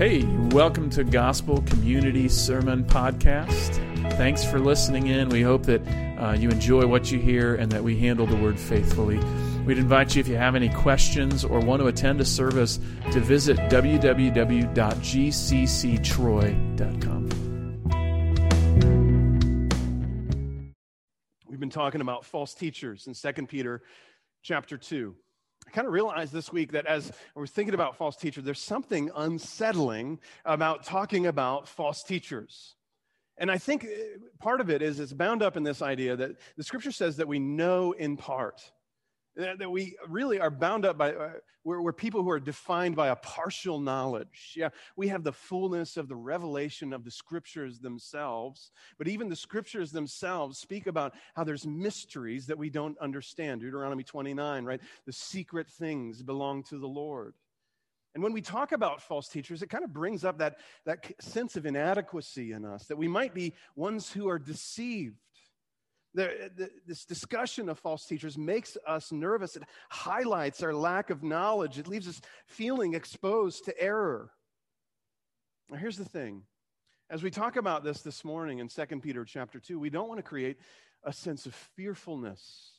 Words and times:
Hey, 0.00 0.24
welcome 0.24 0.88
to 0.90 1.04
Gospel 1.04 1.60
Community 1.60 2.26
Sermon 2.26 2.84
Podcast. 2.84 3.74
Thanks 4.14 4.42
for 4.42 4.58
listening 4.58 5.08
in. 5.08 5.28
We 5.28 5.42
hope 5.42 5.64
that 5.64 5.82
uh, 6.18 6.32
you 6.32 6.48
enjoy 6.48 6.86
what 6.86 7.12
you 7.12 7.18
hear 7.18 7.56
and 7.56 7.70
that 7.70 7.84
we 7.84 7.98
handle 7.98 8.24
the 8.24 8.36
word 8.36 8.58
faithfully. 8.58 9.18
We'd 9.66 9.76
invite 9.76 10.16
you, 10.16 10.20
if 10.20 10.28
you 10.28 10.36
have 10.36 10.54
any 10.54 10.70
questions 10.70 11.44
or 11.44 11.60
want 11.60 11.82
to 11.82 11.88
attend 11.88 12.18
a 12.22 12.24
service, 12.24 12.80
to 13.12 13.20
visit 13.20 13.58
www.gcctroy.com. 13.58 14.70
We've 21.46 21.60
been 21.60 21.68
talking 21.68 22.00
about 22.00 22.24
false 22.24 22.54
teachers 22.54 23.06
in 23.06 23.12
2 23.12 23.46
Peter 23.48 23.82
chapter 24.42 24.78
2. 24.78 25.14
I 25.70 25.72
kind 25.72 25.86
of 25.86 25.92
realized 25.92 26.32
this 26.32 26.52
week 26.52 26.72
that 26.72 26.86
as 26.86 27.12
we're 27.36 27.46
thinking 27.46 27.74
about 27.74 27.96
false 27.96 28.16
teachers, 28.16 28.42
there's 28.42 28.60
something 28.60 29.08
unsettling 29.14 30.18
about 30.44 30.82
talking 30.82 31.26
about 31.26 31.68
false 31.68 32.02
teachers. 32.02 32.74
And 33.38 33.52
I 33.52 33.58
think 33.58 33.84
uh, 33.84 34.18
part 34.40 34.60
of 34.60 34.68
it 34.68 34.82
is 34.82 34.98
it's 34.98 35.12
bound 35.12 35.44
up 35.44 35.56
in 35.56 35.62
this 35.62 35.80
idea 35.80 36.16
that 36.16 36.32
the 36.56 36.64
scripture 36.64 36.90
says 36.90 37.18
that 37.18 37.28
we 37.28 37.38
know 37.38 37.92
in 37.92 38.16
part 38.16 38.72
that 39.36 39.70
we 39.70 39.96
really 40.08 40.40
are 40.40 40.50
bound 40.50 40.84
up 40.84 40.98
by 40.98 41.12
uh, 41.12 41.32
we're, 41.62 41.82
we're, 41.82 41.92
people 41.92 42.22
who 42.22 42.30
are 42.30 42.40
defined 42.40 42.96
by 42.96 43.08
a 43.08 43.16
partial 43.16 43.78
knowledge. 43.78 44.54
Yeah 44.56 44.70
we 44.96 45.08
have 45.08 45.22
the 45.22 45.32
fullness 45.32 45.96
of 45.96 46.08
the 46.08 46.16
revelation 46.16 46.92
of 46.92 47.04
the 47.04 47.10
scriptures 47.10 47.78
themselves 47.78 48.70
but 48.98 49.08
even 49.08 49.28
the 49.28 49.36
scriptures 49.36 49.92
themselves 49.92 50.58
speak 50.58 50.86
about 50.86 51.14
how 51.34 51.44
there's 51.44 51.66
mysteries 51.66 52.46
that 52.46 52.58
we 52.58 52.70
don't 52.70 52.98
understand. 52.98 53.60
Deuteronomy 53.60 54.02
29 54.02 54.64
right? 54.64 54.80
The 55.06 55.12
secret 55.12 55.68
things 55.68 56.22
belong 56.22 56.62
to 56.64 56.78
the 56.78 56.88
lord. 56.88 57.34
And 58.14 58.24
when 58.24 58.32
we 58.32 58.40
talk 58.40 58.72
about 58.72 59.00
false 59.00 59.28
teachers, 59.28 59.62
it 59.62 59.70
kind 59.70 59.84
of 59.84 59.92
brings 59.92 60.24
up 60.24 60.38
that, 60.38 60.58
that 60.84 61.12
sense 61.20 61.54
of 61.54 61.64
inadequacy 61.64 62.52
in 62.52 62.64
us, 62.64 62.86
that 62.86 62.98
we 62.98 63.06
might 63.06 63.34
be 63.34 63.54
ones 63.76 64.10
who 64.10 64.28
are 64.28 64.38
deceived 64.38 65.20
this 66.14 67.04
discussion 67.04 67.68
of 67.68 67.78
false 67.78 68.06
teachers 68.06 68.36
makes 68.36 68.76
us 68.86 69.12
nervous. 69.12 69.56
It 69.56 69.62
highlights 69.90 70.62
our 70.62 70.74
lack 70.74 71.10
of 71.10 71.22
knowledge. 71.22 71.78
It 71.78 71.86
leaves 71.86 72.08
us 72.08 72.20
feeling 72.46 72.94
exposed 72.94 73.64
to 73.66 73.80
error. 73.80 74.32
Now, 75.70 75.78
here's 75.78 75.96
the 75.96 76.04
thing. 76.04 76.42
As 77.08 77.22
we 77.22 77.30
talk 77.30 77.56
about 77.56 77.84
this 77.84 78.02
this 78.02 78.24
morning 78.24 78.58
in 78.58 78.68
2 78.68 78.86
Peter 79.00 79.24
chapter 79.24 79.60
2, 79.60 79.78
we 79.78 79.90
don't 79.90 80.08
want 80.08 80.18
to 80.18 80.22
create 80.22 80.58
a 81.04 81.12
sense 81.12 81.46
of 81.46 81.54
fearfulness. 81.76 82.72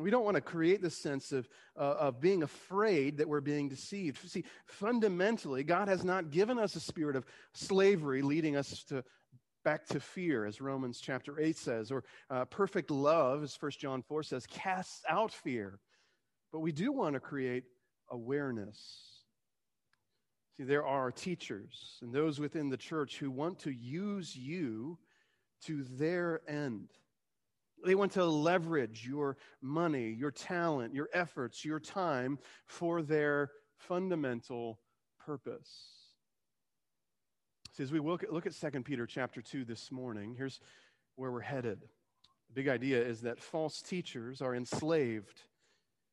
We 0.00 0.10
don't 0.10 0.24
want 0.24 0.36
to 0.36 0.40
create 0.40 0.80
this 0.80 0.96
sense 0.96 1.32
of, 1.32 1.48
uh, 1.76 1.96
of 1.98 2.20
being 2.20 2.42
afraid 2.42 3.18
that 3.18 3.28
we're 3.28 3.42
being 3.42 3.68
deceived. 3.68 4.18
See, 4.28 4.44
fundamentally, 4.64 5.64
God 5.64 5.88
has 5.88 6.02
not 6.02 6.30
given 6.30 6.58
us 6.58 6.74
a 6.76 6.80
spirit 6.80 7.14
of 7.14 7.26
slavery 7.52 8.22
leading 8.22 8.56
us 8.56 8.84
to 8.84 9.04
back 9.64 9.86
to 9.86 10.00
fear, 10.00 10.44
as 10.44 10.60
Romans 10.60 11.00
chapter 11.00 11.40
8 11.40 11.56
says, 11.56 11.90
or 11.90 12.04
uh, 12.30 12.44
perfect 12.46 12.90
love, 12.90 13.42
as 13.42 13.56
1 13.60 13.72
John 13.78 14.02
4 14.02 14.22
says, 14.22 14.46
casts 14.46 15.02
out 15.08 15.32
fear. 15.32 15.78
But 16.52 16.60
we 16.60 16.72
do 16.72 16.92
want 16.92 17.14
to 17.14 17.20
create 17.20 17.64
awareness. 18.10 19.22
See, 20.56 20.64
there 20.64 20.86
are 20.86 21.10
teachers 21.10 21.98
and 22.02 22.12
those 22.12 22.38
within 22.38 22.68
the 22.68 22.76
church 22.76 23.18
who 23.18 23.30
want 23.30 23.58
to 23.60 23.72
use 23.72 24.36
you 24.36 24.98
to 25.64 25.84
their 25.84 26.42
end. 26.48 26.88
They 27.84 27.94
want 27.94 28.12
to 28.12 28.24
leverage 28.24 29.06
your 29.06 29.38
money, 29.60 30.12
your 30.12 30.30
talent, 30.30 30.94
your 30.94 31.08
efforts, 31.12 31.64
your 31.64 31.80
time 31.80 32.38
for 32.66 33.02
their 33.02 33.50
fundamental 33.78 34.78
purpose. 35.18 36.01
See, 37.74 37.82
as 37.82 37.90
we 37.90 38.00
look 38.00 38.22
at, 38.22 38.30
look 38.30 38.44
at 38.46 38.52
2 38.52 38.82
Peter 38.82 39.06
chapter 39.06 39.40
2 39.40 39.64
this 39.64 39.90
morning, 39.90 40.34
here's 40.36 40.60
where 41.16 41.32
we're 41.32 41.40
headed. 41.40 41.80
The 42.48 42.54
big 42.54 42.68
idea 42.68 43.02
is 43.02 43.22
that 43.22 43.40
false 43.40 43.80
teachers 43.80 44.42
are 44.42 44.54
enslaved, 44.54 45.40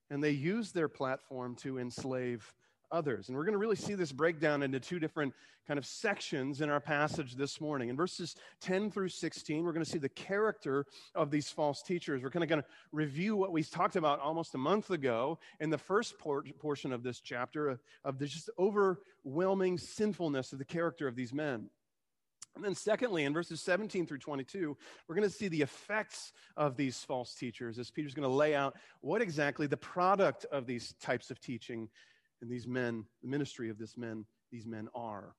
and 0.09 0.24
they 0.24 0.31
use 0.31 0.72
their 0.72 0.88
platform 0.88 1.56
to 1.58 1.78
enslave 1.78 2.53
others. 2.91 3.27
And 3.27 3.38
we're 3.38 3.44
going 3.44 3.53
to 3.53 3.59
really 3.59 3.75
see 3.75 3.94
this 3.94 4.11
breakdown 4.11 4.63
into 4.63 4.79
two 4.79 5.00
different 5.00 5.33
kind 5.67 5.77
of 5.77 5.85
sections 5.85 6.61
in 6.61 6.69
our 6.69 6.79
passage 6.79 7.35
this 7.35 7.61
morning. 7.61 7.89
In 7.89 7.95
verses 7.95 8.35
10 8.61 8.89
through 8.89 9.09
16, 9.09 9.63
we're 9.63 9.72
going 9.72 9.85
to 9.85 9.89
see 9.89 10.00
the 10.00 10.09
character 10.09 10.85
of 11.13 11.29
these 11.29 11.50
false 11.50 11.83
teachers. 11.83 12.23
We're 12.23 12.31
kind 12.31 12.44
of 12.44 12.50
going 12.50 12.61
to 12.61 12.67
review 12.91 13.35
what 13.35 13.51
we 13.51 13.63
talked 13.63 13.95
about 13.95 14.19
almost 14.19 14.55
a 14.55 14.57
month 14.57 14.89
ago 14.89 15.38
in 15.59 15.69
the 15.69 15.77
first 15.77 16.17
por- 16.17 16.44
portion 16.59 16.91
of 16.91 17.03
this 17.03 17.19
chapter 17.19 17.69
of, 17.69 17.79
of 18.03 18.17
the 18.17 18.25
just 18.25 18.50
overwhelming 18.57 19.77
sinfulness 19.77 20.53
of 20.53 20.59
the 20.59 20.66
character 20.66 21.07
of 21.07 21.16
these 21.16 21.33
men. 21.33 21.69
And 22.56 22.66
then, 22.66 22.75
secondly, 22.75 23.23
in 23.23 23.33
verses 23.33 23.61
17 23.61 24.06
through 24.06 24.17
22, 24.17 24.75
we're 25.07 25.16
going 25.16 25.27
to 25.27 25.33
see 25.33 25.47
the 25.47 25.61
effects 25.61 26.33
of 26.57 26.75
these 26.75 26.97
false 27.03 27.33
teachers 27.35 27.79
as 27.79 27.91
Peter's 27.91 28.13
going 28.13 28.27
to 28.27 28.35
lay 28.35 28.56
out 28.56 28.75
what 29.01 29.21
exactly 29.21 29.67
the 29.67 29.77
product 29.77 30.45
of 30.51 30.66
these 30.66 30.94
types 31.00 31.31
of 31.31 31.39
teaching 31.39 31.88
and 32.41 32.50
these 32.50 32.67
men, 32.67 33.05
the 33.22 33.27
ministry 33.27 33.69
of 33.69 33.77
this 33.77 33.97
men, 33.97 34.25
these 34.51 34.66
men 34.66 34.88
are. 34.95 35.35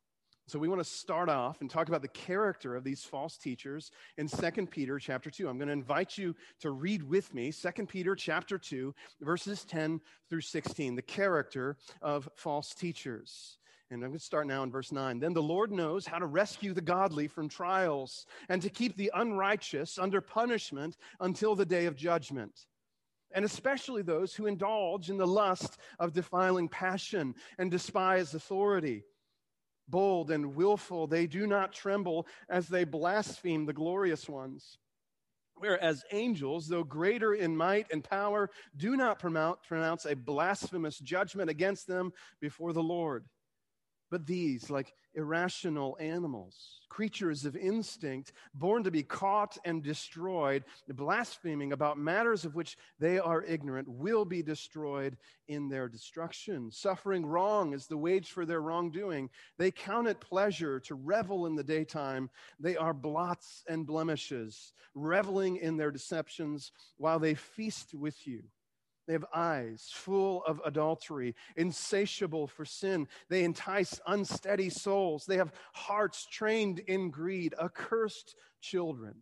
So 0.50 0.58
we 0.58 0.66
want 0.66 0.80
to 0.80 0.84
start 0.84 1.28
off 1.28 1.60
and 1.60 1.70
talk 1.70 1.86
about 1.86 2.02
the 2.02 2.08
character 2.08 2.74
of 2.74 2.82
these 2.82 3.04
false 3.04 3.36
teachers 3.36 3.92
in 4.18 4.26
2 4.26 4.66
Peter 4.66 4.98
chapter 4.98 5.30
2. 5.30 5.48
I'm 5.48 5.58
going 5.58 5.68
to 5.68 5.72
invite 5.72 6.18
you 6.18 6.34
to 6.58 6.72
read 6.72 7.04
with 7.04 7.32
me 7.32 7.52
2 7.52 7.86
Peter 7.86 8.16
chapter 8.16 8.58
2 8.58 8.92
verses 9.20 9.64
10 9.64 10.00
through 10.28 10.40
16, 10.40 10.96
the 10.96 11.02
character 11.02 11.76
of 12.02 12.28
false 12.34 12.74
teachers. 12.74 13.58
And 13.92 14.02
I'm 14.02 14.10
going 14.10 14.18
to 14.18 14.24
start 14.24 14.48
now 14.48 14.64
in 14.64 14.72
verse 14.72 14.90
9. 14.90 15.20
Then 15.20 15.34
the 15.34 15.42
Lord 15.42 15.70
knows 15.70 16.04
how 16.04 16.18
to 16.18 16.26
rescue 16.26 16.74
the 16.74 16.80
godly 16.80 17.28
from 17.28 17.48
trials 17.48 18.26
and 18.48 18.60
to 18.62 18.70
keep 18.70 18.96
the 18.96 19.12
unrighteous 19.14 19.98
under 19.98 20.20
punishment 20.20 20.96
until 21.20 21.54
the 21.54 21.66
day 21.66 21.86
of 21.86 21.94
judgment 21.94 22.66
and 23.32 23.44
especially 23.44 24.02
those 24.02 24.34
who 24.34 24.46
indulge 24.46 25.10
in 25.10 25.16
the 25.16 25.26
lust 25.26 25.78
of 25.98 26.12
defiling 26.12 26.68
passion 26.68 27.34
and 27.58 27.70
despise 27.70 28.34
authority. 28.34 29.04
Bold 29.88 30.30
and 30.30 30.54
willful, 30.54 31.06
they 31.06 31.26
do 31.26 31.46
not 31.46 31.72
tremble 31.72 32.26
as 32.48 32.68
they 32.68 32.84
blaspheme 32.84 33.66
the 33.66 33.72
glorious 33.72 34.28
ones. 34.28 34.78
Whereas 35.54 36.04
angels, 36.12 36.68
though 36.68 36.84
greater 36.84 37.34
in 37.34 37.56
might 37.56 37.86
and 37.92 38.02
power, 38.02 38.50
do 38.76 38.96
not 38.96 39.18
pronounce 39.18 40.06
a 40.06 40.16
blasphemous 40.16 40.98
judgment 40.98 41.50
against 41.50 41.86
them 41.86 42.12
before 42.40 42.72
the 42.72 42.82
Lord. 42.82 43.26
But 44.10 44.26
these, 44.26 44.70
like 44.70 44.92
irrational 45.14 45.96
animals, 46.00 46.80
creatures 46.88 47.44
of 47.44 47.56
instinct, 47.56 48.32
born 48.54 48.82
to 48.84 48.90
be 48.90 49.02
caught 49.02 49.56
and 49.64 49.82
destroyed, 49.82 50.64
blaspheming 50.88 51.72
about 51.72 51.98
matters 51.98 52.44
of 52.44 52.54
which 52.54 52.76
they 52.98 53.18
are 53.18 53.42
ignorant, 53.44 53.88
will 53.88 54.24
be 54.24 54.42
destroyed 54.42 55.16
in 55.48 55.68
their 55.68 55.88
destruction. 55.88 56.70
Suffering 56.70 57.24
wrong 57.24 57.72
is 57.72 57.86
the 57.86 57.96
wage 57.96 58.30
for 58.30 58.44
their 58.44 58.60
wrongdoing. 58.60 59.30
They 59.58 59.70
count 59.70 60.08
it 60.08 60.20
pleasure 60.20 60.80
to 60.80 60.94
revel 60.94 61.46
in 61.46 61.54
the 61.54 61.64
daytime. 61.64 62.30
They 62.58 62.76
are 62.76 62.94
blots 62.94 63.64
and 63.68 63.86
blemishes, 63.86 64.72
reveling 64.94 65.56
in 65.56 65.76
their 65.76 65.90
deceptions 65.90 66.72
while 66.98 67.18
they 67.18 67.34
feast 67.34 67.94
with 67.94 68.26
you. 68.26 68.42
They 69.10 69.14
have 69.14 69.26
eyes 69.34 69.90
full 69.92 70.44
of 70.44 70.60
adultery, 70.64 71.34
insatiable 71.56 72.46
for 72.46 72.64
sin. 72.64 73.08
They 73.28 73.42
entice 73.42 73.98
unsteady 74.06 74.70
souls. 74.70 75.26
They 75.26 75.36
have 75.36 75.52
hearts 75.72 76.28
trained 76.30 76.78
in 76.78 77.10
greed, 77.10 77.52
accursed 77.60 78.36
children. 78.60 79.16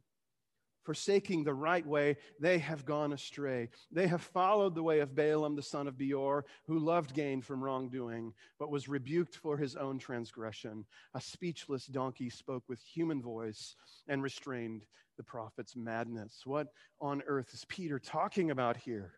Forsaking 0.82 1.42
the 1.42 1.54
right 1.54 1.86
way, 1.86 2.18
they 2.38 2.58
have 2.58 2.84
gone 2.84 3.14
astray. 3.14 3.70
They 3.90 4.06
have 4.08 4.20
followed 4.20 4.74
the 4.74 4.82
way 4.82 5.00
of 5.00 5.14
Balaam, 5.14 5.56
the 5.56 5.62
son 5.62 5.88
of 5.88 5.96
Beor, 5.96 6.44
who 6.66 6.78
loved 6.78 7.14
gain 7.14 7.40
from 7.40 7.64
wrongdoing, 7.64 8.34
but 8.58 8.70
was 8.70 8.90
rebuked 8.90 9.36
for 9.36 9.56
his 9.56 9.74
own 9.74 9.98
transgression. 9.98 10.84
A 11.14 11.20
speechless 11.22 11.86
donkey 11.86 12.28
spoke 12.28 12.64
with 12.68 12.82
human 12.82 13.22
voice 13.22 13.74
and 14.06 14.22
restrained 14.22 14.84
the 15.16 15.24
prophet's 15.24 15.74
madness. 15.74 16.42
What 16.44 16.74
on 17.00 17.22
earth 17.26 17.54
is 17.54 17.64
Peter 17.64 17.98
talking 17.98 18.50
about 18.50 18.76
here? 18.76 19.14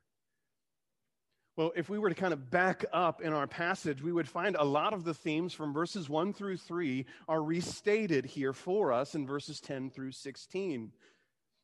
Well, 1.57 1.73
if 1.77 1.89
we 1.91 1.99
were 1.99 2.09
to 2.09 2.15
kind 2.15 2.33
of 2.33 2.51
back 2.51 2.85
up 2.93 3.21
in 3.21 3.33
our 3.33 3.47
passage, 3.47 4.03
we 4.03 4.13
would 4.13 4.29
find 4.29 4.57
a 4.57 4.65
lot 4.65 4.93
of 4.93 5.05
the 5.05 5.15
themes 5.15 5.53
from 5.53 5.73
verses 5.73 6.09
1 6.09 6.33
through 6.33 6.57
3 6.59 7.05
are 7.29 7.43
restated 7.43 8.25
here 8.25 8.53
for 8.53 8.93
us 8.93 9.15
in 9.15 9.27
verses 9.27 9.61
10 9.61 9.91
through 9.91 10.13
16. 10.13 10.93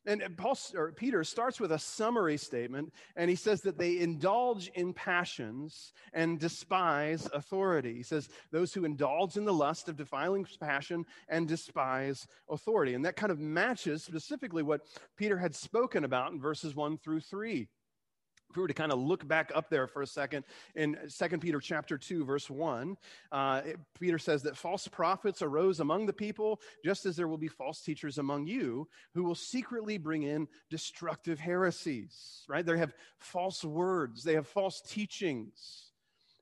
And 0.05 0.37
Paul, 0.37 0.57
or 0.73 0.93
Peter 0.93 1.23
starts 1.25 1.59
with 1.59 1.73
a 1.73 1.79
summary 1.79 2.37
statement, 2.37 2.93
and 3.17 3.29
he 3.29 3.35
says 3.35 3.61
that 3.61 3.77
they 3.77 3.99
indulge 3.99 4.69
in 4.69 4.93
passions 4.93 5.91
and 6.13 6.39
despise 6.39 7.27
authority. 7.33 7.93
He 7.93 8.03
says, 8.03 8.29
Those 8.51 8.73
who 8.73 8.85
indulge 8.85 9.35
in 9.35 9.43
the 9.43 9.53
lust 9.53 9.89
of 9.89 9.97
defiling 9.97 10.47
passion 10.61 11.05
and 11.27 11.45
despise 11.45 12.25
authority. 12.49 12.93
And 12.93 13.03
that 13.03 13.17
kind 13.17 13.33
of 13.33 13.39
matches 13.39 14.01
specifically 14.01 14.63
what 14.63 14.81
Peter 15.17 15.37
had 15.37 15.53
spoken 15.53 16.05
about 16.05 16.31
in 16.31 16.39
verses 16.39 16.73
1 16.73 16.99
through 16.99 17.19
3. 17.21 17.67
If 18.49 18.55
we 18.55 18.61
were 18.61 18.67
to 18.67 18.73
kind 18.73 18.91
of 18.91 18.99
look 18.99 19.27
back 19.27 19.51
up 19.53 19.69
there 19.69 19.87
for 19.87 20.01
a 20.01 20.07
second 20.07 20.43
in 20.75 20.97
2 21.09 21.37
peter 21.37 21.59
chapter 21.59 21.97
2 21.97 22.25
verse 22.25 22.49
1 22.49 22.97
uh, 23.31 23.61
it, 23.65 23.77
peter 23.99 24.17
says 24.17 24.41
that 24.43 24.57
false 24.57 24.87
prophets 24.87 25.41
arose 25.41 25.79
among 25.79 26.05
the 26.05 26.13
people 26.13 26.59
just 26.83 27.05
as 27.05 27.15
there 27.15 27.27
will 27.27 27.37
be 27.37 27.47
false 27.47 27.81
teachers 27.81 28.17
among 28.17 28.47
you 28.47 28.87
who 29.13 29.23
will 29.23 29.35
secretly 29.35 29.97
bring 29.97 30.23
in 30.23 30.47
destructive 30.69 31.39
heresies 31.39 32.37
right? 32.47 32.65
They 32.65 32.77
have 32.77 32.93
false 33.19 33.63
words 33.63 34.23
they 34.23 34.33
have 34.33 34.47
false 34.47 34.81
teachings. 34.81 35.91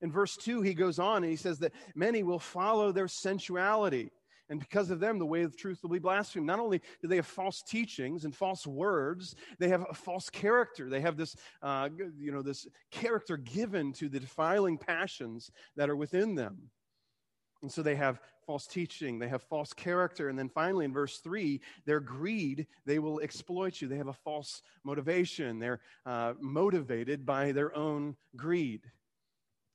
In 0.01 0.11
verse 0.11 0.37
2 0.37 0.61
he 0.61 0.73
goes 0.73 0.99
on 0.99 1.23
and 1.23 1.31
he 1.31 1.37
says 1.37 1.59
that 1.59 1.73
many 1.95 2.23
will 2.23 2.39
follow 2.39 2.91
their 2.91 3.07
sensuality 3.07 4.11
and 4.49 4.59
because 4.59 4.91
of 4.91 4.99
them, 4.99 5.17
the 5.17 5.25
way 5.25 5.41
of 5.41 5.57
truth 5.57 5.79
will 5.81 5.89
be 5.89 5.99
blasphemed. 5.99 6.45
Not 6.45 6.59
only 6.59 6.81
do 7.01 7.07
they 7.07 7.15
have 7.15 7.25
false 7.25 7.63
teachings 7.63 8.25
and 8.25 8.35
false 8.35 8.67
words, 8.67 9.35
they 9.57 9.69
have 9.69 9.85
a 9.89 9.93
false 9.93 10.29
character. 10.29 10.89
They 10.89 11.01
have 11.01 11.17
this, 11.17 11.35
uh, 11.61 11.89
you 12.17 12.31
know, 12.31 12.43
this 12.43 12.67
character 12.91 13.37
given 13.37 13.91
to 13.93 14.07
the 14.07 14.19
defiling 14.19 14.77
passions 14.77 15.49
that 15.75 15.89
are 15.89 15.95
within 15.95 16.35
them. 16.35 16.69
And 17.63 17.71
so 17.71 17.81
they 17.81 17.95
have 17.95 18.19
false 18.45 18.67
teaching, 18.67 19.17
they 19.17 19.27
have 19.27 19.41
false 19.41 19.73
character. 19.73 20.29
And 20.29 20.37
then 20.37 20.49
finally, 20.49 20.85
in 20.85 20.93
verse 20.93 21.17
3, 21.17 21.59
their 21.87 21.99
greed, 21.99 22.67
they 22.85 22.99
will 22.99 23.19
exploit 23.21 23.81
you. 23.81 23.87
They 23.87 23.97
have 23.97 24.09
a 24.09 24.13
false 24.13 24.61
motivation. 24.83 25.57
They're 25.57 25.81
uh, 26.05 26.33
motivated 26.39 27.25
by 27.25 27.51
their 27.51 27.75
own 27.75 28.15
greed. 28.35 28.81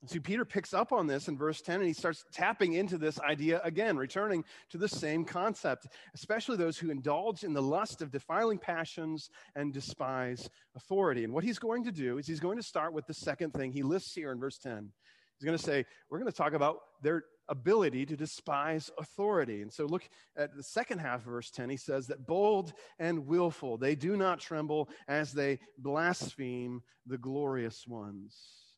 See, 0.07 0.19
Peter 0.19 0.47
picks 0.47 0.73
up 0.73 0.93
on 0.93 1.07
this 1.07 1.29
in 1.29 1.37
verse 1.37 1.61
10 1.61 1.77
and 1.77 1.87
he 1.87 1.93
starts 1.93 2.25
tapping 2.33 2.73
into 2.73 2.97
this 2.97 3.21
idea 3.21 3.61
again, 3.65 3.99
returning 3.99 4.45
to 4.71 4.79
the 4.79 4.89
same 4.89 5.27
concept, 5.27 5.89
especially 6.15 6.57
those 6.57 6.79
who 6.79 6.91
indulge 6.91 7.45
in 7.45 7.53
the 7.53 7.61
lust 7.61 8.01
of 8.01 8.11
defiling 8.11 8.59
passions 8.59 9.29
and 9.57 9.75
despise 9.75 10.49
authority. 10.75 11.25
And 11.25 11.35
what 11.35 11.45
he's 11.45 11.59
going 11.59 11.85
to 11.85 11.93
do 11.93 12.17
is 12.17 12.27
he's 12.27 12.41
going 12.41 12.57
to 12.57 12.63
start 12.63 12.95
with 12.95 13.07
the 13.07 13.13
second 13.13 13.53
thing 13.53 13.73
he 13.73 13.83
lists 13.83 14.15
here 14.15 14.33
in 14.33 14.41
verse 14.41 14.57
10. 14.57 14.91
He's 15.39 15.45
going 15.45 15.59
to 15.59 15.63
say, 15.63 15.85
We're 16.09 16.19
going 16.19 16.33
to 16.33 16.37
talk 16.37 16.55
about 16.55 16.79
their 17.03 17.25
ability 17.51 18.07
to 18.07 18.17
despise 18.17 18.91
authority. 18.99 19.61
And 19.61 19.71
so 19.71 19.85
look 19.85 20.09
at 20.37 20.57
the 20.57 20.63
second 20.63 21.01
half 21.01 21.21
of 21.21 21.33
verse 21.33 21.51
10. 21.51 21.69
He 21.69 21.77
says 21.77 22.07
that 22.07 22.27
bold 22.27 22.73
and 22.99 23.27
willful, 23.27 23.77
they 23.77 23.97
do 23.97 24.17
not 24.17 24.41
tremble 24.41 24.89
as 25.09 25.33
they 25.33 25.59
blaspheme 25.77 26.81
the 27.07 27.19
glorious 27.19 27.87
ones. 27.87 28.70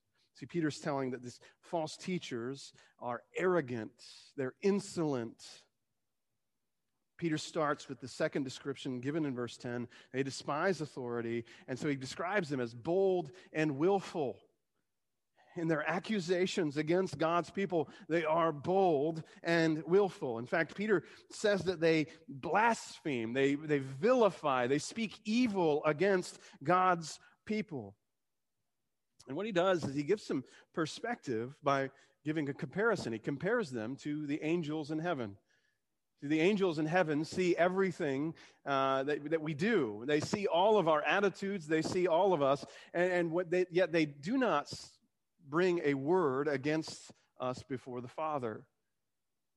See, 0.42 0.46
Peter's 0.46 0.80
telling 0.80 1.12
that 1.12 1.22
these 1.22 1.38
false 1.60 1.96
teachers 1.96 2.72
are 2.98 3.22
arrogant, 3.36 3.92
they're 4.36 4.54
insolent. 4.60 5.40
Peter 7.16 7.38
starts 7.38 7.88
with 7.88 8.00
the 8.00 8.08
second 8.08 8.42
description 8.42 8.98
given 8.98 9.24
in 9.24 9.36
verse 9.36 9.56
10. 9.56 9.86
They 10.12 10.24
despise 10.24 10.80
authority, 10.80 11.44
and 11.68 11.78
so 11.78 11.86
he 11.86 11.94
describes 11.94 12.48
them 12.48 12.58
as 12.58 12.74
bold 12.74 13.30
and 13.52 13.78
willful. 13.78 14.36
In 15.54 15.68
their 15.68 15.88
accusations 15.88 16.76
against 16.76 17.18
God's 17.18 17.50
people, 17.50 17.88
they 18.08 18.24
are 18.24 18.50
bold 18.50 19.22
and 19.44 19.84
willful. 19.86 20.40
In 20.40 20.46
fact, 20.46 20.74
Peter 20.74 21.04
says 21.30 21.62
that 21.64 21.78
they 21.78 22.08
blaspheme, 22.28 23.32
they, 23.32 23.54
they 23.54 23.78
vilify, 23.78 24.66
they 24.66 24.80
speak 24.80 25.20
evil 25.24 25.84
against 25.84 26.40
God's 26.64 27.20
people. 27.46 27.94
And 29.28 29.36
what 29.36 29.46
he 29.46 29.52
does 29.52 29.84
is 29.84 29.94
he 29.94 30.02
gives 30.02 30.22
some 30.22 30.44
perspective 30.74 31.54
by 31.62 31.90
giving 32.24 32.48
a 32.48 32.54
comparison. 32.54 33.12
He 33.12 33.18
compares 33.18 33.70
them 33.70 33.96
to 33.96 34.26
the 34.26 34.42
angels 34.42 34.90
in 34.90 34.98
heaven. 34.98 35.36
The 36.22 36.40
angels 36.40 36.78
in 36.78 36.86
heaven 36.86 37.24
see 37.24 37.56
everything 37.56 38.34
uh, 38.64 39.02
that, 39.04 39.30
that 39.30 39.42
we 39.42 39.54
do. 39.54 40.04
They 40.06 40.20
see 40.20 40.46
all 40.46 40.78
of 40.78 40.86
our 40.86 41.02
attitudes. 41.02 41.66
They 41.66 41.82
see 41.82 42.06
all 42.06 42.32
of 42.32 42.42
us, 42.42 42.64
and, 42.94 43.12
and 43.12 43.30
what 43.32 43.50
they, 43.50 43.66
yet 43.72 43.90
they 43.90 44.04
do 44.04 44.38
not 44.38 44.72
bring 45.48 45.80
a 45.84 45.94
word 45.94 46.46
against 46.46 47.10
us 47.40 47.64
before 47.68 48.00
the 48.00 48.08
Father. 48.08 48.62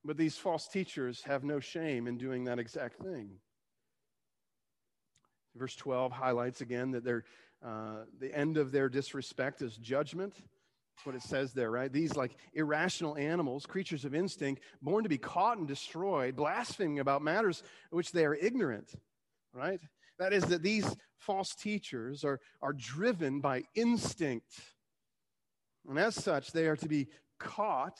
But 0.04 0.18
these 0.18 0.38
false 0.38 0.68
teachers 0.68 1.22
have 1.24 1.44
no 1.44 1.60
shame 1.60 2.08
in 2.08 2.18
doing 2.18 2.46
that 2.46 2.58
exact 2.58 2.98
thing. 2.98 3.30
Verse 5.56 5.76
12 5.76 6.12
highlights 6.12 6.62
again 6.62 6.92
that 6.92 7.04
they're 7.04 7.26
uh, 7.66 8.04
the 8.20 8.34
end 8.34 8.58
of 8.58 8.72
their 8.72 8.90
disrespect 8.90 9.62
is 9.62 9.76
judgment. 9.78 10.36
That's 10.36 11.06
what 11.06 11.16
it 11.16 11.24
says 11.24 11.54
there, 11.54 11.72
right? 11.72 11.92
These 11.92 12.16
like 12.16 12.38
irrational 12.54 13.18
animals, 13.18 13.66
creatures 13.66 14.06
of 14.06 14.14
instinct, 14.14 14.62
born 14.82 15.04
to 15.04 15.10
be 15.10 15.18
caught 15.18 15.58
and 15.58 15.68
destroyed, 15.68 16.36
blaspheming 16.36 17.00
about 17.00 17.22
matters 17.22 17.64
which 17.90 18.12
they 18.12 18.24
are 18.24 18.36
ignorant, 18.36 18.94
right? 19.52 19.80
That 20.20 20.32
is, 20.32 20.46
that 20.46 20.62
these 20.62 20.86
false 21.18 21.56
teachers 21.56 22.24
are, 22.24 22.40
are 22.62 22.72
driven 22.74 23.42
by 23.42 23.64
instinct. 23.74 24.54
And 25.90 25.98
as 25.98 26.16
such, 26.16 26.52
they 26.52 26.68
are 26.68 26.78
to 26.78 26.88
be 26.88 27.08
caught 27.40 28.00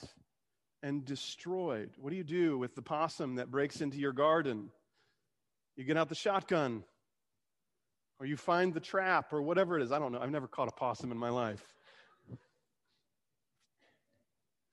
and 0.82 1.04
destroyed. 1.04 1.90
What 1.98 2.10
do 2.10 2.16
you 2.16 2.24
do 2.24 2.56
with 2.56 2.74
the 2.74 2.82
possum 2.82 3.34
that 3.34 3.50
breaks 3.50 3.80
into 3.80 3.98
your 3.98 4.12
garden? 4.12 4.70
You 5.76 5.84
get 5.84 5.96
out 5.96 6.08
the 6.08 6.14
shotgun 6.14 6.84
or 8.18 8.26
you 8.26 8.36
find 8.36 8.72
the 8.72 8.80
trap 8.80 9.32
or 9.32 9.42
whatever 9.42 9.78
it 9.78 9.82
is. 9.82 9.92
I 9.92 9.98
don't 9.98 10.12
know. 10.12 10.20
I've 10.20 10.30
never 10.30 10.48
caught 10.48 10.68
a 10.68 10.72
possum 10.72 11.12
in 11.12 11.18
my 11.18 11.28
life. 11.30 11.64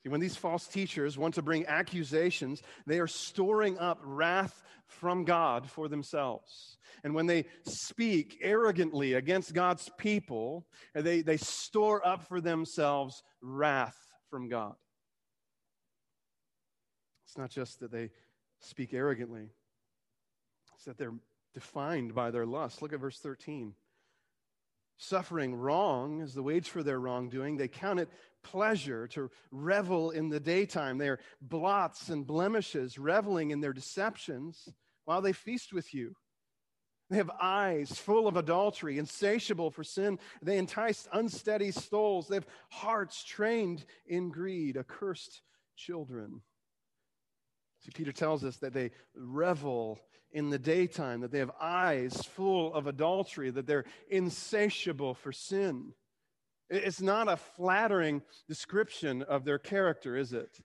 See, 0.03 0.09
when 0.09 0.19
these 0.19 0.35
false 0.35 0.67
teachers 0.67 1.17
want 1.17 1.35
to 1.35 1.41
bring 1.41 1.65
accusations, 1.65 2.61
they 2.85 2.99
are 2.99 3.07
storing 3.07 3.77
up 3.77 3.99
wrath 4.03 4.61
from 4.85 5.23
God 5.23 5.69
for 5.69 5.87
themselves. 5.87 6.77
And 7.05 7.15
when 7.15 7.25
they 7.25 7.45
speak 7.65 8.37
arrogantly 8.41 9.13
against 9.13 9.53
God's 9.53 9.89
people, 9.97 10.65
they, 10.93 11.21
they 11.21 11.37
store 11.37 12.05
up 12.05 12.27
for 12.27 12.41
themselves 12.41 13.23
wrath 13.41 13.97
from 14.29 14.49
God. 14.49 14.75
It's 17.25 17.37
not 17.37 17.49
just 17.49 17.79
that 17.79 17.91
they 17.91 18.11
speak 18.59 18.93
arrogantly, 18.93 19.49
it's 20.75 20.85
that 20.85 20.97
they're 20.97 21.13
defined 21.53 22.13
by 22.15 22.31
their 22.31 22.45
lust. 22.45 22.81
Look 22.81 22.93
at 22.93 22.99
verse 22.99 23.19
13. 23.19 23.73
Suffering 24.97 25.55
wrong 25.55 26.21
is 26.21 26.33
the 26.33 26.43
wage 26.43 26.69
for 26.69 26.83
their 26.83 26.99
wrongdoing. 26.99 27.57
They 27.57 27.67
count 27.67 27.99
it 27.99 28.09
pleasure 28.43 29.07
to 29.09 29.31
revel 29.51 30.11
in 30.11 30.29
the 30.29 30.39
daytime. 30.39 30.97
They 30.97 31.09
are 31.09 31.19
blots 31.41 32.09
and 32.09 32.25
blemishes, 32.25 32.97
reveling 32.97 33.51
in 33.51 33.61
their 33.61 33.73
deceptions 33.73 34.69
while 35.05 35.21
they 35.21 35.33
feast 35.33 35.73
with 35.73 35.93
you. 35.93 36.15
They 37.09 37.17
have 37.17 37.31
eyes 37.41 37.91
full 37.91 38.27
of 38.27 38.37
adultery, 38.37 38.97
insatiable 38.97 39.71
for 39.71 39.83
sin. 39.83 40.19
They 40.41 40.57
entice 40.57 41.07
unsteady 41.11 41.71
souls. 41.71 42.27
They 42.27 42.35
have 42.35 42.47
hearts 42.69 43.23
trained 43.23 43.85
in 44.07 44.29
greed, 44.29 44.77
accursed 44.77 45.41
children. 45.75 46.41
See, 47.83 47.91
Peter 47.93 48.11
tells 48.11 48.43
us 48.43 48.57
that 48.57 48.73
they 48.73 48.91
revel 49.15 49.99
in 50.31 50.49
the 50.49 50.59
daytime, 50.59 51.21
that 51.21 51.31
they 51.31 51.39
have 51.39 51.51
eyes 51.59 52.15
full 52.33 52.73
of 52.73 52.87
adultery, 52.87 53.51
that 53.51 53.67
they're 53.67 53.85
insatiable 54.09 55.13
for 55.13 55.31
sin. 55.31 55.93
It's 56.69 57.01
not 57.01 57.27
a 57.27 57.37
flattering 57.37 58.23
description 58.47 59.21
of 59.21 59.45
their 59.45 59.59
character, 59.59 60.15
is 60.15 60.33
it? 60.33 60.57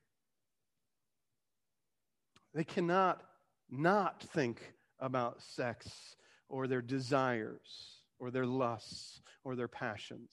They 2.54 2.64
cannot 2.64 3.22
not 3.68 4.22
think 4.22 4.74
about 4.98 5.42
sex 5.42 6.16
or 6.48 6.66
their 6.66 6.80
desires 6.80 8.00
or 8.18 8.30
their 8.30 8.46
lusts 8.46 9.20
or 9.44 9.54
their 9.54 9.68
passions. 9.68 10.30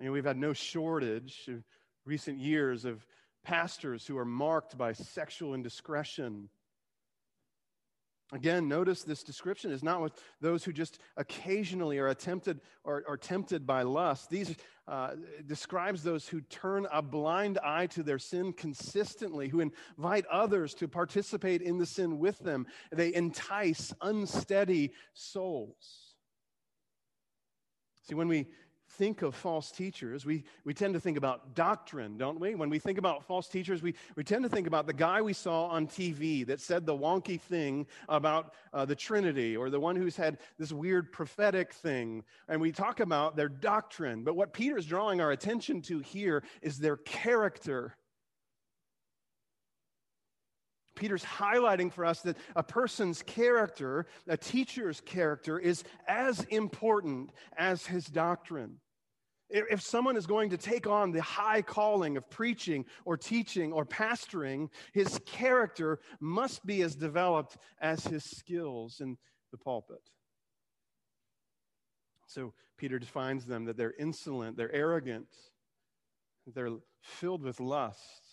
You 0.00 0.06
know, 0.06 0.12
we've 0.12 0.24
had 0.24 0.38
no 0.38 0.52
shortage 0.52 1.46
of 1.48 1.62
recent 2.04 2.38
years 2.38 2.84
of 2.84 3.06
pastors 3.44 4.06
who 4.06 4.18
are 4.18 4.24
marked 4.24 4.76
by 4.76 4.92
sexual 4.92 5.54
indiscretion. 5.54 6.48
Again, 8.32 8.68
notice 8.68 9.02
this 9.02 9.24
description 9.24 9.72
is 9.72 9.82
not 9.82 10.00
with 10.00 10.12
those 10.40 10.62
who 10.62 10.72
just 10.72 11.00
occasionally 11.16 11.98
are 11.98 12.14
tempted 12.14 12.60
or 12.84 13.02
are 13.08 13.16
tempted 13.16 13.66
by 13.66 13.82
lust. 13.82 14.30
These 14.30 14.54
uh, 14.86 15.16
describes 15.46 16.04
those 16.04 16.28
who 16.28 16.40
turn 16.42 16.86
a 16.92 17.02
blind 17.02 17.58
eye 17.64 17.86
to 17.88 18.04
their 18.04 18.20
sin 18.20 18.52
consistently, 18.52 19.48
who 19.48 19.60
invite 19.60 20.26
others 20.26 20.74
to 20.74 20.86
participate 20.86 21.60
in 21.60 21.78
the 21.78 21.86
sin 21.86 22.20
with 22.20 22.38
them. 22.38 22.66
They 22.92 23.12
entice 23.12 23.92
unsteady 24.00 24.92
souls. 25.12 26.14
See, 28.08 28.14
when 28.14 28.28
we 28.28 28.46
think 28.90 29.22
of 29.22 29.34
false 29.34 29.70
teachers, 29.70 30.26
we, 30.26 30.44
we 30.64 30.74
tend 30.74 30.94
to 30.94 31.00
think 31.00 31.16
about 31.16 31.54
doctrine, 31.54 32.18
don't 32.18 32.40
we? 32.40 32.54
When 32.54 32.68
we 32.68 32.78
think 32.78 32.98
about 32.98 33.24
false 33.24 33.48
teachers, 33.48 33.82
we, 33.82 33.94
we 34.16 34.24
tend 34.24 34.42
to 34.42 34.48
think 34.48 34.66
about 34.66 34.86
the 34.86 34.92
guy 34.92 35.22
we 35.22 35.32
saw 35.32 35.66
on 35.66 35.86
TV 35.86 36.46
that 36.46 36.60
said 36.60 36.86
the 36.86 36.96
wonky 36.96 37.40
thing 37.40 37.86
about 38.08 38.54
uh, 38.72 38.84
the 38.84 38.96
Trinity 38.96 39.56
or 39.56 39.70
the 39.70 39.80
one 39.80 39.96
who's 39.96 40.16
had 40.16 40.38
this 40.58 40.72
weird 40.72 41.12
prophetic 41.12 41.72
thing. 41.72 42.24
And 42.48 42.60
we 42.60 42.72
talk 42.72 43.00
about 43.00 43.36
their 43.36 43.48
doctrine. 43.48 44.24
But 44.24 44.34
what 44.34 44.52
Peter's 44.52 44.86
drawing 44.86 45.20
our 45.20 45.30
attention 45.30 45.82
to 45.82 46.00
here 46.00 46.42
is 46.60 46.78
their 46.78 46.96
character. 46.96 47.96
Peter's 51.00 51.24
highlighting 51.24 51.90
for 51.90 52.04
us 52.04 52.20
that 52.20 52.36
a 52.54 52.62
person's 52.62 53.22
character, 53.22 54.06
a 54.28 54.36
teacher's 54.36 55.00
character, 55.00 55.58
is 55.58 55.82
as 56.06 56.44
important 56.50 57.30
as 57.56 57.86
his 57.86 58.04
doctrine. 58.04 58.76
If 59.48 59.80
someone 59.80 60.16
is 60.16 60.26
going 60.26 60.50
to 60.50 60.58
take 60.58 60.86
on 60.86 61.10
the 61.10 61.22
high 61.22 61.62
calling 61.62 62.18
of 62.18 62.28
preaching 62.28 62.84
or 63.04 63.16
teaching 63.16 63.72
or 63.72 63.84
pastoring, 63.84 64.68
his 64.92 65.18
character 65.24 65.98
must 66.20 66.64
be 66.64 66.82
as 66.82 66.94
developed 66.94 67.56
as 67.80 68.04
his 68.04 68.22
skills 68.22 69.00
in 69.00 69.16
the 69.50 69.58
pulpit. 69.58 70.02
So 72.28 72.52
Peter 72.76 72.98
defines 72.98 73.46
them 73.46 73.64
that 73.64 73.76
they're 73.78 73.94
insolent, 73.98 74.56
they're 74.56 74.72
arrogant, 74.72 75.28
they're 76.46 76.76
filled 77.00 77.42
with 77.42 77.58
lust. 77.58 78.29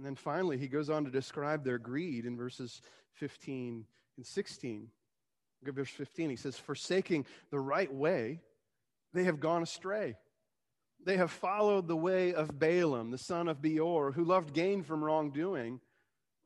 And 0.00 0.06
then 0.06 0.16
finally, 0.16 0.56
he 0.56 0.66
goes 0.66 0.88
on 0.88 1.04
to 1.04 1.10
describe 1.10 1.62
their 1.62 1.76
greed 1.76 2.24
in 2.24 2.34
verses 2.34 2.80
15 3.16 3.84
and 4.16 4.26
16. 4.26 4.88
Look 5.60 5.68
at 5.68 5.74
verse 5.74 5.90
15. 5.90 6.30
He 6.30 6.36
says, 6.36 6.56
Forsaking 6.56 7.26
the 7.50 7.60
right 7.60 7.92
way, 7.92 8.40
they 9.12 9.24
have 9.24 9.40
gone 9.40 9.62
astray. 9.62 10.16
They 11.04 11.18
have 11.18 11.30
followed 11.30 11.86
the 11.86 11.98
way 11.98 12.32
of 12.32 12.58
Balaam, 12.58 13.10
the 13.10 13.18
son 13.18 13.46
of 13.46 13.60
Beor, 13.60 14.10
who 14.12 14.24
loved 14.24 14.54
gain 14.54 14.82
from 14.84 15.04
wrongdoing, 15.04 15.82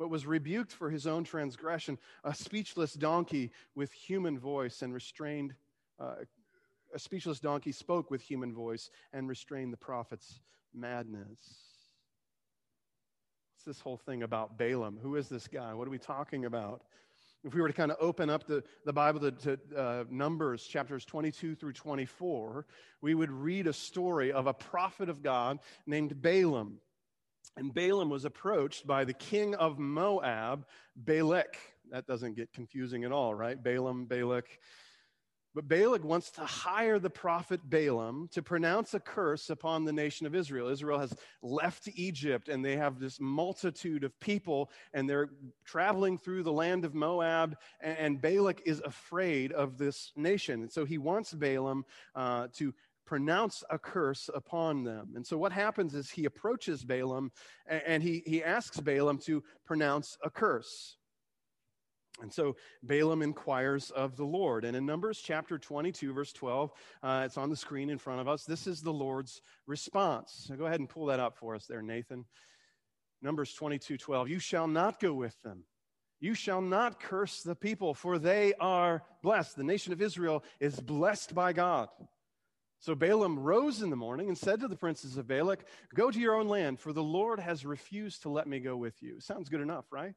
but 0.00 0.10
was 0.10 0.26
rebuked 0.26 0.72
for 0.72 0.90
his 0.90 1.06
own 1.06 1.22
transgression, 1.22 1.96
a 2.24 2.34
speechless 2.34 2.94
donkey 2.94 3.52
with 3.76 3.92
human 3.92 4.36
voice 4.36 4.82
and 4.82 4.92
restrained. 4.92 5.54
Uh, 6.00 6.14
a 6.92 6.98
speechless 6.98 7.38
donkey 7.38 7.70
spoke 7.70 8.10
with 8.10 8.20
human 8.20 8.52
voice 8.52 8.90
and 9.12 9.28
restrained 9.28 9.72
the 9.72 9.76
prophet's 9.76 10.40
madness. 10.74 11.73
This 13.66 13.80
whole 13.80 13.96
thing 13.96 14.22
about 14.22 14.58
Balaam? 14.58 14.98
Who 15.00 15.16
is 15.16 15.30
this 15.30 15.48
guy? 15.48 15.72
What 15.72 15.88
are 15.88 15.90
we 15.90 15.98
talking 15.98 16.44
about? 16.44 16.82
If 17.44 17.54
we 17.54 17.62
were 17.62 17.68
to 17.68 17.72
kind 17.72 17.90
of 17.90 17.96
open 17.98 18.28
up 18.28 18.46
the, 18.46 18.62
the 18.84 18.92
Bible 18.92 19.20
to, 19.20 19.30
to 19.30 19.58
uh, 19.74 20.04
Numbers 20.10 20.64
chapters 20.64 21.06
22 21.06 21.54
through 21.54 21.72
24, 21.72 22.66
we 23.00 23.14
would 23.14 23.30
read 23.30 23.66
a 23.66 23.72
story 23.72 24.32
of 24.32 24.46
a 24.46 24.52
prophet 24.52 25.08
of 25.08 25.22
God 25.22 25.60
named 25.86 26.20
Balaam. 26.20 26.78
And 27.56 27.72
Balaam 27.72 28.10
was 28.10 28.26
approached 28.26 28.86
by 28.86 29.04
the 29.04 29.14
king 29.14 29.54
of 29.54 29.78
Moab, 29.78 30.66
Balak. 30.94 31.56
That 31.90 32.06
doesn't 32.06 32.36
get 32.36 32.52
confusing 32.52 33.04
at 33.04 33.12
all, 33.12 33.34
right? 33.34 33.62
Balaam, 33.62 34.04
Balak. 34.04 34.58
But 35.54 35.68
Balak 35.68 36.02
wants 36.04 36.30
to 36.32 36.40
hire 36.40 36.98
the 36.98 37.10
prophet 37.10 37.60
Balaam 37.70 38.28
to 38.32 38.42
pronounce 38.42 38.94
a 38.94 39.00
curse 39.00 39.50
upon 39.50 39.84
the 39.84 39.92
nation 39.92 40.26
of 40.26 40.34
Israel. 40.34 40.68
Israel 40.68 40.98
has 40.98 41.14
left 41.42 41.88
Egypt 41.94 42.48
and 42.48 42.64
they 42.64 42.76
have 42.76 42.98
this 42.98 43.20
multitude 43.20 44.02
of 44.02 44.18
people 44.18 44.70
and 44.94 45.08
they're 45.08 45.30
traveling 45.64 46.18
through 46.18 46.42
the 46.42 46.52
land 46.52 46.84
of 46.84 46.94
Moab. 46.94 47.56
And, 47.80 48.20
Balak 48.20 48.62
is 48.64 48.80
afraid 48.80 49.52
of 49.52 49.76
this 49.76 50.12
nation. 50.16 50.62
And 50.62 50.72
so 50.72 50.84
he 50.84 50.98
wants 50.98 51.32
Balaam 51.34 51.84
uh, 52.14 52.48
to 52.54 52.72
pronounce 53.06 53.62
a 53.70 53.78
curse 53.78 54.30
upon 54.34 54.82
them. 54.82 55.12
And 55.14 55.26
so 55.26 55.36
what 55.36 55.52
happens 55.52 55.94
is 55.94 56.10
he 56.10 56.24
approaches 56.24 56.84
Balaam 56.84 57.30
and 57.66 58.02
he, 58.02 58.22
he 58.26 58.42
asks 58.42 58.80
Balaam 58.80 59.18
to 59.18 59.42
pronounce 59.66 60.16
a 60.24 60.30
curse. 60.30 60.96
And 62.20 62.32
so 62.32 62.56
Balaam 62.82 63.22
inquires 63.22 63.90
of 63.90 64.16
the 64.16 64.24
Lord. 64.24 64.64
And 64.64 64.76
in 64.76 64.86
Numbers 64.86 65.20
chapter 65.20 65.58
22, 65.58 66.12
verse 66.12 66.32
12, 66.32 66.70
uh, 67.02 67.22
it's 67.26 67.36
on 67.36 67.50
the 67.50 67.56
screen 67.56 67.90
in 67.90 67.98
front 67.98 68.20
of 68.20 68.28
us. 68.28 68.44
This 68.44 68.66
is 68.66 68.80
the 68.80 68.92
Lord's 68.92 69.42
response. 69.66 70.44
So 70.46 70.54
go 70.54 70.66
ahead 70.66 70.80
and 70.80 70.88
pull 70.88 71.06
that 71.06 71.20
up 71.20 71.36
for 71.36 71.54
us 71.54 71.66
there, 71.66 71.82
Nathan. 71.82 72.24
Numbers 73.20 73.54
22, 73.54 73.96
12. 73.98 74.28
You 74.28 74.38
shall 74.38 74.68
not 74.68 75.00
go 75.00 75.12
with 75.12 75.40
them. 75.42 75.64
You 76.20 76.34
shall 76.34 76.62
not 76.62 77.00
curse 77.00 77.42
the 77.42 77.56
people, 77.56 77.94
for 77.94 78.18
they 78.18 78.54
are 78.60 79.02
blessed. 79.22 79.56
The 79.56 79.64
nation 79.64 79.92
of 79.92 80.00
Israel 80.00 80.44
is 80.60 80.78
blessed 80.78 81.34
by 81.34 81.52
God. 81.52 81.88
So 82.78 82.94
Balaam 82.94 83.38
rose 83.38 83.82
in 83.82 83.90
the 83.90 83.96
morning 83.96 84.28
and 84.28 84.38
said 84.38 84.60
to 84.60 84.68
the 84.68 84.76
princes 84.76 85.16
of 85.16 85.26
Balak, 85.26 85.64
Go 85.94 86.10
to 86.10 86.20
your 86.20 86.34
own 86.34 86.48
land, 86.48 86.78
for 86.78 86.92
the 86.92 87.02
Lord 87.02 87.40
has 87.40 87.66
refused 87.66 88.22
to 88.22 88.28
let 88.28 88.46
me 88.46 88.60
go 88.60 88.76
with 88.76 89.02
you. 89.02 89.20
Sounds 89.20 89.48
good 89.48 89.62
enough, 89.62 89.86
right? 89.90 90.14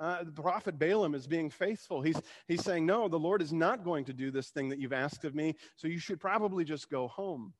Uh, 0.00 0.22
the 0.24 0.30
prophet 0.32 0.78
Balaam 0.78 1.14
is 1.14 1.26
being 1.26 1.50
faithful. 1.50 2.02
He's, 2.02 2.20
he's 2.46 2.62
saying, 2.62 2.86
No, 2.86 3.08
the 3.08 3.18
Lord 3.18 3.42
is 3.42 3.52
not 3.52 3.84
going 3.84 4.04
to 4.04 4.12
do 4.12 4.30
this 4.30 4.48
thing 4.48 4.68
that 4.68 4.78
you've 4.78 4.92
asked 4.92 5.24
of 5.24 5.34
me, 5.34 5.56
so 5.76 5.88
you 5.88 5.98
should 5.98 6.20
probably 6.20 6.64
just 6.64 6.88
go 6.90 7.08
home. 7.08 7.52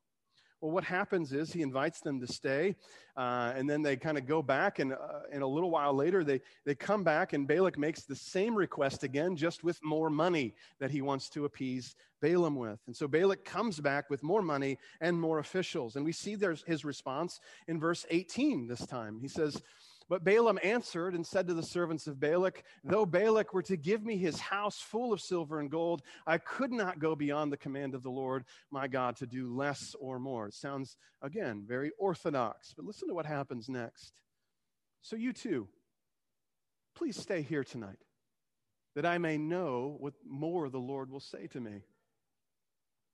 Well, 0.61 0.73
what 0.73 0.83
happens 0.83 1.33
is 1.33 1.53
he 1.53 1.63
invites 1.63 2.01
them 2.01 2.19
to 2.19 2.27
stay, 2.27 2.75
uh, 3.17 3.53
and 3.55 3.71
then 3.71 3.81
they 3.81 3.97
kind 3.97 4.19
of 4.19 4.27
go 4.27 4.43
back, 4.43 4.81
and, 4.81 4.93
uh, 4.93 5.21
and 5.33 5.45
a 5.45 5.47
little 5.47 5.71
while 5.71 5.95
later, 5.95 6.25
they, 6.25 6.41
they 6.65 6.75
come 6.75 7.05
back, 7.05 7.33
and 7.33 7.47
Balak 7.47 7.79
makes 7.79 8.03
the 8.03 8.17
same 8.17 8.57
request 8.57 9.05
again, 9.05 9.37
just 9.37 9.63
with 9.63 9.79
more 9.85 10.11
money 10.11 10.55
that 10.81 10.91
he 10.91 11.01
wants 11.01 11.29
to 11.31 11.45
appease 11.45 11.95
Balaam 12.21 12.57
with. 12.57 12.81
And 12.87 12.97
so 12.97 13.07
Balak 13.07 13.45
comes 13.45 13.79
back 13.79 14.11
with 14.11 14.25
more 14.25 14.43
money 14.43 14.79
and 15.01 15.21
more 15.21 15.39
officials. 15.39 15.95
And 15.95 16.05
we 16.05 16.11
see 16.11 16.35
there's 16.35 16.65
his 16.67 16.85
response 16.85 17.39
in 17.69 17.79
verse 17.79 18.05
18 18.11 18.67
this 18.67 18.85
time. 18.85 19.21
He 19.21 19.29
says, 19.29 19.63
but 20.09 20.25
Balaam 20.25 20.59
answered 20.63 21.15
and 21.15 21.27
said 21.27 21.47
to 21.49 21.55
the 21.55 21.63
servants 21.63 22.07
of 22.07 22.19
Balak, 22.19 22.65
Though 22.83 23.05
Balak 23.05 23.53
were 23.53 23.63
to 23.65 23.77
give 23.77 24.05
me 24.05 24.17
his 24.17 24.41
house 24.41 24.81
full 24.81 25.13
of 25.13 25.21
silver 25.21 25.61
and 25.61 25.71
gold, 25.71 26.03
I 26.27 26.39
could 26.39 26.73
not 26.73 26.99
go 26.99 27.15
beyond 27.15 27.53
the 27.53 27.59
command 27.59 27.95
of 27.95 28.03
the 28.03 28.11
Lord 28.11 28.45
my 28.71 28.89
God 28.89 29.17
to 29.17 29.27
do 29.27 29.55
less 29.55 29.95
or 30.01 30.19
more. 30.19 30.49
It 30.49 30.55
sounds, 30.55 30.97
again, 31.21 31.65
very 31.67 31.91
orthodox. 31.99 32.73
But 32.75 32.87
listen 32.87 33.09
to 33.09 33.15
what 33.15 33.27
happens 33.27 33.69
next. 33.69 34.15
So 35.03 35.15
you 35.15 35.33
too, 35.33 35.69
please 36.95 37.21
stay 37.21 37.43
here 37.43 37.65
tonight, 37.65 37.99
that 38.95 39.07
I 39.07 39.19
may 39.19 39.37
know 39.37 39.97
what 40.01 40.15
more 40.27 40.71
the 40.71 40.79
Lord 40.79 41.11
will 41.11 41.21
say 41.21 41.47
to 41.49 41.61
me. 41.61 41.83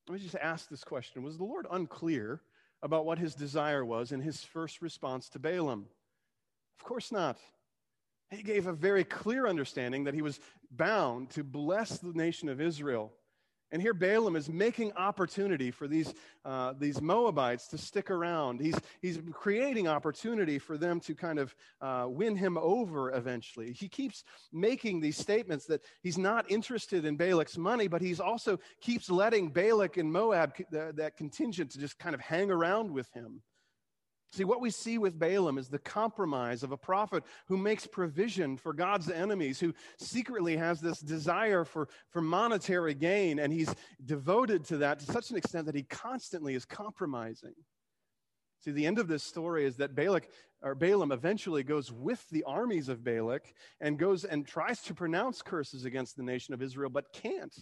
Let 0.08 0.14
me 0.14 0.20
just 0.20 0.36
ask 0.36 0.68
this 0.68 0.84
question 0.84 1.24
Was 1.24 1.38
the 1.38 1.44
Lord 1.44 1.66
unclear 1.70 2.42
about 2.82 3.04
what 3.04 3.18
his 3.18 3.34
desire 3.34 3.84
was 3.84 4.12
in 4.12 4.20
his 4.20 4.44
first 4.44 4.80
response 4.80 5.28
to 5.30 5.40
Balaam? 5.40 5.86
Of 6.78 6.85
course 6.85 7.12
not. 7.12 7.38
He 8.31 8.43
gave 8.43 8.66
a 8.66 8.73
very 8.73 9.04
clear 9.04 9.47
understanding 9.47 10.04
that 10.04 10.14
he 10.14 10.23
was 10.23 10.40
bound 10.71 11.31
to 11.31 11.45
bless 11.45 11.99
the 11.99 12.12
nation 12.12 12.49
of 12.49 12.61
Israel. 12.61 13.12
And 13.75 13.83
here 13.83 13.95
Balaam 13.95 14.37
is 14.37 14.49
making 14.49 14.93
opportunity 14.93 15.73
for 15.73 15.88
these, 15.88 16.14
uh, 16.45 16.75
these 16.78 17.00
Moabites 17.00 17.66
to 17.69 17.78
stick 17.78 18.09
around. 18.09 18.61
He's, 18.61 18.76
he's 19.02 19.19
creating 19.33 19.88
opportunity 19.88 20.61
for 20.61 20.78
them 20.78 21.00
to 21.00 21.14
kind 21.14 21.40
of 21.40 21.57
uh, 21.81 22.07
win 22.09 22.37
him 22.37 22.57
over 22.57 23.12
eventually. 23.12 23.73
He 23.73 23.88
keeps 23.88 24.23
making 24.52 25.00
these 25.00 25.16
statements 25.16 25.66
that 25.66 25.83
he's 26.02 26.19
not 26.19 26.49
interested 26.49 27.04
in 27.04 27.16
Balak's 27.16 27.59
money, 27.59 27.88
but 27.88 28.00
he's 28.00 28.21
also 28.21 28.61
keeps 28.81 29.11
letting 29.11 29.49
Balak 29.49 29.97
and 29.97 30.12
Moab, 30.12 30.52
that 30.71 31.16
contingent, 31.16 31.73
to 31.73 31.78
just 31.81 31.99
kind 31.99 32.14
of 32.14 32.21
hang 32.21 32.52
around 32.52 32.93
with 32.93 33.11
him. 33.12 33.43
See, 34.35 34.43
what 34.43 34.61
we 34.61 34.71
see 34.71 34.99
with 34.99 35.17
Balaam 35.17 35.59
is 35.59 35.69
the 35.69 35.79
compromise 35.79 36.64
of 36.64 36.73
a 36.73 36.76
prophet 36.76 37.23
who 37.47 37.57
makes 37.57 37.87
provision 37.87 38.57
for 38.57 38.73
God's 38.73 39.09
enemies, 39.09 39.61
who 39.61 39.73
secretly 39.97 40.57
has 40.57 40.81
this 40.81 40.99
desire 40.99 41.64
for, 41.64 41.88
for 42.11 42.21
monetary 42.21 42.95
gain, 42.95 43.38
and 43.38 43.53
he's 43.53 43.73
devoted 44.05 44.64
to 44.64 44.79
that 44.79 44.99
to 44.99 45.07
such 45.07 45.31
an 45.31 45.37
extent 45.37 45.67
that 45.67 45.76
he 45.76 45.85
constantly 45.85 46.57
is 46.57 46.64
compromising. 46.64 47.55
See, 48.59 48.73
the 48.73 48.87
end 48.87 48.99
of 48.99 49.07
this 49.07 49.23
story 49.23 49.67
is 49.67 49.76
that 49.76 49.95
Balak 49.95 50.29
or 50.62 50.75
Balaam 50.75 51.12
eventually 51.12 51.62
goes 51.62 51.93
with 51.93 52.29
the 52.31 52.43
armies 52.43 52.88
of 52.88 53.05
Balak 53.05 53.55
and 53.81 54.00
goes 54.00 54.25
and 54.25 54.45
tries 54.45 54.83
to 54.83 54.95
pronounce 54.95 55.43
curses 55.43 55.85
against 55.85 56.17
the 56.17 56.25
nation 56.25 56.55
of 56.55 56.61
Israel, 56.61 56.91
but 56.91 57.12
can't. 57.12 57.57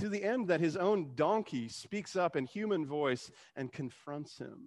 To 0.00 0.08
the 0.08 0.24
end 0.24 0.48
that 0.48 0.58
his 0.58 0.76
own 0.76 1.12
donkey 1.14 1.68
speaks 1.68 2.16
up 2.16 2.34
in 2.34 2.44
human 2.44 2.84
voice 2.84 3.30
and 3.54 3.72
confronts 3.72 4.36
him. 4.36 4.66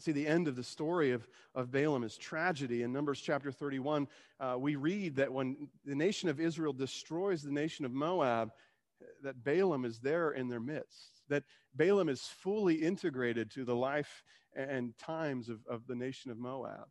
See, 0.00 0.12
the 0.12 0.26
end 0.26 0.48
of 0.48 0.56
the 0.56 0.62
story 0.62 1.12
of, 1.12 1.28
of 1.54 1.70
Balaam 1.70 2.04
is 2.04 2.16
tragedy. 2.16 2.82
In 2.82 2.92
Numbers 2.92 3.20
chapter 3.20 3.50
31, 3.50 4.06
uh, 4.38 4.56
we 4.58 4.76
read 4.76 5.16
that 5.16 5.32
when 5.32 5.68
the 5.84 5.94
nation 5.94 6.28
of 6.28 6.38
Israel 6.40 6.72
destroys 6.72 7.42
the 7.42 7.50
nation 7.50 7.84
of 7.84 7.92
Moab, 7.92 8.50
that 9.22 9.42
Balaam 9.44 9.84
is 9.84 9.98
there 9.98 10.32
in 10.32 10.48
their 10.48 10.60
midst, 10.60 11.22
that 11.28 11.44
Balaam 11.74 12.08
is 12.08 12.22
fully 12.22 12.74
integrated 12.74 13.50
to 13.52 13.64
the 13.64 13.74
life 13.74 14.22
and 14.54 14.96
times 14.98 15.48
of, 15.48 15.60
of 15.68 15.86
the 15.86 15.94
nation 15.94 16.30
of 16.30 16.38
Moab. 16.38 16.86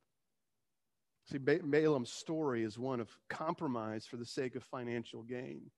See, 1.26 1.38
ba- 1.38 1.60
Balaam's 1.64 2.12
story 2.12 2.64
is 2.64 2.80
one 2.80 3.00
of 3.00 3.10
compromise 3.30 4.06
for 4.06 4.18
the 4.18 4.26
sake 4.26 4.56
of 4.56 4.64
financial 4.64 5.24
gain. 5.24 5.72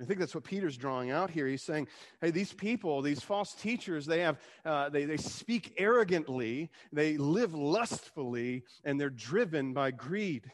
I 0.00 0.04
think 0.04 0.18
that's 0.18 0.34
what 0.34 0.44
Peter's 0.44 0.78
drawing 0.78 1.10
out 1.10 1.30
here. 1.30 1.46
He's 1.46 1.62
saying, 1.62 1.86
hey, 2.22 2.30
these 2.30 2.54
people, 2.54 3.02
these 3.02 3.20
false 3.20 3.52
teachers, 3.52 4.06
they 4.06 4.20
have, 4.20 4.38
uh, 4.64 4.88
they, 4.88 5.04
they 5.04 5.18
speak 5.18 5.74
arrogantly, 5.76 6.70
they 6.90 7.18
live 7.18 7.54
lustfully, 7.54 8.64
and 8.84 8.98
they're 8.98 9.10
driven 9.10 9.74
by 9.74 9.90
greed. 9.90 10.50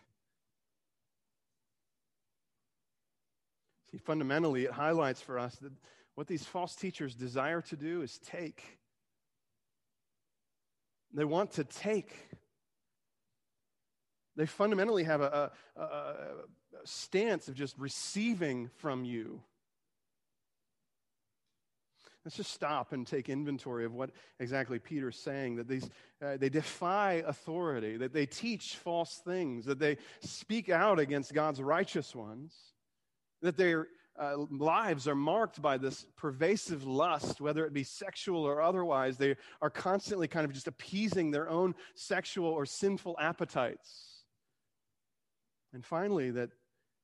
See, 3.92 3.98
fundamentally, 3.98 4.64
it 4.64 4.72
highlights 4.72 5.20
for 5.20 5.38
us 5.38 5.54
that 5.56 5.72
what 6.16 6.26
these 6.26 6.44
false 6.44 6.74
teachers 6.74 7.14
desire 7.14 7.60
to 7.62 7.76
do 7.76 8.02
is 8.02 8.18
take. 8.18 8.64
They 11.14 11.24
want 11.24 11.52
to 11.52 11.64
take. 11.64 12.14
They 14.37 14.47
fundamentally 14.47 15.05
have 15.05 15.21
a, 15.21 15.50
a, 15.76 15.83
a 15.83 16.19
stance 16.85 17.49
of 17.49 17.55
just 17.55 17.76
receiving 17.78 18.71
from 18.76 19.05
you. 19.05 19.43
Let's 22.25 22.37
just 22.37 22.52
stop 22.52 22.93
and 22.93 23.07
take 23.07 23.28
inventory 23.28 23.85
of 23.85 23.95
what 23.95 24.11
exactly 24.40 24.81
Peter's 24.81 25.16
saying 25.16 25.57
that 25.57 25.69
these, 25.69 25.88
uh, 26.21 26.37
they 26.37 26.49
defy 26.49 27.23
authority, 27.25 27.97
that 27.99 28.12
they 28.12 28.26
teach 28.26 28.75
false 28.75 29.21
things, 29.25 29.64
that 29.66 29.78
they 29.78 29.97
speak 30.21 30.69
out 30.69 30.99
against 30.99 31.33
God's 31.33 31.62
righteous 31.62 32.16
ones, 32.16 32.52
that 33.43 33.57
their 33.57 33.87
uh, 34.19 34.38
lives 34.50 35.07
are 35.07 35.14
marked 35.14 35.62
by 35.62 35.78
this 35.78 36.07
pervasive 36.16 36.85
lust, 36.85 37.40
whether 37.40 37.64
it 37.64 37.73
be 37.73 37.85
sexual 37.85 38.45
or 38.45 38.61
otherwise. 38.61 39.16
They 39.19 39.37
are 39.62 39.71
constantly 39.71 40.26
kind 40.26 40.45
of 40.45 40.52
just 40.52 40.66
appeasing 40.66 41.31
their 41.31 41.49
own 41.49 41.76
sexual 41.95 42.49
or 42.49 42.66
sinful 42.66 43.16
appetites. 43.21 44.15
And 45.76 45.85
finally, 45.85 46.33
that 46.33 46.49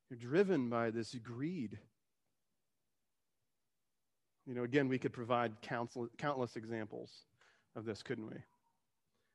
you're 0.08 0.18
driven 0.18 0.68
by 0.68 0.90
this 0.90 1.14
greed 1.14 1.78
you 4.46 4.54
know, 4.54 4.64
again, 4.64 4.88
we 4.88 4.98
could 4.98 5.12
provide 5.12 5.52
countless 5.62 6.56
examples 6.56 7.10
of 7.76 7.84
this, 7.84 8.02
couldn't 8.02 8.26
we? 8.26 8.36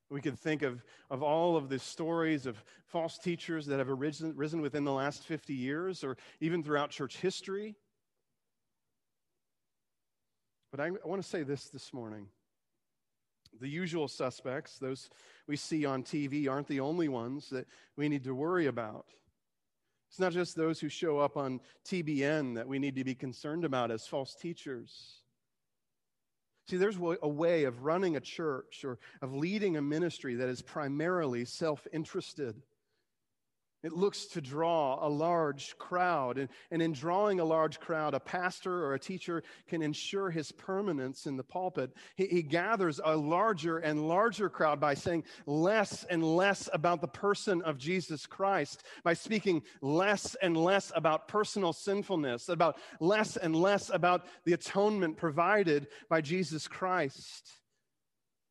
We 0.10 0.22
could 0.22 0.38
think 0.38 0.62
of, 0.62 0.84
of 1.10 1.22
all 1.22 1.58
of 1.58 1.70
the 1.70 1.80
stories 1.80 2.46
of 2.46 2.62
false 2.86 3.18
teachers 3.18 3.66
that 3.68 3.80
have 3.80 3.90
arisen, 3.90 4.34
risen 4.36 4.62
within 4.62 4.84
the 4.84 4.92
last 4.92 5.24
50 5.24 5.54
years 5.54 6.04
or 6.04 6.18
even 6.40 6.64
throughout 6.64 6.90
church 6.90 7.18
history. 7.18 7.76
But 10.72 10.80
I, 10.80 10.88
I 10.88 11.08
want 11.08 11.22
to 11.22 11.28
say 11.28 11.44
this 11.44 11.70
this 11.70 11.94
morning. 11.94 12.28
The 13.60 13.70
usual 13.70 14.08
suspects, 14.08 14.78
those 14.78 15.10
we 15.48 15.56
see 15.56 15.86
on 15.86 16.04
TV, 16.04 16.50
aren't 16.50 16.68
the 16.68 16.82
only 16.82 17.08
ones 17.08 17.50
that 17.50 17.66
we 17.96 18.08
need 18.08 18.26
to 18.26 18.36
worry 18.36 18.68
about. 18.68 19.06
It's 20.18 20.20
not 20.20 20.34
just 20.34 20.56
those 20.56 20.80
who 20.80 20.90
show 20.90 21.20
up 21.20 21.38
on 21.38 21.60
TBN 21.86 22.56
that 22.56 22.68
we 22.68 22.80
need 22.80 22.96
to 22.96 23.04
be 23.04 23.14
concerned 23.14 23.64
about 23.64 23.92
as 23.92 24.08
false 24.08 24.34
teachers. 24.34 25.20
See, 26.68 26.78
there's 26.78 26.98
a 27.22 27.28
way 27.28 27.66
of 27.66 27.84
running 27.84 28.16
a 28.16 28.20
church 28.20 28.84
or 28.84 28.98
of 29.22 29.36
leading 29.36 29.78
a 29.78 29.82
ministry 29.84 30.34
that 30.34 30.50
is 30.50 30.64
primarily 30.64 31.46
self 31.46 31.86
interested. 31.94 32.60
It 33.84 33.94
looks 33.94 34.26
to 34.28 34.42
draw 34.42 35.06
a 35.06 35.08
large 35.08 35.78
crowd. 35.78 36.40
And, 36.40 36.50
and 36.72 36.82
in 36.82 36.94
drawing 36.94 37.40
a 37.40 37.46
large 37.46 37.80
crowd, 37.80 38.16
a 38.16 38.20
pastor 38.20 38.86
or 38.86 38.96
a 38.96 39.00
teacher 39.00 39.44
can 39.68 39.82
ensure 39.82 40.32
his 40.32 40.52
permanence 40.52 41.28
in 41.28 41.38
the 41.38 41.44
pulpit. 41.44 41.92
He, 42.16 42.26
he 42.26 42.42
gathers 42.42 43.00
a 43.04 43.16
larger 43.16 43.78
and 43.78 44.08
larger 44.08 44.50
crowd 44.50 44.80
by 44.80 44.96
saying 44.96 45.26
less 45.46 46.04
and 46.06 46.24
less 46.24 46.68
about 46.74 47.02
the 47.02 47.08
person 47.08 47.62
of 47.62 47.78
Jesus 47.78 48.26
Christ, 48.26 48.84
by 49.04 49.14
speaking 49.14 49.62
less 49.82 50.36
and 50.42 50.58
less 50.58 50.92
about 50.96 51.28
personal 51.28 51.72
sinfulness, 51.72 52.50
about 52.50 52.78
less 53.00 53.38
and 53.38 53.56
less 53.56 53.92
about 53.94 54.26
the 54.46 54.54
atonement 54.54 55.18
provided 55.18 55.88
by 56.10 56.22
Jesus 56.22 56.68
Christ. 56.68 57.52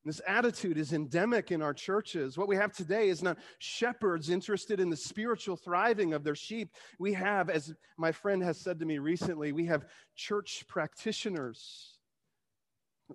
This 0.06 0.20
attitude 0.24 0.78
is 0.78 0.92
endemic 0.92 1.50
in 1.50 1.60
our 1.60 1.74
churches. 1.74 2.38
What 2.38 2.46
we 2.46 2.54
have 2.54 2.72
today 2.72 3.08
is 3.08 3.24
not 3.24 3.38
shepherds 3.58 4.30
interested 4.30 4.78
in 4.78 4.88
the 4.88 4.96
spiritual 4.96 5.56
thriving 5.56 6.14
of 6.14 6.22
their 6.22 6.36
sheep. 6.36 6.70
We 7.00 7.12
have, 7.14 7.50
as 7.50 7.74
my 7.98 8.12
friend 8.12 8.40
has 8.44 8.56
said 8.56 8.78
to 8.78 8.86
me 8.86 8.98
recently, 8.98 9.50
we 9.50 9.66
have 9.66 9.84
church 10.14 10.64
practitioners, 10.68 11.98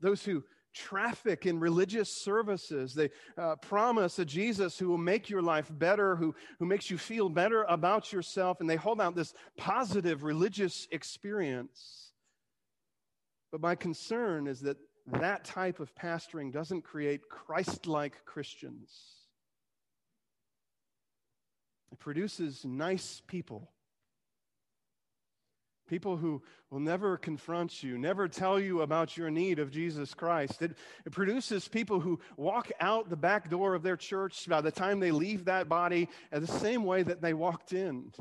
those 0.01 0.25
who 0.25 0.43
traffic 0.74 1.45
in 1.45 1.62
religious 1.62 2.10
services. 2.10 2.93
They 2.93 3.10
uh, 3.38 3.55
promise 3.55 4.19
a 4.19 4.25
Jesus 4.25 4.77
who 4.77 4.89
will 4.89 4.98
make 4.98 5.29
your 5.29 5.41
life 5.41 5.71
better, 5.71 6.17
who, 6.17 6.36
who 6.60 6.65
makes 6.65 6.91
you 6.91 6.98
feel 6.98 7.29
better 7.29 7.63
about 7.69 8.12
yourself, 8.12 8.60
and 8.60 8.69
they 8.69 8.75
hold 8.75 9.00
out 9.00 9.15
this 9.15 9.33
positive 9.57 10.24
religious 10.24 10.89
experience. 10.91 12.12
But 13.50 13.62
my 13.62 13.75
concern 13.75 14.47
is 14.47 14.60
that 14.62 14.77
that 15.08 15.44
type 15.46 15.80
of 15.80 15.94
pastoring 15.96 16.52
doesn't 16.52 16.84
create 16.84 17.30
Christ 17.30 17.88
like 17.88 18.26
Christians. 18.26 18.92
It 21.92 22.00
produces 22.00 22.64
nice 22.64 23.22
people. 23.28 23.72
People 25.88 26.16
who 26.16 26.42
will 26.70 26.80
never 26.80 27.18
confront 27.18 27.84
you, 27.84 27.98
never 27.98 28.30
tell 28.30 28.58
you 28.58 28.82
about 28.82 29.18
your 29.18 29.30
need 29.30 29.60
of 29.60 29.72
Jesus 29.72 30.14
Christ. 30.14 30.62
It, 30.62 30.78
it, 31.06 31.12
produces 31.12 31.68
people 31.68 32.00
who 32.00 32.22
walk 32.38 32.72
out 32.80 33.10
the 33.10 33.18
back 33.18 33.50
door 33.50 33.76
of 33.76 33.84
their 33.84 33.98
church 33.98 34.48
by 34.48 34.62
the 34.62 34.72
time 34.72 35.02
they 35.02 35.12
leave 35.12 35.46
that 35.46 35.68
body 35.68 36.08
at 36.32 36.40
the 36.40 36.48
same 36.48 36.86
way 36.86 37.04
that 37.04 37.22
they 37.22 37.34
walked 37.34 37.74
in. 37.74 38.14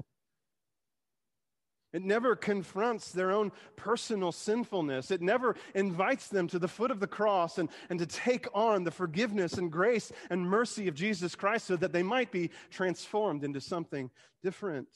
It 1.93 2.05
never 2.05 2.37
confronts 2.37 3.11
their 3.11 3.33
own 3.33 3.51
personal 3.75 4.31
sinfulness. 4.31 5.11
It 5.11 5.21
never 5.21 5.57
invites 5.75 6.29
them 6.29 6.47
to 6.49 6.59
the 6.59 6.69
foot 6.69 6.91
of 6.91 7.01
the 7.01 7.07
cross 7.09 7.59
and, 7.59 7.69
and 7.89 7.99
to 7.99 8.07
take 8.07 8.47
on 8.55 8.85
the 8.85 8.93
forgiveness 8.93 9.55
and 9.55 9.73
grace 9.73 10.13
and 10.31 10.49
mercy 10.49 10.87
of 10.87 10.95
Jesus 10.95 11.35
Christ 11.35 11.67
so 11.67 11.77
that 11.77 11.93
they 11.93 12.05
might 12.05 12.31
be 12.31 12.51
transformed 12.71 13.43
into 13.43 13.61
something 13.61 14.11
different. 14.43 14.89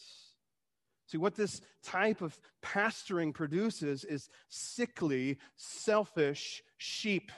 See, 1.06 1.18
what 1.18 1.34
this 1.34 1.60
type 1.82 2.22
of 2.22 2.38
pastoring 2.62 3.34
produces 3.34 4.04
is 4.04 4.30
sickly, 4.48 5.38
selfish 5.56 6.62
sheep. 6.78 7.30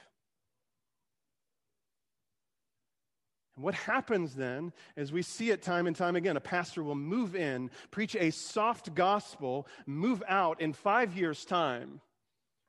And 3.57 3.64
what 3.64 3.75
happens 3.75 4.35
then 4.35 4.73
is 4.97 5.12
we 5.12 5.23
see 5.23 5.51
it 5.51 5.62
time 5.62 5.87
and 5.87 5.97
time 5.97 6.14
again. 6.14 6.37
A 6.37 6.40
pastor 6.40 6.83
will 6.83 6.95
move 6.95 7.35
in, 7.35 7.71
preach 7.90 8.14
a 8.14 8.31
soft 8.31 8.95
gospel, 8.95 9.66
move 9.87 10.23
out 10.29 10.61
in 10.61 10.73
five 10.73 11.16
years' 11.16 11.45
time 11.45 12.01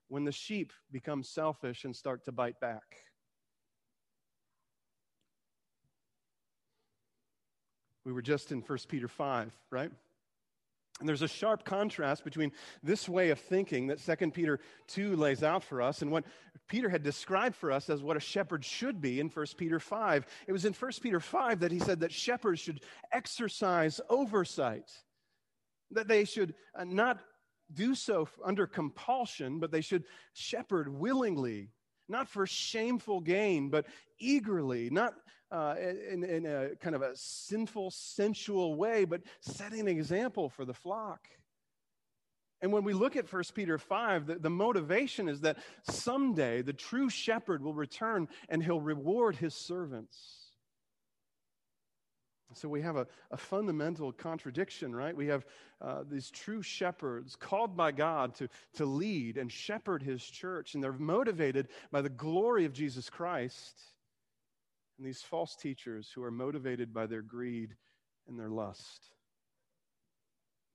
when 0.07 0.23
the 0.23 0.31
sheep 0.31 0.71
become 0.91 1.23
selfish 1.23 1.83
and 1.83 1.95
start 1.95 2.23
to 2.25 2.31
bite 2.31 2.59
back. 2.61 2.83
We 8.05 8.13
were 8.13 8.21
just 8.21 8.53
in 8.53 8.61
1 8.61 8.77
Peter 8.87 9.09
5, 9.09 9.51
right? 9.69 9.91
And 10.99 11.07
there's 11.07 11.21
a 11.21 11.27
sharp 11.27 11.63
contrast 11.63 12.23
between 12.23 12.51
this 12.81 13.07
way 13.07 13.29
of 13.29 13.39
thinking 13.39 13.87
that 13.87 13.99
2 13.99 14.31
Peter 14.31 14.59
2 14.87 15.15
lays 15.15 15.43
out 15.43 15.63
for 15.63 15.81
us 15.81 16.01
and 16.01 16.11
what 16.11 16.23
Peter 16.67 16.89
had 16.89 17.03
described 17.03 17.55
for 17.55 17.71
us 17.71 17.89
as 17.89 18.01
what 18.01 18.17
a 18.17 18.21
shepherd 18.21 18.65
should 18.65 18.99
be 18.99 19.19
in 19.19 19.29
1 19.29 19.45
Peter 19.57 19.79
5. 19.79 20.25
It 20.47 20.51
was 20.51 20.65
in 20.65 20.73
1 20.73 20.91
Peter 21.01 21.19
5 21.19 21.59
that 21.59 21.71
he 21.71 21.79
said 21.79 21.99
that 21.99 22.11
shepherds 22.11 22.59
should 22.59 22.81
exercise 23.11 24.01
oversight, 24.09 24.89
that 25.91 26.07
they 26.07 26.25
should 26.25 26.55
uh, 26.75 26.83
not 26.83 27.19
do 27.73 27.93
so 27.93 28.27
under 28.43 28.65
compulsion, 28.65 29.59
but 29.59 29.71
they 29.71 29.81
should 29.81 30.05
shepherd 30.33 30.89
willingly, 30.89 31.69
not 32.09 32.27
for 32.27 32.47
shameful 32.47 33.21
gain, 33.21 33.69
but 33.69 33.85
eagerly, 34.19 34.89
not 34.89 35.13
uh, 35.51 35.75
in, 36.11 36.23
in 36.23 36.45
a 36.45 36.75
kind 36.75 36.95
of 36.95 37.01
a 37.01 37.15
sinful, 37.15 37.91
sensual 37.91 38.75
way, 38.75 39.05
but 39.05 39.21
setting 39.41 39.81
an 39.81 39.87
example 39.87 40.49
for 40.49 40.65
the 40.65 40.73
flock. 40.73 41.27
And 42.61 42.71
when 42.71 42.83
we 42.83 42.93
look 42.93 43.15
at 43.15 43.31
1 43.31 43.43
Peter 43.53 43.77
5, 43.77 44.25
the, 44.25 44.35
the, 44.35 44.49
motivation 44.49 45.29
is 45.29 45.41
that 45.41 45.57
someday 45.83 46.63
the 46.63 46.73
true 46.73 47.09
shepherd 47.09 47.63
will 47.63 47.73
return 47.73 48.27
and 48.49 48.63
he'll 48.63 48.81
reward 48.81 49.35
his 49.35 49.53
servants. 49.53 50.17
So 52.53 52.67
we 52.67 52.81
have 52.81 52.95
a, 52.95 53.05
a 53.29 53.37
fundamental 53.37 54.11
contradiction, 54.11 54.95
right? 54.95 55.15
We 55.15 55.27
have 55.27 55.45
uh, 55.79 56.03
these 56.09 56.31
true 56.31 56.63
shepherds 56.63 57.35
called 57.35 57.77
by 57.77 57.91
God 57.91 58.33
to, 58.35 58.49
to 58.75 58.85
lead 58.85 59.37
and 59.37 59.51
shepherd 59.51 60.01
his 60.01 60.23
church, 60.23 60.73
and 60.73 60.83
they're 60.83 60.93
motivated 60.93 61.67
by 61.91 62.01
the 62.01 62.09
glory 62.09 62.65
of 62.65 62.73
Jesus 62.73 63.09
Christ 63.09 63.79
and 64.97 65.05
these 65.05 65.21
false 65.21 65.55
teachers 65.55 66.11
who 66.13 66.23
are 66.23 66.31
motivated 66.31 66.93
by 66.93 67.05
their 67.05 67.21
greed 67.21 67.75
and 68.27 68.39
their 68.39 68.49
lust. 68.49 69.07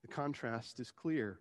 The 0.03 0.09
contrast 0.09 0.81
is 0.81 0.91
clear. 0.91 1.39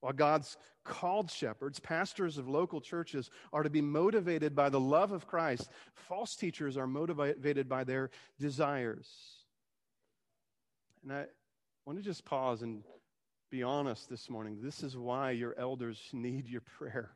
While 0.00 0.12
God's 0.12 0.56
called 0.84 1.30
shepherds, 1.30 1.80
pastors 1.80 2.38
of 2.38 2.48
local 2.48 2.80
churches, 2.80 3.30
are 3.52 3.62
to 3.62 3.70
be 3.70 3.80
motivated 3.80 4.54
by 4.54 4.68
the 4.68 4.80
love 4.80 5.10
of 5.10 5.26
Christ, 5.26 5.70
false 5.94 6.36
teachers 6.36 6.76
are 6.76 6.86
motivated 6.86 7.68
by 7.68 7.84
their 7.84 8.10
desires. 8.38 9.08
And 11.02 11.12
I 11.12 11.24
want 11.86 11.98
to 11.98 12.04
just 12.04 12.24
pause 12.24 12.62
and 12.62 12.82
be 13.50 13.62
honest 13.62 14.08
this 14.08 14.28
morning. 14.28 14.58
This 14.60 14.82
is 14.82 14.96
why 14.96 15.30
your 15.30 15.54
elders 15.58 16.00
need 16.12 16.48
your 16.48 16.60
prayer. 16.60 17.10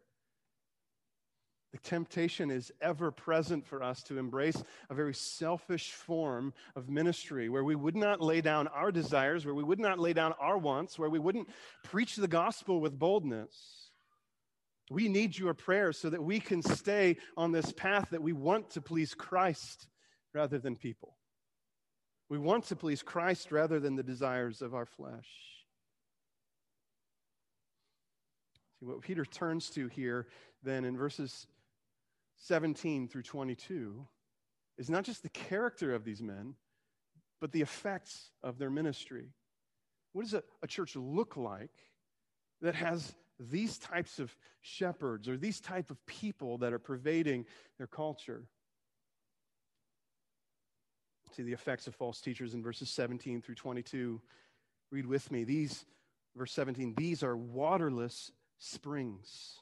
The 1.72 1.78
temptation 1.78 2.50
is 2.50 2.72
ever 2.80 3.12
present 3.12 3.64
for 3.64 3.80
us 3.80 4.02
to 4.04 4.18
embrace 4.18 4.60
a 4.88 4.94
very 4.94 5.14
selfish 5.14 5.92
form 5.92 6.52
of 6.74 6.88
ministry 6.88 7.48
where 7.48 7.62
we 7.62 7.76
would 7.76 7.94
not 7.94 8.20
lay 8.20 8.40
down 8.40 8.66
our 8.68 8.90
desires, 8.90 9.46
where 9.46 9.54
we 9.54 9.62
would 9.62 9.78
not 9.78 10.00
lay 10.00 10.12
down 10.12 10.34
our 10.40 10.58
wants, 10.58 10.98
where 10.98 11.10
we 11.10 11.20
wouldn't 11.20 11.48
preach 11.84 12.16
the 12.16 12.26
gospel 12.26 12.80
with 12.80 12.98
boldness. 12.98 13.90
We 14.90 15.08
need 15.08 15.38
your 15.38 15.54
prayers 15.54 15.96
so 15.96 16.10
that 16.10 16.22
we 16.22 16.40
can 16.40 16.60
stay 16.60 17.16
on 17.36 17.52
this 17.52 17.72
path 17.72 18.10
that 18.10 18.22
we 18.22 18.32
want 18.32 18.70
to 18.70 18.80
please 18.80 19.14
Christ 19.14 19.86
rather 20.34 20.58
than 20.58 20.74
people. 20.74 21.16
We 22.28 22.38
want 22.38 22.64
to 22.66 22.76
please 22.76 23.00
Christ 23.00 23.52
rather 23.52 23.78
than 23.78 23.94
the 23.94 24.02
desires 24.02 24.60
of 24.60 24.74
our 24.74 24.86
flesh. 24.86 25.28
See, 28.80 28.86
what 28.86 29.02
Peter 29.02 29.24
turns 29.24 29.70
to 29.70 29.86
here 29.86 30.26
then 30.64 30.84
in 30.84 30.96
verses 30.96 31.46
17 32.40 33.08
through 33.08 33.22
22 33.22 34.06
is 34.78 34.88
not 34.88 35.04
just 35.04 35.22
the 35.22 35.28
character 35.28 35.94
of 35.94 36.04
these 36.04 36.22
men, 36.22 36.54
but 37.40 37.52
the 37.52 37.60
effects 37.60 38.30
of 38.42 38.58
their 38.58 38.70
ministry. 38.70 39.28
What 40.12 40.22
does 40.22 40.34
a, 40.34 40.42
a 40.62 40.66
church 40.66 40.96
look 40.96 41.36
like 41.36 41.70
that 42.62 42.74
has 42.74 43.14
these 43.38 43.78
types 43.78 44.18
of 44.18 44.34
shepherds 44.62 45.28
or 45.28 45.36
these 45.36 45.60
type 45.60 45.90
of 45.90 46.04
people 46.06 46.58
that 46.58 46.72
are 46.72 46.78
pervading 46.78 47.44
their 47.76 47.86
culture? 47.86 48.44
See 51.32 51.42
the 51.42 51.52
effects 51.52 51.86
of 51.86 51.94
false 51.94 52.20
teachers 52.20 52.54
in 52.54 52.62
verses 52.62 52.90
17 52.90 53.42
through 53.42 53.54
22. 53.54 54.20
Read 54.90 55.06
with 55.06 55.30
me. 55.30 55.44
These, 55.44 55.84
verse 56.34 56.52
17, 56.52 56.94
these 56.96 57.22
are 57.22 57.36
waterless 57.36 58.32
springs 58.58 59.60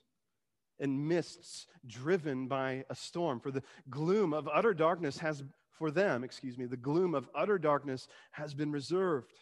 and 0.80 1.08
mists 1.08 1.66
driven 1.86 2.48
by 2.48 2.84
a 2.90 2.94
storm. 2.94 3.40
For 3.40 3.50
the 3.50 3.62
gloom 3.90 4.32
of 4.32 4.48
utter 4.52 4.74
darkness 4.74 5.18
has, 5.18 5.42
for 5.70 5.90
them, 5.90 6.24
excuse 6.24 6.58
me, 6.58 6.66
the 6.66 6.76
gloom 6.76 7.14
of 7.14 7.28
utter 7.34 7.58
darkness 7.58 8.08
has 8.32 8.54
been 8.54 8.72
reserved. 8.72 9.32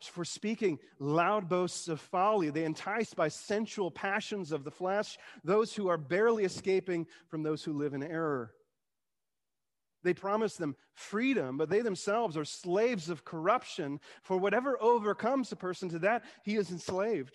For 0.00 0.24
speaking 0.24 0.78
loud 0.98 1.48
boasts 1.48 1.88
of 1.88 2.00
folly, 2.00 2.50
they 2.50 2.64
entice 2.64 3.14
by 3.14 3.28
sensual 3.28 3.90
passions 3.90 4.52
of 4.52 4.64
the 4.64 4.70
flesh 4.70 5.16
those 5.44 5.74
who 5.74 5.88
are 5.88 5.96
barely 5.96 6.44
escaping 6.44 7.06
from 7.28 7.42
those 7.42 7.64
who 7.64 7.72
live 7.72 7.94
in 7.94 8.02
error. 8.02 8.52
They 10.02 10.12
promise 10.12 10.56
them 10.56 10.76
freedom, 10.92 11.56
but 11.56 11.70
they 11.70 11.80
themselves 11.80 12.36
are 12.36 12.44
slaves 12.44 13.08
of 13.08 13.24
corruption. 13.24 14.00
For 14.22 14.36
whatever 14.36 14.80
overcomes 14.80 15.50
a 15.50 15.56
person 15.56 15.88
to 15.90 15.98
that, 16.00 16.24
he 16.44 16.56
is 16.56 16.70
enslaved. 16.70 17.34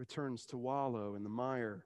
returns 0.00 0.46
to 0.46 0.56
wallow 0.56 1.14
in 1.14 1.22
the 1.22 1.28
mire. 1.28 1.84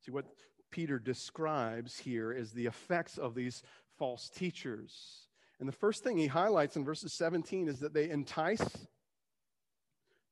See, 0.00 0.12
what 0.12 0.24
Peter 0.70 1.00
describes 1.00 1.98
here 1.98 2.32
is 2.32 2.52
the 2.52 2.66
effects 2.66 3.18
of 3.18 3.34
these 3.34 3.62
false 3.98 4.30
teachers. 4.30 5.26
And 5.58 5.68
the 5.68 5.72
first 5.72 6.04
thing 6.04 6.16
he 6.16 6.28
highlights 6.28 6.76
in 6.76 6.84
verses 6.84 7.12
17 7.12 7.68
is 7.68 7.80
that 7.80 7.92
they 7.92 8.08
entice, 8.08 8.86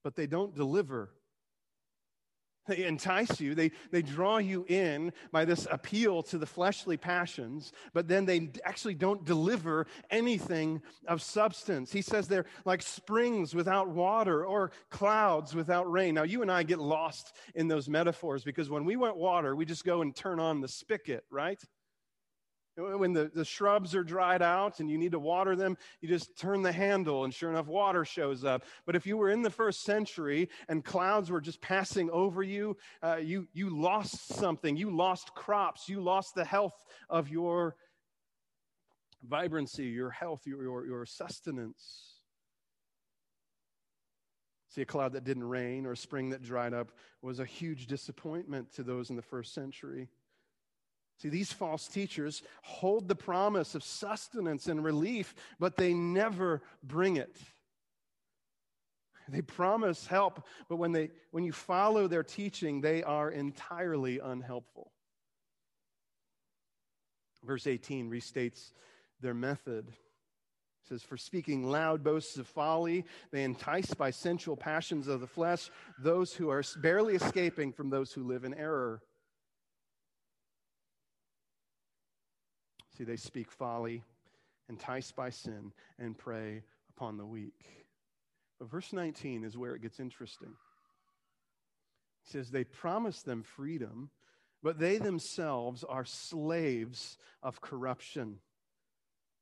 but 0.05 0.15
they 0.15 0.29
don't 0.29 0.55
deliver. 0.55 1.11
They 2.67 2.85
entice 2.85 3.41
you, 3.41 3.55
they, 3.57 3.73
they 3.91 4.03
draw 4.03 4.39
you 4.39 4.65
in 4.69 5.13
by 5.33 5.45
this 5.45 5.67
appeal 5.71 6.23
to 6.25 6.39
the 6.39 6.47
fleshly 6.47 6.97
passions, 6.97 7.73
but 7.93 8.07
then 8.07 8.25
they 8.25 8.51
actually 8.65 8.95
don't 8.95 9.25
deliver 9.25 9.87
anything 10.11 10.81
of 11.09 11.23
substance. 11.23 11.93
He 11.93 12.03
says 12.03 12.29
they're 12.29 12.47
like 12.65 12.83
springs 12.83 13.53
without 13.53 13.89
water 13.89 14.45
or 14.45 14.71
clouds 14.91 15.55
without 15.55 15.91
rain. 15.91 16.15
Now, 16.15 16.23
you 16.23 16.43
and 16.43 16.53
I 16.53 16.63
get 16.63 16.79
lost 16.79 17.35
in 17.57 17.67
those 17.67 17.89
metaphors 17.89 18.45
because 18.45 18.71
when 18.71 18.85
we 18.85 18.95
want 18.95 19.17
water, 19.17 19.57
we 19.57 19.65
just 19.65 19.85
go 19.85 20.03
and 20.03 20.15
turn 20.15 20.39
on 20.39 20.61
the 20.61 20.69
spigot, 20.69 21.25
right? 21.31 21.61
When 22.77 23.13
the, 23.13 23.31
the 23.35 23.45
shrubs 23.45 23.95
are 23.95 24.03
dried 24.03 24.41
out 24.41 24.81
and 24.81 24.91
you 24.91 24.97
need 24.97 25.13
to 25.13 25.19
water 25.19 25.55
them, 25.55 25.77
you 26.01 26.09
just 26.09 26.39
turn 26.39 26.63
the 26.63 26.73
handle 26.73 27.25
and 27.25 27.35
sure 27.35 27.51
enough, 27.51 27.67
water 27.67 28.05
shows 28.05 28.45
up. 28.45 28.65
But 28.87 28.97
if 28.97 29.07
you 29.07 29.19
were 29.19 29.29
in 29.29 29.43
the 29.43 29.51
first 29.51 29.83
century 29.83 30.49
and 30.69 30.83
clouds 30.83 31.31
were 31.31 31.43
just 31.43 31.61
passing 31.61 32.09
over 32.11 32.43
you, 32.43 32.79
uh, 33.03 33.17
you, 33.17 33.47
you 33.53 33.69
lost 33.69 34.29
something. 34.29 34.75
You 34.77 34.91
lost 34.91 35.35
crops. 35.35 35.87
You 35.89 36.01
lost 36.01 36.35
the 36.35 36.47
health 36.47 36.87
of 37.11 37.29
your 37.29 37.77
vibrancy, 39.23 39.85
your 39.85 40.11
health, 40.11 40.47
your, 40.47 40.63
your, 40.63 40.87
your 40.87 41.05
sustenance. 41.05 42.13
See, 44.71 44.81
a 44.81 44.87
cloud 44.87 45.13
that 45.13 45.25
didn't 45.25 45.45
rain 45.45 45.85
or 45.85 45.93
a 45.93 45.97
spring 45.97 46.31
that 46.31 46.43
dried 46.43 46.73
up 46.73 46.93
was 47.21 47.39
a 47.39 47.45
huge 47.45 47.87
disappointment 47.87 48.73
to 48.73 48.83
those 48.83 49.11
in 49.11 49.17
the 49.17 49.23
first 49.23 49.53
century. 49.53 50.09
See, 51.23 51.29
these 51.29 51.53
false 51.53 51.87
teachers 51.87 52.43
hold 52.63 53.07
the 53.07 53.15
promise 53.15 53.77
of 53.77 53.85
sustenance 53.85 54.67
and 54.67 54.83
relief, 54.83 55.37
but 55.61 55.77
they 55.77 55.95
never 55.95 56.63
bring 56.83 57.17
it. 57.17 57.37
They 59.29 59.41
promise 59.41 60.05
help, 60.05 60.45
but 60.69 60.77
when, 60.77 60.91
they, 60.91 61.11
when 61.31 61.45
you 61.45 61.53
follow 61.53 62.09
their 62.09 62.25
teaching, 62.25 62.81
they 62.81 63.05
are 63.05 63.31
entirely 63.31 64.19
unhelpful. 64.19 64.91
Verse 67.45 67.69
18 67.69 68.11
restates 68.11 68.73
their 69.21 69.33
method. 69.33 69.91
It 69.91 70.89
says, 70.89 71.05
For 71.05 71.17
speaking 71.17 71.71
loud 71.71 72.03
boasts 72.03 72.37
of 72.37 72.49
folly, 72.49 73.05
they 73.31 73.45
entice 73.45 73.95
by 73.95 74.11
sensual 74.11 74.57
passions 74.57 75.07
of 75.07 75.21
the 75.21 75.29
flesh 75.29 75.71
those 76.01 76.35
who 76.35 76.51
are 76.51 76.65
barely 76.79 77.15
escaping 77.15 77.73
from 77.73 77.91
those 77.91 78.13
who 78.13 78.25
live 78.25 78.43
in 78.43 78.55
error. 78.55 79.03
See, 82.97 83.05
they 83.05 83.17
speak 83.17 83.51
folly, 83.51 84.03
enticed 84.69 85.17
by 85.17 85.31
sin, 85.31 85.73
and 85.99 86.17
prey 86.17 86.63
upon 86.91 87.17
the 87.17 87.27
weak. 87.27 87.87
But 88.59 88.71
verse 88.71 88.93
19 88.93 89.45
is 89.45 89.57
where 89.57 89.75
it 89.75 89.83
gets 89.83 89.99
interesting. 89.99 90.55
He 92.25 92.31
says, 92.31 92.51
They 92.51 92.65
promise 92.65 93.23
them 93.23 93.43
freedom, 93.43 94.11
but 94.63 94.79
they 94.79 94.99
themselves 94.99 95.85
are 95.85 96.05
slaves 96.05 97.19
of 97.43 97.61
corruption. 97.61 98.39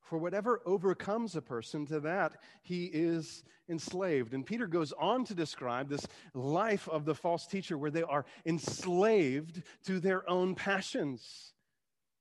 For 0.00 0.18
whatever 0.18 0.60
overcomes 0.64 1.36
a 1.36 1.42
person, 1.42 1.86
to 1.86 2.00
that 2.00 2.36
he 2.62 2.86
is 2.86 3.44
enslaved. 3.68 4.34
And 4.34 4.44
Peter 4.44 4.66
goes 4.66 4.92
on 4.98 5.24
to 5.26 5.34
describe 5.34 5.88
this 5.88 6.06
life 6.34 6.88
of 6.88 7.04
the 7.04 7.14
false 7.14 7.46
teacher 7.46 7.78
where 7.78 7.92
they 7.92 8.02
are 8.02 8.24
enslaved 8.44 9.62
to 9.84 10.00
their 10.00 10.28
own 10.28 10.54
passions. 10.54 11.52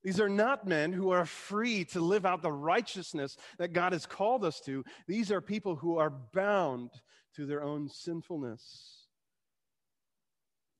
These 0.04 0.20
are 0.20 0.30
not 0.30 0.66
men 0.66 0.94
who 0.94 1.10
are 1.10 1.26
free 1.26 1.84
to 1.86 2.00
live 2.00 2.26
out 2.26 2.42
the 2.42 2.52
righteousness 2.52 3.36
that 3.58 3.74
God 3.74 3.92
has 3.92 4.06
called 4.06 4.46
us 4.46 4.62
to. 4.62 4.86
These 5.08 5.32
are 5.32 5.42
people 5.42 5.76
who 5.76 5.98
are 5.98 6.10
bound 6.10 6.92
to 7.36 7.46
their 7.46 7.64
own 7.64 7.90
sinfulness. 7.90 9.08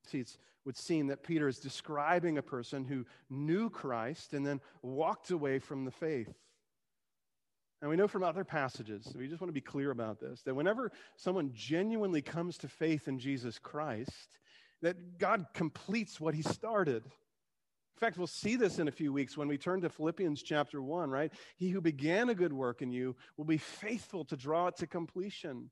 See, 0.06 0.20
it 0.20 0.36
would 0.64 0.76
seem 0.76 1.08
that 1.08 1.22
Peter 1.22 1.48
is 1.48 1.58
describing 1.58 2.38
a 2.38 2.42
person 2.42 2.84
who 2.84 3.04
knew 3.28 3.70
Christ 3.70 4.32
and 4.32 4.46
then 4.46 4.60
walked 4.82 5.30
away 5.30 5.58
from 5.58 5.84
the 5.84 5.90
faith. 5.90 6.32
And 7.80 7.90
we 7.90 7.96
know 7.96 8.08
from 8.08 8.24
other 8.24 8.44
passages, 8.44 9.14
we 9.16 9.28
just 9.28 9.40
want 9.40 9.48
to 9.48 9.54
be 9.54 9.60
clear 9.60 9.90
about 9.90 10.20
this, 10.20 10.42
that 10.42 10.54
whenever 10.54 10.92
someone 11.16 11.50
genuinely 11.54 12.20
comes 12.20 12.58
to 12.58 12.68
faith 12.68 13.08
in 13.08 13.18
Jesus 13.18 13.58
Christ, 13.58 14.28
that 14.82 15.18
God 15.18 15.46
completes 15.54 16.20
what 16.20 16.34
he 16.34 16.42
started. 16.42 17.04
In 18.00 18.06
fact, 18.06 18.16
we'll 18.16 18.26
see 18.26 18.56
this 18.56 18.78
in 18.78 18.88
a 18.88 18.92
few 18.92 19.12
weeks 19.12 19.36
when 19.36 19.46
we 19.46 19.58
turn 19.58 19.82
to 19.82 19.90
Philippians 19.90 20.42
chapter 20.42 20.80
1, 20.80 21.10
right? 21.10 21.30
He 21.58 21.68
who 21.68 21.82
began 21.82 22.30
a 22.30 22.34
good 22.34 22.52
work 22.52 22.80
in 22.80 22.90
you 22.90 23.14
will 23.36 23.44
be 23.44 23.58
faithful 23.58 24.24
to 24.24 24.38
draw 24.38 24.68
it 24.68 24.76
to 24.78 24.86
completion. 24.86 25.68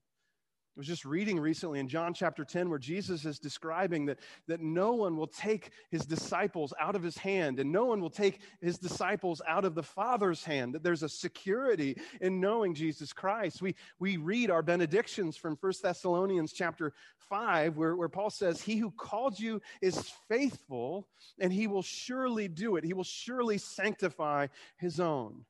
I 0.79 0.81
was 0.81 0.87
just 0.87 1.03
reading 1.03 1.37
recently 1.37 1.81
in 1.81 1.89
John 1.89 2.13
chapter 2.13 2.45
10 2.45 2.69
where 2.69 2.79
Jesus 2.79 3.25
is 3.25 3.37
describing 3.37 4.05
that, 4.05 4.17
that 4.47 4.61
no 4.61 4.93
one 4.93 5.17
will 5.17 5.27
take 5.27 5.71
his 5.91 6.05
disciples 6.05 6.73
out 6.79 6.95
of 6.95 7.03
his 7.03 7.17
hand 7.17 7.59
and 7.59 7.69
no 7.69 7.83
one 7.83 7.99
will 7.99 8.09
take 8.09 8.39
his 8.61 8.77
disciples 8.77 9.41
out 9.45 9.65
of 9.65 9.75
the 9.75 9.83
Father's 9.83 10.45
hand, 10.45 10.73
that 10.73 10.81
there's 10.81 11.03
a 11.03 11.09
security 11.09 11.97
in 12.21 12.39
knowing 12.39 12.73
Jesus 12.73 13.11
Christ. 13.11 13.61
We, 13.61 13.75
we 13.99 14.15
read 14.15 14.49
our 14.49 14.61
benedictions 14.61 15.35
from 15.35 15.57
1 15.59 15.73
Thessalonians 15.83 16.53
chapter 16.53 16.93
5 17.29 17.75
where, 17.75 17.97
where 17.97 18.07
Paul 18.07 18.29
says, 18.29 18.61
He 18.61 18.77
who 18.77 18.91
called 18.91 19.37
you 19.37 19.61
is 19.81 20.09
faithful 20.29 21.09
and 21.41 21.51
he 21.51 21.67
will 21.67 21.83
surely 21.83 22.47
do 22.47 22.77
it. 22.77 22.85
He 22.85 22.93
will 22.93 23.03
surely 23.03 23.57
sanctify 23.57 24.47
his 24.77 25.01
own. 25.01 25.43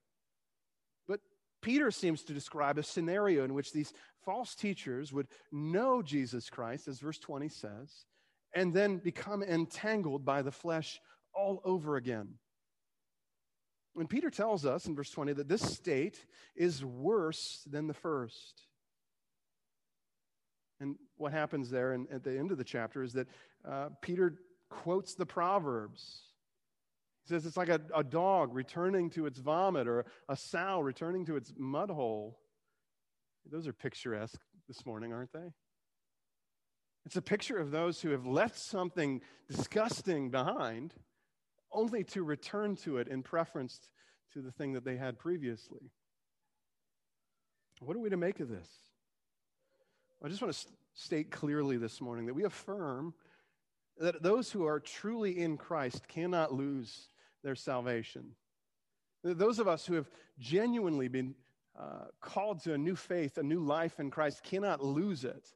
But 1.08 1.20
Peter 1.62 1.92
seems 1.92 2.24
to 2.24 2.34
describe 2.34 2.80
a 2.80 2.84
scenario 2.84 3.44
in 3.44 3.54
which 3.54 3.72
these 3.72 3.94
false 4.26 4.56
teachers 4.56 5.12
would 5.14 5.28
know 5.52 6.02
Jesus 6.02 6.50
Christ, 6.50 6.88
as 6.88 7.00
verse 7.00 7.20
20 7.20 7.50
says, 7.50 8.06
and 8.54 8.74
then 8.74 8.98
become 8.98 9.44
entangled 9.44 10.26
by 10.26 10.42
the 10.42 10.52
flesh 10.52 11.00
all 11.34 11.62
over 11.64 11.96
again. 11.96 12.36
And 13.96 14.10
Peter 14.10 14.30
tells 14.30 14.66
us 14.66 14.86
in 14.86 14.96
verse 14.96 15.10
20 15.10 15.34
that 15.34 15.48
this 15.48 15.62
state 15.62 16.26
is 16.56 16.86
worse 16.86 17.64
than 17.70 17.88
the 17.88 17.94
first. 17.94 18.66
And 20.80 20.96
what 21.18 21.34
happens 21.34 21.70
there 21.70 21.92
and 21.92 22.08
at 22.10 22.24
the 22.24 22.38
end 22.38 22.52
of 22.52 22.58
the 22.58 22.64
chapter 22.64 23.04
is 23.04 23.14
that 23.14 23.28
uh, 23.70 23.90
Peter 24.02 24.36
quotes 24.70 25.16
the 25.16 25.26
Proverbs. 25.26 26.22
He 27.26 27.30
says 27.30 27.46
it's 27.46 27.58
like 27.58 27.70
a, 27.70 27.82
a 27.94 28.04
dog 28.04 28.54
returning 28.54 29.10
to 29.12 29.26
its 29.26 29.40
vomit 29.40 29.88
or 29.88 30.06
a 30.30 30.38
sow 30.38 30.80
returning 30.80 31.26
to 31.26 31.36
its 31.36 31.52
mud 31.58 31.90
hole. 31.90 32.40
Those 33.52 33.68
are 33.68 33.74
picturesque 33.74 34.40
this 34.68 34.86
morning, 34.86 35.14
aren't 35.14 35.34
they? 35.34 35.54
It's 37.06 37.16
a 37.16 37.22
picture 37.22 37.58
of 37.58 37.72
those 37.72 38.02
who 38.02 38.12
have 38.12 38.26
left 38.26 38.58
something 38.58 39.22
disgusting 39.48 40.30
behind 40.30 40.94
only 41.72 42.04
to 42.04 42.24
return 42.24 42.76
to 42.76 42.98
it 42.98 43.08
in 43.08 43.24
preference 43.24 43.80
to 44.34 44.42
the 44.42 44.52
thing 44.52 44.74
that 44.74 44.86
they 44.86 44.98
had 44.98 45.18
previously. 45.18 45.92
What 47.80 47.96
are 47.96 48.00
we 48.00 48.10
to 48.10 48.18
make 48.18 48.40
of 48.40 48.50
this? 48.50 48.68
I 50.24 50.28
just 50.28 50.42
want 50.42 50.54
to 50.54 50.68
state 50.94 51.32
clearly 51.32 51.78
this 51.78 52.02
morning 52.02 52.26
that 52.26 52.34
we 52.34 52.44
affirm 52.44 53.14
that 53.98 54.22
those 54.22 54.52
who 54.52 54.66
are 54.66 54.80
truly 54.80 55.40
in 55.40 55.58
Christ 55.58 56.08
cannot 56.08 56.54
lose 56.54 57.08
their 57.44 57.56
salvation. 57.56 58.36
Those 59.24 59.60
of 59.60 59.68
us 59.68 59.86
who 59.86 59.96
have 59.96 60.10
genuinely 60.38 61.08
been 61.08 61.36
uh, 61.78 62.06
called 62.22 62.64
to 62.64 62.74
a 62.74 62.78
new 62.78 62.96
faith, 62.96 63.38
a 63.38 63.44
new 63.44 63.60
life 63.60 64.00
in 64.00 64.12
Christ, 64.12 64.44
cannot 64.44 64.84
lose 64.84 65.24
it. 65.24 65.48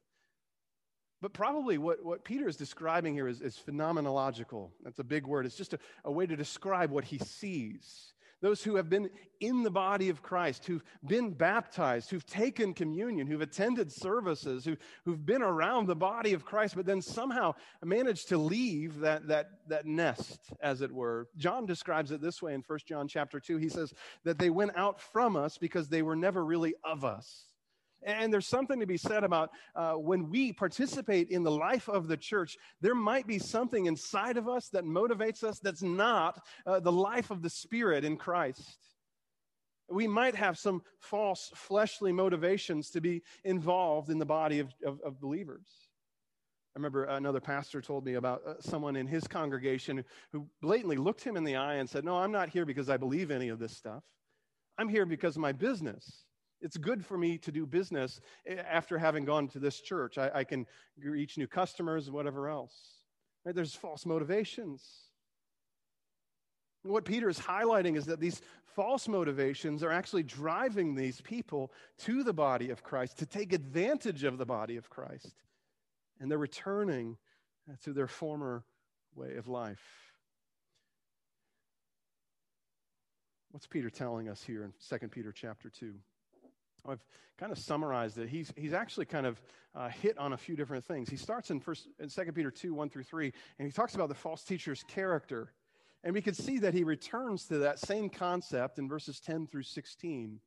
But 1.20 1.32
probably 1.32 1.78
what, 1.78 2.04
what 2.04 2.24
Peter 2.24 2.48
is 2.48 2.56
describing 2.56 3.14
here 3.14 3.28
is, 3.28 3.40
is 3.40 3.56
phenomenological. 3.56 4.70
That's 4.82 4.98
a 4.98 5.04
big 5.04 5.26
word. 5.26 5.46
It's 5.46 5.56
just 5.56 5.74
a, 5.74 5.78
a 6.04 6.12
way 6.12 6.26
to 6.26 6.36
describe 6.36 6.90
what 6.90 7.04
he 7.04 7.18
sees 7.18 8.13
those 8.44 8.62
who 8.62 8.76
have 8.76 8.90
been 8.90 9.08
in 9.40 9.62
the 9.62 9.70
body 9.70 10.10
of 10.10 10.22
Christ, 10.22 10.66
who've 10.66 10.84
been 11.06 11.30
baptized, 11.30 12.10
who've 12.10 12.26
taken 12.26 12.74
communion, 12.74 13.26
who've 13.26 13.40
attended 13.40 13.90
services, 13.90 14.66
who, 14.66 14.76
who've 15.06 15.24
been 15.24 15.40
around 15.40 15.86
the 15.86 15.96
body 15.96 16.34
of 16.34 16.44
Christ, 16.44 16.76
but 16.76 16.84
then 16.84 17.00
somehow 17.00 17.54
managed 17.82 18.28
to 18.28 18.36
leave 18.36 18.98
that, 18.98 19.28
that, 19.28 19.48
that 19.68 19.86
nest, 19.86 20.52
as 20.60 20.82
it 20.82 20.92
were. 20.92 21.26
John 21.38 21.64
describes 21.64 22.10
it 22.10 22.20
this 22.20 22.42
way 22.42 22.52
in 22.52 22.62
1 22.66 22.78
John 22.86 23.08
chapter 23.08 23.40
2. 23.40 23.56
He 23.56 23.70
says 23.70 23.94
that 24.24 24.38
they 24.38 24.50
went 24.50 24.72
out 24.76 25.00
from 25.00 25.36
us 25.36 25.56
because 25.56 25.88
they 25.88 26.02
were 26.02 26.14
never 26.14 26.44
really 26.44 26.74
of 26.84 27.02
us. 27.02 27.53
And 28.04 28.32
there's 28.32 28.46
something 28.46 28.80
to 28.80 28.86
be 28.86 28.96
said 28.96 29.24
about 29.24 29.50
uh, 29.74 29.94
when 29.94 30.30
we 30.30 30.52
participate 30.52 31.30
in 31.30 31.42
the 31.42 31.50
life 31.50 31.88
of 31.88 32.06
the 32.06 32.16
church, 32.16 32.56
there 32.80 32.94
might 32.94 33.26
be 33.26 33.38
something 33.38 33.86
inside 33.86 34.36
of 34.36 34.48
us 34.48 34.68
that 34.68 34.84
motivates 34.84 35.42
us 35.42 35.58
that's 35.58 35.82
not 35.82 36.44
uh, 36.66 36.80
the 36.80 36.92
life 36.92 37.30
of 37.30 37.42
the 37.42 37.50
Spirit 37.50 38.04
in 38.04 38.16
Christ. 38.16 38.78
We 39.88 40.06
might 40.06 40.34
have 40.34 40.58
some 40.58 40.82
false 40.98 41.50
fleshly 41.54 42.12
motivations 42.12 42.90
to 42.90 43.00
be 43.00 43.22
involved 43.44 44.10
in 44.10 44.18
the 44.18 44.26
body 44.26 44.60
of, 44.60 44.72
of, 44.84 45.00
of 45.02 45.20
believers. 45.20 45.66
I 46.74 46.78
remember 46.78 47.04
another 47.04 47.40
pastor 47.40 47.80
told 47.80 48.04
me 48.04 48.14
about 48.14 48.42
uh, 48.44 48.54
someone 48.60 48.96
in 48.96 49.06
his 49.06 49.28
congregation 49.28 50.04
who 50.32 50.48
blatantly 50.60 50.96
looked 50.96 51.22
him 51.22 51.36
in 51.36 51.44
the 51.44 51.56
eye 51.56 51.74
and 51.74 51.88
said, 51.88 52.04
No, 52.04 52.16
I'm 52.16 52.32
not 52.32 52.48
here 52.48 52.66
because 52.66 52.90
I 52.90 52.96
believe 52.96 53.30
any 53.30 53.48
of 53.48 53.60
this 53.60 53.76
stuff. 53.76 54.02
I'm 54.76 54.88
here 54.88 55.06
because 55.06 55.36
of 55.36 55.42
my 55.42 55.52
business. 55.52 56.23
It's 56.64 56.78
good 56.78 57.04
for 57.04 57.18
me 57.18 57.36
to 57.38 57.52
do 57.52 57.66
business 57.66 58.22
eh, 58.46 58.56
after 58.56 58.96
having 58.96 59.26
gone 59.26 59.48
to 59.48 59.58
this 59.58 59.82
church. 59.82 60.16
I, 60.16 60.30
I 60.34 60.44
can 60.44 60.66
reach 60.98 61.36
new 61.36 61.46
customers, 61.46 62.10
whatever 62.10 62.48
else. 62.48 62.74
Right? 63.44 63.54
There's 63.54 63.74
false 63.74 64.06
motivations. 64.06 64.82
What 66.82 67.04
Peter 67.04 67.28
is 67.28 67.38
highlighting 67.38 67.98
is 67.98 68.06
that 68.06 68.18
these 68.18 68.40
false 68.74 69.08
motivations 69.08 69.82
are 69.82 69.92
actually 69.92 70.22
driving 70.22 70.94
these 70.94 71.20
people 71.20 71.70
to 71.98 72.24
the 72.24 72.32
body 72.32 72.70
of 72.70 72.82
Christ 72.82 73.18
to 73.18 73.26
take 73.26 73.52
advantage 73.52 74.24
of 74.24 74.38
the 74.38 74.46
body 74.46 74.78
of 74.78 74.88
Christ. 74.88 75.34
And 76.18 76.30
they're 76.30 76.38
returning 76.38 77.18
uh, 77.70 77.74
to 77.84 77.92
their 77.92 78.08
former 78.08 78.64
way 79.14 79.36
of 79.36 79.48
life. 79.48 79.82
What's 83.50 83.66
Peter 83.66 83.90
telling 83.90 84.30
us 84.30 84.42
here 84.42 84.64
in 84.64 84.72
2 84.98 85.08
Peter 85.08 85.30
chapter 85.30 85.68
2? 85.68 85.94
I've 86.88 87.04
kind 87.38 87.50
of 87.50 87.58
summarized 87.58 88.18
it. 88.18 88.28
He's, 88.28 88.52
he's 88.56 88.72
actually 88.72 89.06
kind 89.06 89.26
of 89.26 89.42
uh, 89.74 89.88
hit 89.88 90.16
on 90.18 90.32
a 90.32 90.36
few 90.36 90.56
different 90.56 90.84
things. 90.84 91.08
He 91.08 91.16
starts 91.16 91.50
in 91.50 91.60
first 91.60 91.88
in 91.98 92.08
2 92.08 92.32
Peter 92.32 92.50
2, 92.50 92.74
1 92.74 92.90
through 92.90 93.02
3, 93.04 93.32
and 93.58 93.66
he 93.66 93.72
talks 93.72 93.94
about 93.94 94.08
the 94.08 94.14
false 94.14 94.44
teacher's 94.44 94.84
character. 94.84 95.52
And 96.04 96.12
we 96.12 96.20
can 96.20 96.34
see 96.34 96.58
that 96.58 96.74
he 96.74 96.84
returns 96.84 97.46
to 97.46 97.58
that 97.58 97.78
same 97.78 98.10
concept 98.10 98.78
in 98.78 98.88
verses 98.88 99.20
10 99.20 99.46
through 99.46 99.62
16. 99.62 100.38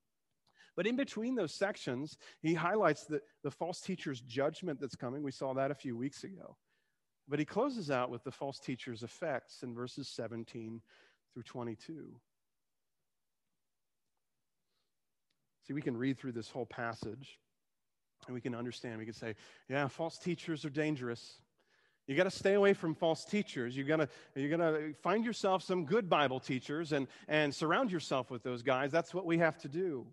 But 0.76 0.86
in 0.86 0.96
between 0.96 1.34
those 1.34 1.54
sections, 1.54 2.18
he 2.40 2.54
highlights 2.54 3.06
the, 3.06 3.22
the 3.44 3.50
false 3.50 3.82
teacher's 3.82 4.22
judgment 4.22 4.80
that's 4.80 4.96
coming. 4.96 5.24
We 5.24 5.32
saw 5.32 5.56
that 5.56 5.72
a 5.72 5.76
few 5.76 5.98
weeks 5.98 6.24
ago. 6.24 6.56
But 7.28 7.40
he 7.40 7.46
closes 7.46 7.90
out 7.90 8.12
with 8.12 8.24
the 8.24 8.32
false 8.32 8.60
teacher's 8.60 9.02
effects 9.02 9.64
in 9.64 9.74
verses 9.74 10.08
17 10.08 10.80
through 11.34 11.44
22. 11.44 12.16
See, 15.68 15.74
we 15.74 15.82
can 15.82 15.98
read 15.98 16.18
through 16.18 16.32
this 16.32 16.50
whole 16.50 16.66
passage 16.66 17.40
and 18.26 18.34
we 18.34 18.42
can 18.42 18.56
understand. 18.56 19.00
We 19.00 19.06
can 19.06 19.14
say, 19.14 19.36
yeah, 19.70 19.88
false 19.88 20.18
teachers 20.18 20.64
are 20.64 20.70
dangerous. 20.70 21.42
You 22.08 22.16
got 22.16 22.24
to 22.24 22.32
stay 22.32 22.54
away 22.54 22.74
from 22.74 22.96
false 22.96 23.26
teachers. 23.26 23.76
You 23.76 23.84
got 23.84 23.98
to 23.98 24.10
you 24.34 24.50
got 24.50 24.58
to 24.58 24.94
find 25.04 25.26
yourself 25.26 25.62
some 25.62 25.84
good 25.84 26.10
Bible 26.10 26.40
teachers 26.40 26.94
and 26.94 27.08
and 27.28 27.54
surround 27.54 27.92
yourself 27.92 28.32
with 28.32 28.44
those 28.44 28.64
guys. 28.64 28.92
That's 28.92 29.14
what 29.14 29.26
we 29.26 29.40
have 29.40 29.58
to 29.60 29.68
do. 29.68 30.08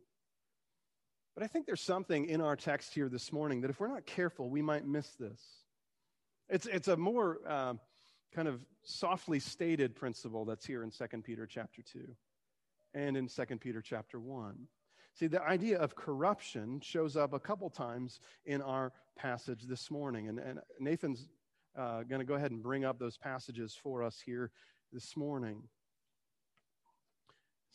But 1.36 1.44
I 1.44 1.46
think 1.46 1.66
there's 1.66 1.80
something 1.80 2.26
in 2.26 2.40
our 2.40 2.56
text 2.56 2.94
here 2.94 3.08
this 3.08 3.32
morning 3.32 3.60
that 3.60 3.70
if 3.70 3.78
we're 3.78 3.88
not 3.88 4.06
careful, 4.06 4.50
we 4.50 4.62
might 4.62 4.86
miss 4.86 5.08
this. 5.10 5.40
It's 6.48 6.66
it's 6.66 6.88
a 6.88 6.96
more 6.96 7.38
uh, 7.48 7.74
kind 8.34 8.48
of 8.48 8.60
softly 8.82 9.38
stated 9.38 9.94
principle 9.94 10.44
that's 10.44 10.66
here 10.66 10.82
in 10.82 10.90
2 10.90 11.04
Peter 11.22 11.46
chapter 11.46 11.80
2 11.80 12.00
and 12.94 13.16
in 13.16 13.28
2 13.28 13.44
Peter 13.60 13.80
chapter 13.80 14.18
1. 14.18 14.66
See, 15.14 15.28
the 15.28 15.42
idea 15.42 15.78
of 15.78 15.94
corruption 15.94 16.80
shows 16.80 17.16
up 17.16 17.32
a 17.34 17.38
couple 17.38 17.70
times 17.70 18.18
in 18.46 18.60
our 18.60 18.92
passage 19.16 19.62
this 19.62 19.88
morning. 19.88 20.28
And, 20.28 20.40
and 20.40 20.58
Nathan's 20.80 21.28
uh, 21.76 22.02
going 22.02 22.18
to 22.18 22.24
go 22.24 22.34
ahead 22.34 22.50
and 22.50 22.60
bring 22.60 22.84
up 22.84 22.98
those 22.98 23.16
passages 23.16 23.78
for 23.80 24.02
us 24.02 24.20
here 24.24 24.50
this 24.92 25.16
morning. 25.16 25.62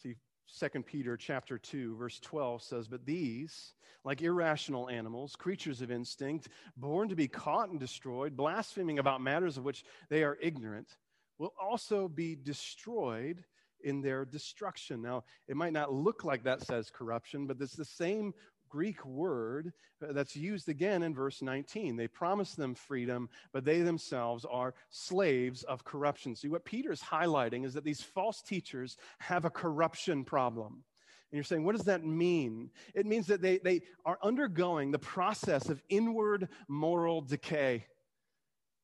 See, 0.04 0.16
2 0.60 0.84
Peter 0.84 1.16
chapter 1.16 1.58
2 1.58 1.96
verse 1.96 2.20
12 2.20 2.62
says, 2.62 2.88
"But 2.90 3.06
these, 3.06 3.74
like 4.04 4.22
irrational 4.22 4.90
animals, 4.90 5.38
creatures 5.38 5.82
of 5.82 5.92
instinct, 5.92 6.50
born 6.76 7.08
to 7.08 7.16
be 7.16 7.30
caught 7.30 7.70
and 7.70 7.80
destroyed, 7.80 8.36
blaspheming 8.36 9.00
about 9.00 9.22
matters 9.22 9.58
of 9.58 9.64
which 9.64 9.86
they 10.10 10.24
are 10.24 10.38
ignorant, 10.42 10.98
will 11.38 11.54
also 11.62 12.10
be 12.10 12.36
destroyed 12.36 13.46
in 13.84 14.02
their 14.02 14.26
destruction. 14.26 15.02
Now, 15.02 15.24
it 15.48 15.56
might 15.56 15.74
not 15.74 15.94
look 15.94 16.24
like 16.24 16.44
that 16.44 16.62
says 16.62 16.90
corruption, 16.90 17.48
but 17.48 17.58
it's 17.62 17.76
the 17.76 17.86
same 17.86 18.34
Greek 18.70 19.04
word 19.04 19.74
uh, 20.02 20.14
that's 20.14 20.36
used 20.36 20.70
again 20.70 21.04
in 21.04 21.14
verse 21.14 21.42
19. 21.42 21.96
They 21.96 22.08
promise 22.08 22.54
them 22.54 22.76
freedom, 22.76 23.30
but 23.52 23.66
they 23.66 23.82
themselves 23.82 24.46
are 24.50 24.76
slaves 24.92 25.64
of 25.64 25.84
corruption. 25.84 26.36
See, 26.36 26.48
what 26.48 26.66
Peter's 26.66 27.02
highlighting 27.02 27.66
is 27.66 27.74
that 27.74 27.84
these 27.84 28.02
false 28.02 28.42
teachers 28.42 28.96
have 29.18 29.46
a 29.46 29.50
corruption 29.50 30.24
problem. 30.24 30.84
And 31.32 31.38
you're 31.38 31.44
saying, 31.44 31.64
what 31.64 31.76
does 31.76 31.86
that 31.86 32.04
mean? 32.04 32.72
It 32.96 33.06
means 33.06 33.28
that 33.28 33.42
they, 33.42 33.60
they 33.60 33.82
are 34.06 34.18
undergoing 34.24 34.92
the 34.92 35.00
process 35.00 35.70
of 35.70 35.84
inward 35.90 36.48
moral 36.68 37.22
decay 37.22 37.86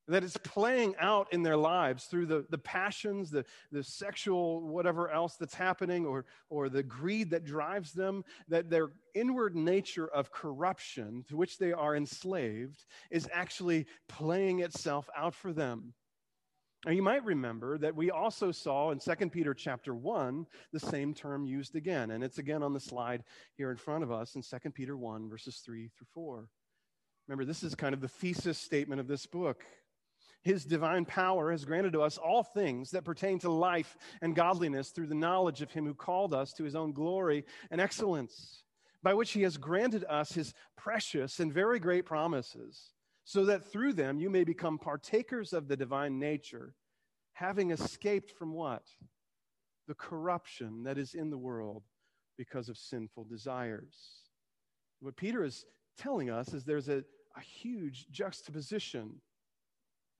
that 0.07 0.23
it's 0.23 0.37
playing 0.37 0.95
out 0.99 1.27
in 1.31 1.43
their 1.43 1.57
lives 1.57 2.05
through 2.05 2.27
the, 2.27 2.45
the 2.49 2.57
passions, 2.57 3.31
the, 3.31 3.45
the 3.71 3.83
sexual 3.83 4.61
whatever 4.61 5.09
else 5.09 5.35
that's 5.35 5.55
happening, 5.55 6.05
or, 6.05 6.25
or 6.49 6.69
the 6.69 6.83
greed 6.83 7.29
that 7.31 7.45
drives 7.45 7.91
them, 7.91 8.23
that 8.47 8.69
their 8.69 8.89
inward 9.13 9.55
nature 9.55 10.07
of 10.07 10.31
corruption 10.31 11.23
to 11.27 11.35
which 11.35 11.57
they 11.57 11.73
are 11.73 11.95
enslaved 11.95 12.85
is 13.09 13.29
actually 13.33 13.87
playing 14.07 14.59
itself 14.59 15.09
out 15.15 15.33
for 15.33 15.53
them. 15.53 15.93
Now 16.85 16.91
you 16.91 17.01
might 17.01 17.25
remember 17.25 17.79
that 17.79 17.95
we 17.95 18.11
also 18.11 18.51
saw 18.51 18.91
in 18.91 18.99
2 18.99 19.29
Peter 19.31 19.55
chapter 19.55 19.95
1 19.95 20.45
the 20.71 20.79
same 20.79 21.15
term 21.15 21.43
used 21.43 21.75
again, 21.75 22.11
and 22.11 22.23
it's 22.23 22.37
again 22.37 22.61
on 22.61 22.73
the 22.73 22.79
slide 22.79 23.23
here 23.57 23.71
in 23.71 23.77
front 23.77 24.03
of 24.03 24.11
us 24.11 24.35
in 24.35 24.43
2 24.43 24.69
Peter 24.69 24.95
1, 24.95 25.27
verses 25.27 25.61
3 25.65 25.89
through 25.97 26.07
4. 26.13 26.47
Remember, 27.27 27.43
this 27.43 27.63
is 27.63 27.73
kind 27.73 27.95
of 27.95 28.01
the 28.01 28.07
thesis 28.07 28.59
statement 28.59 29.01
of 29.01 29.07
this 29.07 29.25
book. 29.25 29.65
His 30.45 30.63
divine 30.63 31.05
power 31.05 31.51
has 31.51 31.65
granted 31.65 31.91
to 31.93 32.03
us 32.03 32.17
all 32.17 32.43
things 32.43 32.91
that 32.91 33.03
pertain 33.03 33.39
to 33.39 33.51
life 33.51 33.97
and 34.21 34.35
godliness 34.35 34.91
through 34.91 35.07
the 35.07 35.15
knowledge 35.15 35.61
of 35.63 35.71
Him 35.71 35.85
who 35.85 35.95
called 35.95 36.33
us 36.33 36.53
to 36.53 36.63
His 36.63 36.75
own 36.75 36.93
glory 36.93 37.43
and 37.71 37.81
excellence, 37.81 38.63
by 39.03 39.13
which 39.13 39.31
He 39.31 39.41
has 39.41 39.57
granted 39.57 40.05
us 40.07 40.33
His 40.33 40.53
precious 40.77 41.39
and 41.39 41.51
very 41.51 41.79
great 41.79 42.05
promises, 42.05 42.93
so 43.23 43.43
that 43.45 43.71
through 43.71 43.93
them 43.93 44.19
you 44.19 44.29
may 44.29 44.43
become 44.43 44.77
partakers 44.77 45.51
of 45.51 45.67
the 45.67 45.75
divine 45.75 46.19
nature, 46.19 46.75
having 47.33 47.71
escaped 47.71 48.31
from 48.31 48.53
what? 48.53 48.83
the 49.87 49.95
corruption 49.95 50.83
that 50.83 50.97
is 50.97 51.13
in 51.13 51.29
the 51.29 51.37
world 51.37 51.83
because 52.37 52.69
of 52.69 52.77
sinful 52.77 53.25
desires. 53.25 54.21
What 54.99 55.15
Peter 55.15 55.43
is 55.43 55.65
telling 55.97 56.29
us 56.29 56.53
is 56.53 56.63
there's 56.63 56.89
a, 56.89 57.03
a 57.37 57.41
huge 57.41 58.07
juxtaposition 58.09 59.21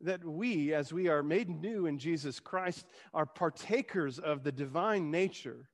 that 0.02 0.24
we, 0.24 0.74
as 0.74 0.92
we 0.92 1.08
are 1.08 1.24
made 1.24 1.50
new 1.50 1.86
in 1.86 1.98
Jesus 1.98 2.40
Christ, 2.40 2.86
are 3.14 3.26
partakers 3.26 4.20
of 4.20 4.44
the 4.44 4.52
divine 4.52 5.12
nature. 5.12 5.70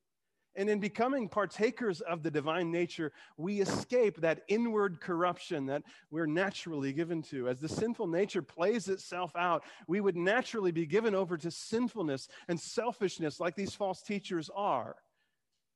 And 0.56 0.70
in 0.70 0.80
becoming 0.80 1.30
partakers 1.30 2.02
of 2.02 2.24
the 2.24 2.32
divine 2.32 2.72
nature, 2.72 3.14
we 3.38 3.62
escape 3.62 4.20
that 4.20 4.42
inward 4.50 5.00
corruption 5.00 5.66
that 5.68 5.84
we're 6.10 6.26
naturally 6.26 6.92
given 6.92 7.22
to. 7.24 7.48
As 7.48 7.62
the 7.62 7.70
sinful 7.70 8.08
nature 8.08 8.42
plays 8.42 8.90
itself 8.90 9.32
out, 9.38 9.64
we 9.88 10.02
would 10.02 10.18
naturally 10.18 10.72
be 10.72 10.86
given 10.86 11.16
over 11.16 11.38
to 11.38 11.50
sinfulness 11.50 12.28
and 12.50 12.60
selfishness 12.60 13.40
like 13.40 13.56
these 13.56 13.74
false 13.74 14.02
teachers 14.02 14.50
are. 14.54 14.98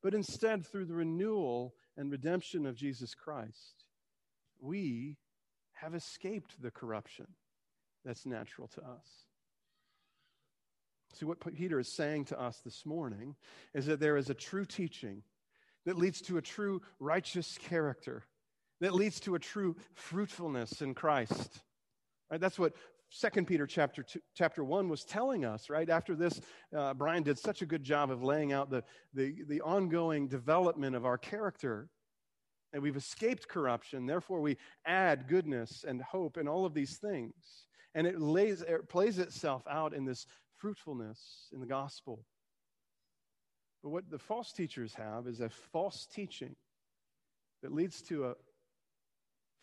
But 0.04 0.14
instead, 0.14 0.66
through 0.66 0.86
the 0.86 0.94
renewal 0.94 1.74
and 1.96 2.12
redemption 2.12 2.66
of 2.66 2.76
Jesus 2.76 3.16
Christ, 3.16 3.86
we 4.60 5.18
have 5.74 5.96
escaped 5.96 6.62
the 6.62 6.72
corruption 6.72 7.28
that's 8.06 8.26
natural 8.26 8.68
to 8.70 8.82
us. 8.82 9.26
See, 11.14 11.26
what 11.26 11.40
Peter 11.56 11.80
is 11.80 11.92
saying 11.92 12.26
to 12.26 12.40
us 12.40 12.60
this 12.64 12.86
morning 12.86 13.36
is 13.74 13.86
that 13.86 14.00
there 14.00 14.18
is 14.18 14.30
a 14.30 14.34
true 14.34 14.66
teaching 14.66 15.24
that 15.86 15.98
leads 15.98 16.22
to 16.24 16.38
a 16.38 16.42
true 16.42 16.82
righteous 17.00 17.58
character, 17.58 18.24
that 18.82 18.94
leads 18.94 19.20
to 19.22 19.36
a 19.36 19.40
true 19.40 19.76
fruitfulness 19.94 20.82
in 20.82 20.94
Christ. 20.94 21.62
Right? 22.30 22.42
That's 22.42 22.60
what 22.60 22.74
Second 23.10 23.46
Peter 23.48 23.66
chapter 23.68 24.04
two, 24.04 24.20
chapter 24.34 24.64
one 24.64 24.90
was 24.90 25.06
telling 25.06 25.46
us. 25.46 25.70
Right 25.70 25.90
after 25.90 26.16
this, 26.16 26.42
uh, 26.76 26.94
Brian 26.96 27.24
did 27.24 27.38
such 27.38 27.62
a 27.62 27.66
good 27.66 27.84
job 27.84 28.12
of 28.12 28.24
laying 28.24 28.52
out 28.52 28.70
the, 28.70 28.84
the 29.14 29.36
the 29.48 29.62
ongoing 29.62 30.28
development 30.28 30.96
of 30.96 31.06
our 31.06 31.18
character, 31.18 31.88
and 32.76 32.84
we've 32.84 32.96
escaped 32.96 33.48
corruption. 33.48 34.06
Therefore, 34.06 34.42
we 34.42 34.58
add 34.86 35.28
goodness 35.28 35.84
and 35.88 36.04
hope 36.04 36.36
and 36.38 36.48
all 36.48 36.68
of 36.68 36.76
these 36.76 36.98
things 36.98 37.66
and 37.96 38.06
it, 38.06 38.20
lays, 38.20 38.62
it 38.62 38.90
plays 38.90 39.18
itself 39.18 39.64
out 39.70 39.94
in 39.94 40.06
this 40.06 40.28
fruitfulness 40.58 41.48
in 41.54 41.62
the 41.62 41.66
gospel. 41.66 42.26
But 43.82 43.90
what 43.90 44.10
the 44.10 44.20
false 44.20 44.52
teachers 44.52 44.94
have 44.96 45.28
is 45.28 45.40
a 45.40 45.50
false 45.50 46.06
teaching 46.06 46.56
that 47.64 47.72
leads 47.72 48.02
to 48.04 48.26
a 48.26 48.36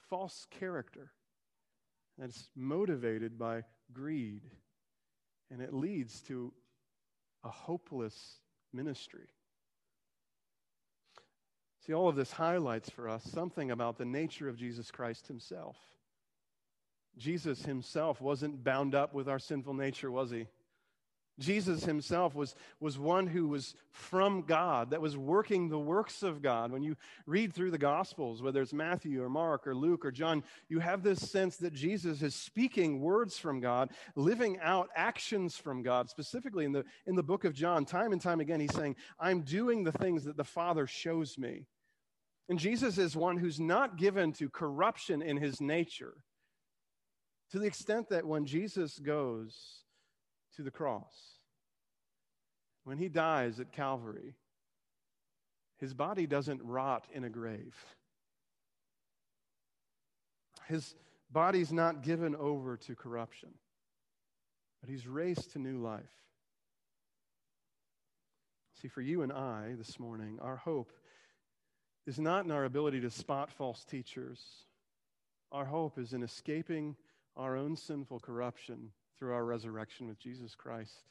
false 0.09 0.47
character 0.51 1.13
that's 2.19 2.49
motivated 2.57 3.39
by 3.39 3.65
greed, 3.93 4.43
and 5.51 5.61
it 5.61 5.75
leads 5.75 6.23
to 6.23 6.53
a 7.45 7.51
hopeless 7.51 8.39
ministry. 8.73 9.29
See, 11.87 11.93
all 11.93 12.09
of 12.09 12.17
this 12.17 12.33
highlights 12.33 12.91
for 12.91 13.09
us 13.09 13.25
something 13.25 13.71
about 13.71 13.99
the 13.99 14.05
nature 14.05 14.49
of 14.49 14.57
Jesus 14.57 14.91
Christ 14.91 15.27
himself. 15.27 15.77
Jesus 17.19 17.65
himself 17.65 18.21
wasn't 18.21 18.63
bound 18.63 18.95
up 18.95 19.13
with 19.13 19.29
our 19.29 19.41
sinful 19.41 19.75
nature, 19.75 20.11
was 20.11 20.31
he? 20.31 20.47
Jesus 21.39 21.85
himself 21.85 22.35
was, 22.35 22.55
was 22.79 22.99
one 22.99 23.27
who 23.27 23.49
was 23.49 23.75
from 23.91 24.43
God, 24.43 24.91
that 24.91 25.01
was 25.01 25.17
working 25.17 25.69
the 25.69 25.79
works 25.79 26.23
of 26.23 26.43
God. 26.43 26.71
When 26.71 26.83
you 26.83 26.97
read 27.27 27.53
through 27.53 27.71
the 27.71 27.79
Gospels, 27.79 28.43
whether 28.43 28.63
it's 28.63 28.73
Matthew 28.73 29.23
or 29.23 29.29
Mark 29.29 29.67
or 29.67 29.75
Luke 29.75 30.05
or 30.05 30.13
John, 30.13 30.45
you 30.69 30.79
have 30.79 31.03
this 31.03 31.31
sense 31.31 31.57
that 31.57 31.73
Jesus 31.73 32.23
is 32.23 32.35
speaking 32.35 33.01
words 33.01 33.39
from 33.39 33.61
God, 33.61 33.91
living 34.15 34.59
out 34.61 34.91
actions 34.95 35.57
from 35.57 35.83
God. 35.83 36.11
Specifically 36.11 36.65
in 36.65 36.73
the, 36.73 36.85
in 37.07 37.17
the 37.17 37.23
book 37.23 37.45
of 37.45 37.55
John, 37.55 37.85
time 37.85 38.13
and 38.13 38.21
time 38.21 38.41
again, 38.41 38.61
he's 38.61 38.75
saying, 38.75 38.97
I'm 39.19 39.41
doing 39.41 39.85
the 39.85 39.93
things 39.93 40.25
that 40.25 40.37
the 40.37 40.45
Father 40.45 40.87
shows 40.87 41.39
me. 41.39 41.67
And 42.49 42.59
Jesus 42.59 42.99
is 42.99 43.17
one 43.17 43.37
who's 43.37 43.61
not 43.61 43.97
given 43.97 44.33
to 44.35 44.49
corruption 44.49 45.23
in 45.23 45.37
his 45.37 45.61
nature 45.61 46.15
to 47.51 47.59
the 47.59 47.67
extent 47.67 48.09
that 48.09 48.27
when 48.27 48.47
Jesus 48.47 48.99
goes 48.99 49.85
to 50.57 50.63
the 50.63 50.71
cross, 50.71 51.39
when 52.85 52.99
he 52.99 53.09
dies 53.09 53.61
at 53.61 53.73
Calvary, 53.73 54.35
his 55.79 55.95
body 55.95 56.27
doesn't 56.27 56.63
rot 56.63 57.07
in 57.13 57.25
a 57.25 57.31
grave. 57.31 57.77
His 60.67 60.95
body's 61.31 61.73
not 61.73 62.03
given 62.03 62.35
over 62.37 62.77
to 62.79 62.95
corruption, 62.95 63.51
but 64.81 64.89
he's 64.89 65.07
raised 65.07 65.53
to 65.53 65.59
new 65.59 65.79
life. 65.79 66.03
See, 68.81 68.89
for 68.89 69.01
you 69.01 69.23
and 69.23 69.33
I 69.33 69.75
this 69.77 70.01
morning, 70.01 70.39
our 70.41 70.57
hope 70.57 70.93
is 72.07 72.19
not 72.19 72.45
in 72.45 72.51
our 72.51 72.65
ability 72.65 73.01
to 73.01 73.11
spot 73.11 73.51
false 73.51 73.85
teachers. 73.85 74.41
Our 75.51 75.65
hope 75.65 75.99
is 75.99 76.13
in 76.13 76.23
escaping 76.23 76.97
our 77.37 77.57
own 77.57 77.77
sinful 77.77 78.21
corruption 78.21 78.91
through 79.19 79.33
our 79.33 79.45
resurrection 79.45 80.09
with 80.09 80.19
Jesus 80.19 80.55
Christ, 80.55 81.05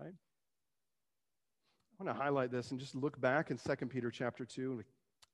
right? 0.00 0.14
I 1.98 2.04
want 2.04 2.16
to 2.16 2.22
highlight 2.22 2.50
this 2.50 2.70
and 2.70 2.80
just 2.80 2.94
look 2.94 3.20
back 3.20 3.50
in 3.50 3.58
2 3.58 3.86
Peter 3.86 4.10
chapter 4.10 4.44
2. 4.44 4.76
We 4.76 4.82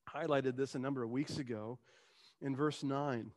highlighted 0.08 0.56
this 0.56 0.74
a 0.74 0.78
number 0.78 1.02
of 1.02 1.10
weeks 1.10 1.38
ago 1.38 1.78
in 2.40 2.54
verse 2.54 2.82
9. 2.82 3.30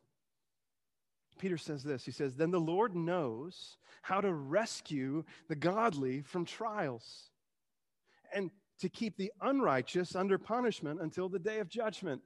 Peter 1.38 1.58
says 1.58 1.82
this 1.82 2.04
He 2.04 2.12
says, 2.12 2.36
Then 2.36 2.50
the 2.50 2.60
Lord 2.60 2.94
knows 2.94 3.78
how 4.02 4.20
to 4.20 4.32
rescue 4.32 5.24
the 5.48 5.56
godly 5.56 6.22
from 6.22 6.44
trials 6.44 7.30
and 8.32 8.50
to 8.80 8.88
keep 8.88 9.16
the 9.16 9.32
unrighteous 9.40 10.14
under 10.14 10.38
punishment 10.38 11.00
until 11.00 11.28
the 11.28 11.38
day 11.38 11.60
of 11.60 11.68
judgment. 11.68 12.22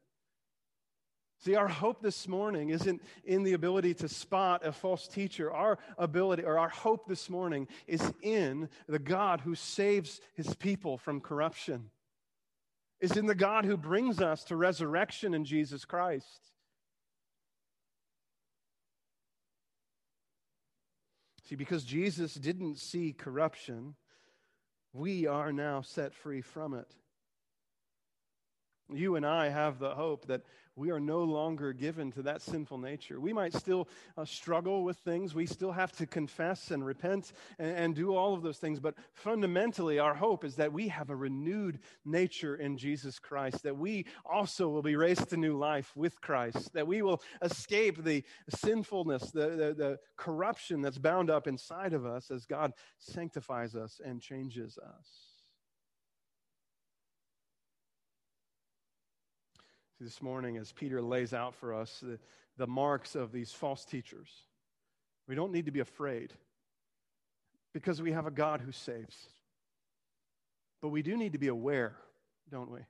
See, 1.43 1.55
our 1.55 1.69
hope 1.69 2.03
this 2.03 2.29
morning 2.29 2.69
isn't 2.69 3.01
in 3.25 3.45
the 3.45 3.55
ability 3.55 3.95
to 3.95 4.09
spot 4.09 4.67
a 4.67 4.73
false 4.73 5.09
teacher. 5.09 5.51
Our 5.51 5.79
ability 5.97 6.43
or 6.43 6.59
our 6.59 6.69
hope 6.69 7.09
this 7.09 7.31
morning 7.31 7.67
is 7.87 8.13
in 8.21 8.69
the 8.87 8.99
God 8.99 9.41
who 9.41 9.55
saves 9.55 10.21
his 10.35 10.55
people 10.55 10.99
from 10.99 11.21
corruption, 11.21 11.91
is 13.01 13.17
in 13.17 13.25
the 13.25 13.35
God 13.35 13.65
who 13.65 13.79
brings 13.79 14.21
us 14.21 14.45
to 14.45 14.57
resurrection 14.57 15.33
in 15.33 15.47
Jesus 15.47 15.87
Christ. 15.87 16.53
See, 21.49 21.57
because 21.57 21.85
Jesus 21.85 22.35
didn't 22.35 22.79
see 22.79 23.15
corruption, 23.15 23.95
we 24.93 25.27
are 25.27 25.53
now 25.53 25.81
set 25.81 26.15
free 26.15 26.41
from 26.41 26.75
it. 26.75 26.95
You 28.93 29.17
and 29.17 29.25
I 29.25 29.49
have 29.49 29.79
the 29.79 29.95
hope 29.95 30.27
that 30.27 30.43
we 30.77 30.91
are 30.91 31.01
no 31.01 31.25
longer 31.25 31.73
given 31.73 32.11
to 32.13 32.23
that 32.23 32.41
sinful 32.41 32.79
nature. 32.79 33.21
We 33.21 33.33
might 33.33 33.53
still 33.55 33.89
uh, 34.17 34.25
struggle 34.25 34.83
with 34.83 34.97
things. 34.99 35.35
We 35.35 35.45
still 35.45 35.73
have 35.73 35.93
to 35.93 36.07
confess 36.07 36.71
and 36.71 36.85
repent 36.85 37.33
and, 37.59 37.77
and 37.77 37.95
do 37.95 38.15
all 38.15 38.35
of 38.35 38.43
those 38.43 38.59
things. 38.59 38.81
But 38.81 38.95
fundamentally, 39.13 39.99
our 39.99 40.15
hope 40.15 40.45
is 40.45 40.57
that 40.57 40.73
we 40.73 40.89
have 40.89 41.11
a 41.11 41.17
renewed 41.17 41.81
nature 42.05 42.57
in 42.57 42.79
Jesus 42.79 43.19
Christ, 43.19 43.63
that 43.65 43.77
we 43.77 44.07
also 44.25 44.69
will 44.69 44.83
be 44.83 44.97
raised 44.97 45.29
to 45.31 45.37
new 45.37 45.59
life 45.59 45.93
with 45.95 46.21
Christ, 46.21 46.73
that 46.73 46.87
we 46.87 47.03
will 47.03 47.21
escape 47.43 48.03
the 48.03 48.25
sinfulness, 48.49 49.31
the, 49.33 49.51
the, 49.51 49.75
the 49.77 49.99
corruption 50.17 50.81
that's 50.81 50.99
bound 50.99 51.31
up 51.31 51.47
inside 51.47 51.93
of 51.93 52.07
us 52.07 52.31
as 52.31 52.47
God 52.47 52.73
sanctifies 52.99 53.75
us 53.75 54.01
and 54.03 54.23
changes 54.23 54.79
us. 54.79 55.30
This 60.01 60.23
morning 60.23 60.57
as 60.57 60.73
Peter 60.73 61.03
lays 61.03 61.35
out 61.35 61.55
for 61.55 61.75
us 61.75 62.01
the, 62.01 62.19
the 62.57 62.67
marks 62.67 63.15
of 63.15 63.33
these 63.33 63.53
false 63.53 63.85
teachers. 63.85 64.29
We 65.29 65.35
don't 65.35 65.53
need 65.53 65.67
to 65.67 65.71
be 65.71 65.81
afraid 65.81 66.33
because 67.73 68.01
we 68.01 68.13
have 68.13 68.27
a 68.27 68.31
God 68.31 68.61
who 68.61 68.73
saves. 68.73 69.29
But 70.81 70.89
we 70.89 71.03
do 71.03 71.17
need 71.17 71.35
to 71.35 71.39
be 71.39 71.49
aware, 71.49 71.95
don't 72.51 72.71
we? 72.71 72.81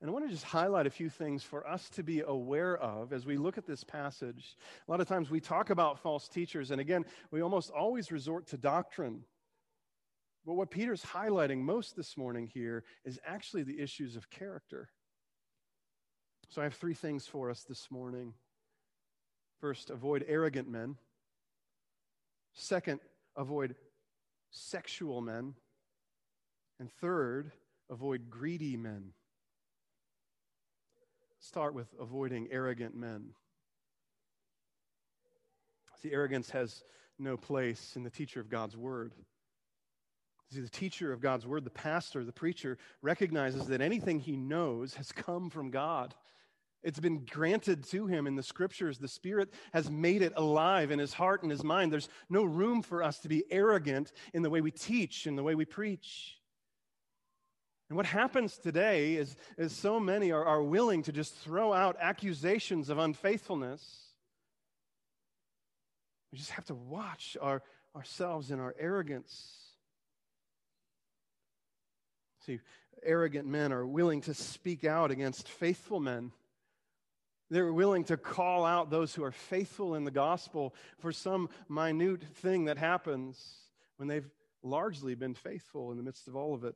And 0.00 0.10
I 0.10 0.12
want 0.12 0.26
to 0.26 0.30
just 0.30 0.44
highlight 0.44 0.86
a 0.86 0.90
few 0.90 1.08
things 1.08 1.42
for 1.42 1.66
us 1.66 1.88
to 1.90 2.02
be 2.02 2.20
aware 2.20 2.76
of 2.76 3.14
as 3.14 3.24
we 3.24 3.38
look 3.38 3.56
at 3.56 3.66
this 3.66 3.82
passage. 3.82 4.56
A 4.86 4.90
lot 4.90 5.00
of 5.00 5.08
times 5.08 5.30
we 5.30 5.40
talk 5.40 5.70
about 5.70 5.98
false 5.98 6.28
teachers, 6.28 6.70
and 6.70 6.80
again, 6.80 7.06
we 7.30 7.40
almost 7.40 7.70
always 7.70 8.12
resort 8.12 8.46
to 8.48 8.58
doctrine. 8.58 9.22
But 10.44 10.54
what 10.54 10.70
Peter's 10.70 11.02
highlighting 11.02 11.60
most 11.60 11.96
this 11.96 12.16
morning 12.16 12.46
here 12.46 12.84
is 13.06 13.18
actually 13.26 13.62
the 13.62 13.80
issues 13.80 14.16
of 14.16 14.28
character. 14.28 14.90
So 16.48 16.60
I 16.60 16.64
have 16.64 16.74
three 16.74 16.94
things 16.94 17.26
for 17.26 17.50
us 17.50 17.62
this 17.62 17.90
morning. 17.90 18.32
First, 19.60 19.90
avoid 19.90 20.24
arrogant 20.28 20.68
men. 20.68 20.96
Second, 22.54 23.00
avoid 23.36 23.74
sexual 24.50 25.20
men. 25.20 25.54
And 26.78 26.90
third, 26.90 27.52
avoid 27.90 28.30
greedy 28.30 28.76
men. 28.76 29.12
Start 31.38 31.74
with 31.74 31.88
avoiding 32.00 32.48
arrogant 32.50 32.94
men. 32.94 33.30
See, 36.02 36.12
arrogance 36.12 36.50
has 36.50 36.82
no 37.18 37.36
place 37.36 37.96
in 37.96 38.02
the 38.02 38.10
teacher 38.10 38.40
of 38.40 38.48
God's 38.48 38.76
word. 38.76 39.12
See, 40.52 40.60
the 40.60 40.68
teacher 40.68 41.12
of 41.12 41.20
God's 41.20 41.46
word, 41.46 41.64
the 41.64 41.70
pastor, 41.70 42.24
the 42.24 42.32
preacher, 42.32 42.78
recognizes 43.02 43.66
that 43.66 43.80
anything 43.80 44.20
he 44.20 44.36
knows 44.36 44.94
has 44.94 45.10
come 45.12 45.50
from 45.50 45.70
God. 45.70 46.14
It's 46.86 47.00
been 47.00 47.24
granted 47.24 47.82
to 47.88 48.06
him 48.06 48.28
in 48.28 48.36
the 48.36 48.44
scriptures. 48.44 48.98
The 48.98 49.08
Spirit 49.08 49.52
has 49.72 49.90
made 49.90 50.22
it 50.22 50.32
alive 50.36 50.92
in 50.92 51.00
his 51.00 51.12
heart 51.12 51.42
and 51.42 51.50
his 51.50 51.64
mind. 51.64 51.92
There's 51.92 52.08
no 52.30 52.44
room 52.44 52.80
for 52.80 53.02
us 53.02 53.18
to 53.18 53.28
be 53.28 53.42
arrogant 53.50 54.12
in 54.32 54.42
the 54.42 54.50
way 54.50 54.60
we 54.60 54.70
teach, 54.70 55.26
in 55.26 55.34
the 55.34 55.42
way 55.42 55.56
we 55.56 55.64
preach. 55.64 56.38
And 57.88 57.96
what 57.96 58.06
happens 58.06 58.56
today 58.56 59.16
is, 59.16 59.34
is 59.58 59.72
so 59.72 59.98
many 59.98 60.30
are, 60.30 60.44
are 60.44 60.62
willing 60.62 61.02
to 61.02 61.12
just 61.12 61.34
throw 61.34 61.72
out 61.72 61.96
accusations 62.00 62.88
of 62.88 62.98
unfaithfulness. 62.98 63.82
We 66.30 66.38
just 66.38 66.52
have 66.52 66.66
to 66.66 66.74
watch 66.76 67.36
our, 67.42 67.64
ourselves 67.96 68.52
in 68.52 68.60
our 68.60 68.76
arrogance. 68.78 69.56
See, 72.46 72.60
arrogant 73.02 73.48
men 73.48 73.72
are 73.72 73.84
willing 73.84 74.20
to 74.20 74.34
speak 74.34 74.84
out 74.84 75.10
against 75.10 75.48
faithful 75.48 75.98
men. 75.98 76.30
They're 77.50 77.72
willing 77.72 78.04
to 78.04 78.16
call 78.16 78.64
out 78.64 78.90
those 78.90 79.14
who 79.14 79.22
are 79.22 79.32
faithful 79.32 79.94
in 79.94 80.04
the 80.04 80.10
gospel 80.10 80.74
for 80.98 81.12
some 81.12 81.48
minute 81.68 82.22
thing 82.36 82.64
that 82.64 82.78
happens 82.78 83.58
when 83.96 84.08
they've 84.08 84.28
largely 84.62 85.14
been 85.14 85.34
faithful 85.34 85.92
in 85.92 85.96
the 85.96 86.02
midst 86.02 86.26
of 86.28 86.36
all 86.36 86.54
of 86.54 86.64
it. 86.64 86.74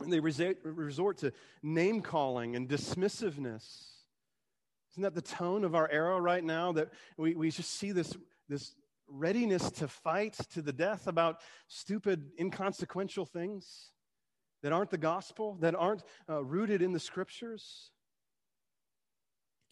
And 0.00 0.12
they 0.12 0.20
resort 0.20 1.18
to 1.18 1.32
name 1.62 2.00
calling 2.02 2.56
and 2.56 2.68
dismissiveness. 2.68 3.94
Isn't 4.92 5.02
that 5.02 5.14
the 5.14 5.22
tone 5.22 5.64
of 5.64 5.74
our 5.74 5.90
era 5.90 6.20
right 6.20 6.42
now? 6.42 6.72
That 6.72 6.92
we, 7.16 7.34
we 7.34 7.50
just 7.50 7.70
see 7.70 7.92
this, 7.92 8.16
this 8.48 8.74
readiness 9.08 9.70
to 9.72 9.88
fight 9.88 10.34
to 10.52 10.62
the 10.62 10.72
death 10.72 11.06
about 11.06 11.40
stupid, 11.68 12.30
inconsequential 12.38 13.26
things 13.26 13.90
that 14.62 14.72
aren't 14.72 14.90
the 14.90 14.98
gospel, 14.98 15.56
that 15.60 15.74
aren't 15.74 16.02
uh, 16.28 16.42
rooted 16.44 16.80
in 16.80 16.92
the 16.92 17.00
scriptures. 17.00 17.90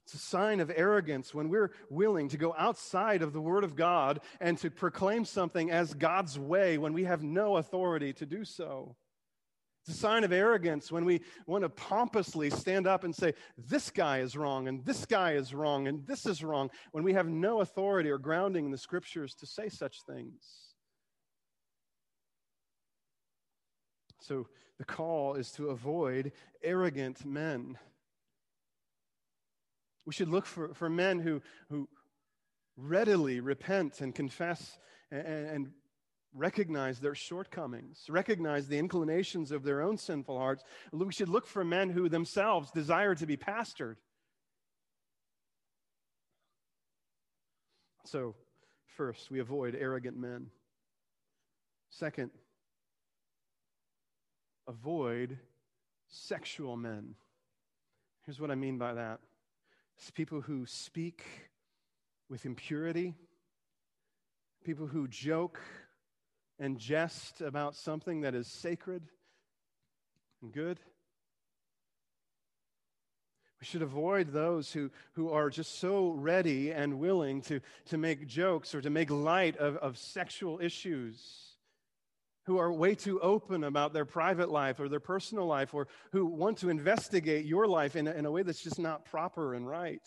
It's 0.05 0.15
a 0.15 0.19
sign 0.19 0.61
of 0.61 0.71
arrogance 0.75 1.33
when 1.33 1.49
we're 1.49 1.73
willing 1.89 2.29
to 2.31 2.37
go 2.37 2.55
outside 2.59 3.23
of 3.23 3.33
the 3.33 3.41
Word 3.41 3.65
of 3.65 3.77
God 3.77 4.21
and 4.41 4.59
to 4.59 4.71
proclaim 4.71 5.25
something 5.25 5.71
as 5.71 5.95
God's 5.95 6.39
way 6.39 6.77
when 6.77 6.93
we 6.93 7.05
have 7.05 7.23
no 7.23 7.57
authority 7.57 8.13
to 8.15 8.27
do 8.27 8.45
so. 8.45 8.97
It's 9.85 9.97
a 9.97 10.01
sign 10.01 10.23
of 10.23 10.33
arrogance 10.33 10.93
when 10.93 11.05
we 11.05 11.23
want 11.47 11.63
to 11.63 11.69
pompously 11.69 12.51
stand 12.51 12.87
up 12.87 13.03
and 13.03 13.15
say, 13.15 13.35
this 13.57 13.91
guy 13.91 14.19
is 14.19 14.37
wrong, 14.37 14.69
and 14.69 14.85
this 14.85 15.05
guy 15.07 15.33
is 15.33 15.53
wrong, 15.53 15.89
and 15.89 16.07
this 16.07 16.25
is 16.25 16.45
wrong, 16.45 16.71
when 16.93 17.03
we 17.03 17.15
have 17.15 17.29
no 17.29 17.61
authority 17.61 18.09
or 18.09 18.19
grounding 18.19 18.67
in 18.67 18.71
the 18.71 18.79
scriptures 18.79 19.35
to 19.35 19.47
say 19.47 19.69
such 19.69 20.03
things. 20.03 20.45
So 24.21 24.47
the 24.79 24.85
call 24.85 25.35
is 25.35 25.51
to 25.53 25.71
avoid 25.71 26.31
arrogant 26.63 27.25
men. 27.25 27.77
We 30.05 30.13
should 30.13 30.29
look 30.29 30.47
for, 30.47 30.75
for 30.75 30.89
men 30.89 31.21
who, 31.21 31.41
who 31.69 31.89
readily 32.77 33.41
repent 33.41 34.01
and 34.01 34.15
confess 34.15 34.79
and, 35.11 35.27
and 35.27 35.71
recognize 36.35 36.99
their 36.99 37.15
shortcomings, 37.15 38.07
recognize 38.09 38.67
the 38.67 38.79
inclinations 38.79 39.53
of 39.53 39.63
their 39.63 39.83
own 39.83 39.99
sinful 39.99 40.39
hearts. 40.39 40.65
We 40.93 41.13
should 41.13 41.29
look 41.29 41.47
for 41.47 41.65
men 41.65 41.91
who 41.91 42.09
themselves 42.09 42.71
desire 42.71 43.15
to 43.15 43.27
be 43.27 43.37
pastored. 43.37 43.97
So, 48.05 48.35
first, 48.97 49.31
we 49.31 49.39
avoid 49.41 49.77
arrogant 49.79 50.17
men. 50.17 50.47
Second, 51.91 52.31
avoid 54.67 55.39
sexual 56.09 56.77
men. 56.77 57.15
Here's 58.25 58.41
what 58.41 58.51
I 58.51 58.55
mean 58.55 58.79
by 58.79 58.95
that 58.95 59.21
it's 59.97 60.11
people 60.11 60.41
who 60.41 60.67
speak 60.67 61.25
with 62.29 62.47
impurity, 62.47 63.15
people 64.65 64.87
who 64.87 65.07
joke 65.09 65.61
and 66.59 66.79
jest 66.79 67.41
about 67.41 67.75
something 67.75 68.23
that 68.23 68.35
is 68.35 68.47
sacred 68.47 69.03
and 70.41 70.53
good. 70.53 70.81
We 73.61 73.67
should 73.67 73.83
avoid 73.83 74.33
those 74.33 74.73
who, 74.73 74.91
who 75.13 75.31
are 75.31 75.49
just 75.49 75.79
so 75.79 76.11
ready 76.11 76.73
and 76.73 76.99
willing 76.99 77.43
to, 77.43 77.61
to 77.87 77.97
make 77.97 78.27
jokes 78.27 78.75
or 78.75 78.81
to 78.81 78.91
make 78.91 79.09
light 79.09 79.57
of, 79.57 79.77
of 79.77 79.97
sexual 79.97 80.59
issues, 80.61 81.52
who 82.47 82.59
are 82.59 82.73
way 82.73 82.95
too 82.95 83.21
open 83.21 83.65
about 83.65 83.93
their 83.93 84.05
private 84.05 84.51
life 84.51 84.81
or 84.81 84.89
their 84.89 85.01
personal 85.01 85.47
life, 85.47 85.75
or 85.75 85.87
who 86.11 86.27
want 86.27 86.59
to 86.59 86.71
investigate 86.71 87.45
your 87.45 87.67
life 87.67 87.95
in 87.97 88.09
a, 88.09 88.13
in 88.13 88.27
a 88.27 88.31
way 88.31 88.43
that's 88.43 88.63
just 88.63 88.79
not 88.79 89.05
proper 89.05 89.55
and 89.55 89.67
right. 89.67 90.03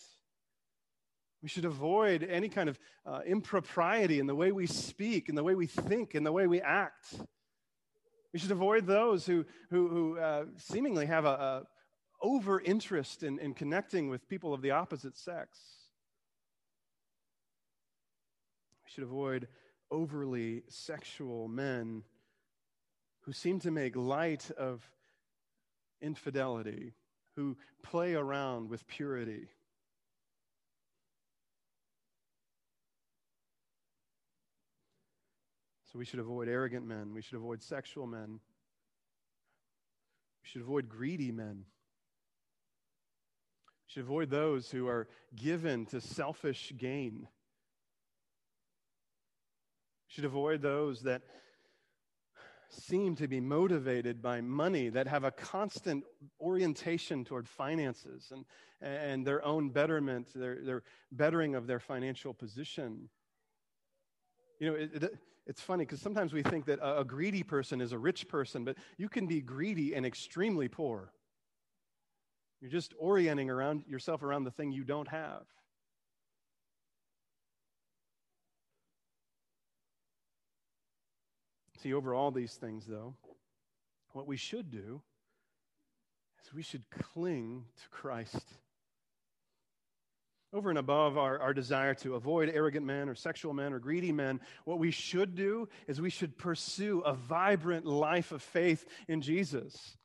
We 1.41 1.49
should 1.49 1.65
avoid 1.65 2.23
any 2.23 2.49
kind 2.49 2.69
of 2.69 2.79
uh, 3.05 3.21
impropriety 3.25 4.19
in 4.19 4.27
the 4.27 4.35
way 4.35 4.51
we 4.51 4.65
speak, 4.65 5.29
in 5.29 5.35
the 5.35 5.43
way 5.43 5.55
we 5.55 5.67
think, 5.67 6.15
in 6.15 6.23
the 6.23 6.31
way 6.31 6.47
we 6.47 6.59
act. 6.59 7.13
We 8.33 8.39
should 8.39 8.51
avoid 8.51 8.85
those 8.85 9.25
who, 9.25 9.45
who, 9.69 9.87
who 9.87 10.19
uh, 10.19 10.45
seemingly 10.57 11.05
have 11.05 11.25
a, 11.25 11.29
a 11.29 11.63
over 12.21 12.59
interest 12.59 13.23
in, 13.23 13.39
in 13.39 13.53
connecting 13.53 14.09
with 14.09 14.27
people 14.27 14.53
of 14.53 14.61
the 14.61 14.71
opposite 14.71 15.17
sex. 15.17 15.59
We 18.83 18.91
should 18.91 19.03
avoid 19.03 19.47
overly 19.91 20.63
sexual 20.67 21.47
men 21.47 22.03
who 23.25 23.33
seem 23.33 23.59
to 23.59 23.71
make 23.71 23.95
light 23.95 24.51
of 24.51 24.87
infidelity, 25.99 26.93
who 27.35 27.57
play 27.81 28.13
around 28.13 28.69
with 28.69 28.87
purity. 28.87 29.47
So 35.91 35.97
we 35.97 36.05
should 36.05 36.19
avoid 36.19 36.47
arrogant 36.47 36.85
men. 36.85 37.13
We 37.15 37.21
should 37.23 37.37
avoid 37.37 37.63
sexual 37.63 38.05
men. 38.05 38.39
We 40.43 40.49
should 40.49 40.61
avoid 40.61 40.87
greedy 40.87 41.31
men. 41.31 41.63
We 43.87 43.91
should 43.91 44.03
avoid 44.03 44.29
those 44.29 44.69
who 44.69 44.87
are 44.87 45.07
given 45.35 45.87
to 45.87 45.99
selfish 45.99 46.73
gain. 46.77 47.27
We 50.07 50.13
should 50.13 50.25
avoid 50.25 50.61
those 50.61 51.01
that 51.03 51.23
seem 52.75 53.15
to 53.15 53.27
be 53.27 53.39
motivated 53.39 54.21
by 54.21 54.41
money, 54.41 54.89
that 54.89 55.07
have 55.07 55.23
a 55.23 55.31
constant 55.31 56.03
orientation 56.39 57.25
toward 57.25 57.47
finances 57.47 58.31
and, 58.31 58.45
and 58.81 59.25
their 59.25 59.43
own 59.43 59.69
betterment, 59.69 60.27
their, 60.35 60.63
their 60.63 60.83
bettering 61.11 61.55
of 61.55 61.67
their 61.67 61.79
financial 61.79 62.33
position. 62.33 63.09
You 64.59 64.69
know, 64.69 64.75
it, 64.75 65.03
it, 65.03 65.17
it's 65.47 65.61
funny 65.61 65.85
because 65.85 66.01
sometimes 66.01 66.33
we 66.33 66.43
think 66.43 66.65
that 66.65 66.79
a, 66.79 66.99
a 66.99 67.05
greedy 67.05 67.43
person 67.43 67.81
is 67.81 67.91
a 67.91 67.97
rich 67.97 68.27
person, 68.27 68.63
but 68.63 68.77
you 68.97 69.09
can 69.09 69.27
be 69.27 69.41
greedy 69.41 69.93
and 69.93 70.05
extremely 70.05 70.67
poor. 70.67 71.11
You're 72.61 72.71
just 72.71 72.93
orienting 72.97 73.49
around 73.49 73.83
yourself 73.87 74.23
around 74.23 74.45
the 74.45 74.51
thing 74.51 74.71
you 74.71 74.83
don't 74.83 75.07
have. 75.07 75.43
Over 81.93 82.13
all 82.13 82.31
these 82.31 82.55
things, 82.55 82.85
though, 82.85 83.15
what 84.13 84.27
we 84.27 84.37
should 84.37 84.71
do 84.71 85.01
is 86.43 86.53
we 86.53 86.63
should 86.63 86.83
cling 86.89 87.65
to 87.81 87.89
Christ 87.89 88.45
over 90.55 90.69
and 90.69 90.79
above 90.79 91.17
our, 91.17 91.37
our 91.39 91.53
desire 91.53 91.93
to 91.93 92.15
avoid 92.15 92.49
arrogant 92.49 92.85
men 92.85 93.09
or 93.09 93.15
sexual 93.15 93.53
men 93.53 93.73
or 93.73 93.79
greedy 93.79 94.13
men, 94.13 94.39
what 94.63 94.79
we 94.79 94.89
should 94.89 95.35
do 95.35 95.67
is 95.85 95.99
we 95.99 96.09
should 96.09 96.37
pursue 96.37 97.01
a 97.01 97.13
vibrant 97.13 97.85
life 97.85 98.31
of 98.31 98.41
faith 98.41 98.85
in 99.09 99.21
Jesus. 99.21 99.97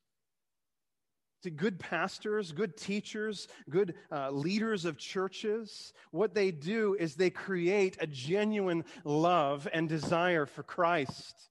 See, 1.45 1.51
good 1.51 1.79
pastors, 1.79 2.51
good 2.51 2.77
teachers, 2.77 3.47
good 3.71 3.95
uh, 4.11 4.31
leaders 4.31 4.85
of 4.85 4.99
churches, 4.99 5.93
what 6.11 6.35
they 6.35 6.51
do 6.51 6.97
is 6.99 7.15
they 7.15 7.31
create 7.31 7.97
a 8.01 8.07
genuine 8.09 8.85
love 9.05 9.69
and 9.73 9.89
desire 9.89 10.47
for 10.47 10.65
Christ. 10.65 11.50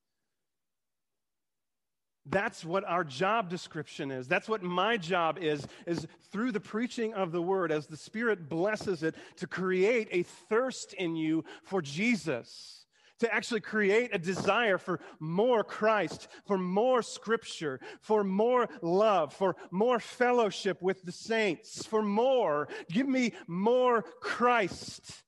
That's 2.30 2.64
what 2.64 2.84
our 2.86 3.04
job 3.04 3.50
description 3.50 4.12
is. 4.12 4.28
That's 4.28 4.48
what 4.48 4.62
my 4.62 4.98
job 4.98 5.40
is, 5.42 5.68
is 5.88 6.06
through 6.32 6.52
the 6.52 6.60
preaching 6.60 7.14
of 7.14 7.32
the 7.32 7.42
word, 7.42 7.72
as 7.72 7.88
the 7.88 7.98
Spirit 7.98 8.48
blesses 8.48 9.02
it, 9.02 9.16
to 9.38 9.48
create 9.48 10.10
a 10.12 10.24
thirst 10.24 10.94
in 10.94 11.16
you 11.16 11.44
for 11.64 11.82
Jesus, 11.82 12.86
to 13.20 13.34
actually 13.34 13.62
create 13.62 14.14
a 14.14 14.20
desire 14.20 14.78
for 14.78 15.00
more 15.20 15.64
Christ, 15.64 16.28
for 16.46 16.58
more 16.58 17.02
scripture, 17.02 17.80
for 18.02 18.24
more 18.24 18.70
love, 18.82 19.34
for 19.34 19.56
more 19.72 20.00
fellowship 20.00 20.82
with 20.82 21.02
the 21.04 21.12
saints, 21.12 21.86
for 21.86 22.04
more. 22.04 22.68
Give 22.92 23.08
me 23.08 23.34
more 23.48 24.04
Christ. 24.22 25.24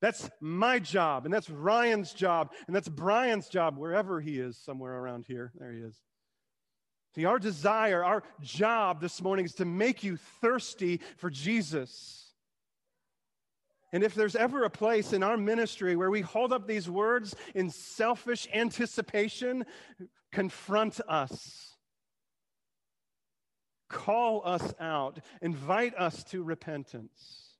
That's 0.00 0.28
my 0.40 0.78
job, 0.78 1.24
and 1.24 1.34
that's 1.34 1.50
Ryan's 1.50 2.12
job, 2.12 2.52
and 2.66 2.74
that's 2.74 2.88
Brian's 2.88 3.48
job, 3.48 3.78
wherever 3.78 4.20
he 4.20 4.38
is, 4.38 4.56
somewhere 4.56 4.94
around 4.94 5.26
here. 5.26 5.52
There 5.58 5.72
he 5.72 5.80
is. 5.80 5.96
See, 7.18 7.24
our 7.24 7.40
desire, 7.40 8.04
our 8.04 8.22
job 8.40 9.00
this 9.00 9.20
morning 9.20 9.44
is 9.44 9.54
to 9.54 9.64
make 9.64 10.04
you 10.04 10.16
thirsty 10.40 11.00
for 11.16 11.30
Jesus. 11.30 12.32
And 13.92 14.04
if 14.04 14.14
there's 14.14 14.36
ever 14.36 14.62
a 14.62 14.70
place 14.70 15.12
in 15.12 15.24
our 15.24 15.36
ministry 15.36 15.96
where 15.96 16.12
we 16.12 16.20
hold 16.20 16.52
up 16.52 16.68
these 16.68 16.88
words 16.88 17.34
in 17.56 17.70
selfish 17.70 18.46
anticipation, 18.54 19.66
confront 20.30 21.00
us. 21.08 21.74
Call 23.88 24.42
us 24.44 24.72
out. 24.78 25.18
Invite 25.42 25.96
us 25.96 26.22
to 26.22 26.44
repentance. 26.44 27.56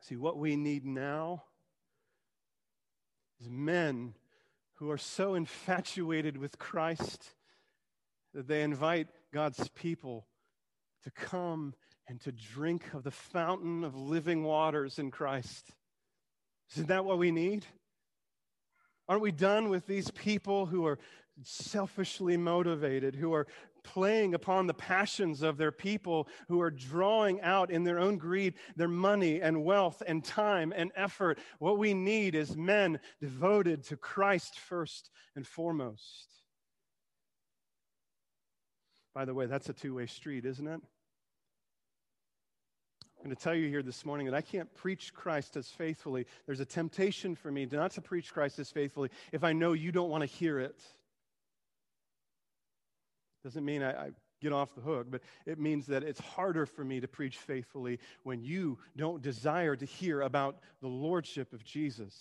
See, 0.00 0.16
what 0.16 0.38
we 0.38 0.56
need 0.56 0.84
now 0.84 1.44
is 3.40 3.48
men 3.48 4.14
who 4.84 4.90
are 4.90 4.98
so 4.98 5.34
infatuated 5.34 6.36
with 6.36 6.58
Christ 6.58 7.30
that 8.34 8.46
they 8.46 8.60
invite 8.60 9.08
God's 9.32 9.66
people 9.68 10.26
to 11.04 11.10
come 11.10 11.72
and 12.06 12.20
to 12.20 12.32
drink 12.32 12.92
of 12.92 13.02
the 13.02 13.10
fountain 13.10 13.82
of 13.82 13.96
living 13.96 14.44
waters 14.44 14.98
in 14.98 15.10
Christ. 15.10 15.70
Isn't 16.72 16.88
that 16.88 17.06
what 17.06 17.16
we 17.16 17.30
need? 17.30 17.64
Aren't 19.08 19.22
we 19.22 19.32
done 19.32 19.70
with 19.70 19.86
these 19.86 20.10
people 20.10 20.66
who 20.66 20.84
are 20.84 20.98
selfishly 21.42 22.36
motivated, 22.36 23.14
who 23.14 23.32
are 23.32 23.46
playing 23.84 24.34
upon 24.34 24.66
the 24.66 24.74
passions 24.74 25.42
of 25.42 25.56
their 25.56 25.70
people 25.70 26.26
who 26.48 26.60
are 26.60 26.70
drawing 26.70 27.40
out 27.42 27.70
in 27.70 27.84
their 27.84 28.00
own 28.00 28.16
greed 28.16 28.54
their 28.74 28.88
money 28.88 29.40
and 29.40 29.64
wealth 29.64 30.02
and 30.06 30.24
time 30.24 30.72
and 30.74 30.90
effort. 30.96 31.38
What 31.58 31.78
we 31.78 31.94
need 31.94 32.34
is 32.34 32.56
men 32.56 32.98
devoted 33.20 33.84
to 33.84 33.96
Christ 33.96 34.58
first 34.58 35.10
and 35.36 35.46
foremost. 35.46 36.28
By 39.14 39.24
the 39.24 39.34
way, 39.34 39.46
that's 39.46 39.68
a 39.68 39.72
two 39.72 39.94
way 39.94 40.06
street, 40.06 40.44
isn't 40.44 40.66
it? 40.66 40.80
I'm 43.24 43.30
going 43.30 43.36
to 43.36 43.42
tell 43.42 43.54
you 43.54 43.68
here 43.68 43.82
this 43.82 44.04
morning 44.04 44.26
that 44.26 44.34
I 44.34 44.42
can't 44.42 44.72
preach 44.74 45.14
Christ 45.14 45.56
as 45.56 45.68
faithfully. 45.68 46.26
There's 46.44 46.60
a 46.60 46.66
temptation 46.66 47.34
for 47.34 47.50
me 47.50 47.66
not 47.70 47.92
to 47.92 48.02
preach 48.02 48.34
Christ 48.34 48.58
as 48.58 48.70
faithfully 48.70 49.08
if 49.32 49.42
I 49.44 49.54
know 49.54 49.72
you 49.72 49.92
don't 49.92 50.10
want 50.10 50.20
to 50.22 50.26
hear 50.26 50.58
it. 50.58 50.78
Doesn't 53.44 53.64
mean 53.64 53.82
I, 53.82 54.06
I 54.06 54.10
get 54.40 54.52
off 54.52 54.74
the 54.74 54.80
hook, 54.80 55.06
but 55.10 55.20
it 55.46 55.58
means 55.58 55.86
that 55.86 56.02
it's 56.02 56.20
harder 56.20 56.66
for 56.66 56.84
me 56.84 57.00
to 57.00 57.08
preach 57.08 57.36
faithfully 57.36 58.00
when 58.22 58.42
you 58.42 58.78
don't 58.96 59.22
desire 59.22 59.76
to 59.76 59.84
hear 59.84 60.22
about 60.22 60.58
the 60.80 60.88
lordship 60.88 61.52
of 61.52 61.62
Jesus. 61.62 62.14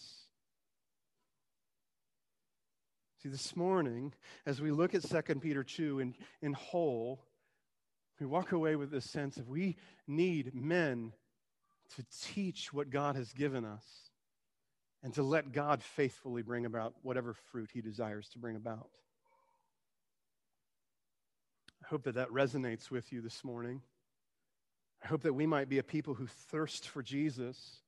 See, 3.22 3.30
this 3.30 3.56
morning, 3.56 4.14
as 4.46 4.62
we 4.62 4.72
look 4.72 4.94
at 4.94 5.04
2 5.04 5.36
Peter 5.36 5.64
2 5.64 6.00
in, 6.00 6.14
in 6.42 6.52
whole, 6.54 7.24
we 8.20 8.26
walk 8.26 8.52
away 8.52 8.76
with 8.76 8.92
this 8.92 9.10
sense 9.10 9.38
of 9.38 9.48
we 9.48 9.78
need 10.08 10.54
men 10.54 11.14
to 11.96 12.06
teach 12.22 12.74
what 12.74 12.90
God 12.90 13.16
has 13.16 13.32
given 13.32 13.64
us 13.64 13.86
and 15.04 15.14
to 15.14 15.24
let 15.24 15.52
God 15.54 15.82
faithfully 15.84 16.42
bring 16.42 16.66
about 16.66 16.96
whatever 17.02 17.34
fruit 17.34 17.70
he 17.74 17.82
desires 17.82 18.28
to 18.30 18.40
bring 18.40 18.56
about. 18.56 18.90
I 21.84 21.90
hope 21.90 22.04
that 22.04 22.16
that 22.16 22.30
resonates 22.30 22.90
with 22.90 23.12
you 23.12 23.22
this 23.22 23.44
morning. 23.44 23.82
I 25.04 25.08
hope 25.08 25.24
that 25.24 25.34
we 25.34 25.46
might 25.46 25.68
be 25.68 25.80
a 25.80 25.84
people 25.84 26.14
who 26.14 26.28
thirst 26.28 26.88
for 26.88 27.04
Jesus. 27.04 27.82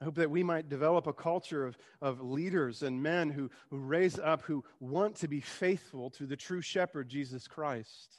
I 0.00 0.06
hope 0.06 0.16
that 0.16 0.30
we 0.30 0.42
might 0.42 0.68
develop 0.68 1.06
a 1.06 1.12
culture 1.12 1.64
of, 1.64 1.78
of 2.02 2.20
leaders 2.20 2.82
and 2.82 3.00
men 3.00 3.30
who, 3.30 3.50
who 3.70 3.78
raise 3.78 4.18
up, 4.18 4.42
who 4.42 4.64
want 4.80 5.16
to 5.16 5.28
be 5.28 5.40
faithful 5.40 6.10
to 6.10 6.26
the 6.26 6.36
true 6.36 6.62
shepherd, 6.62 7.08
Jesus 7.08 7.46
Christ. 7.46 8.16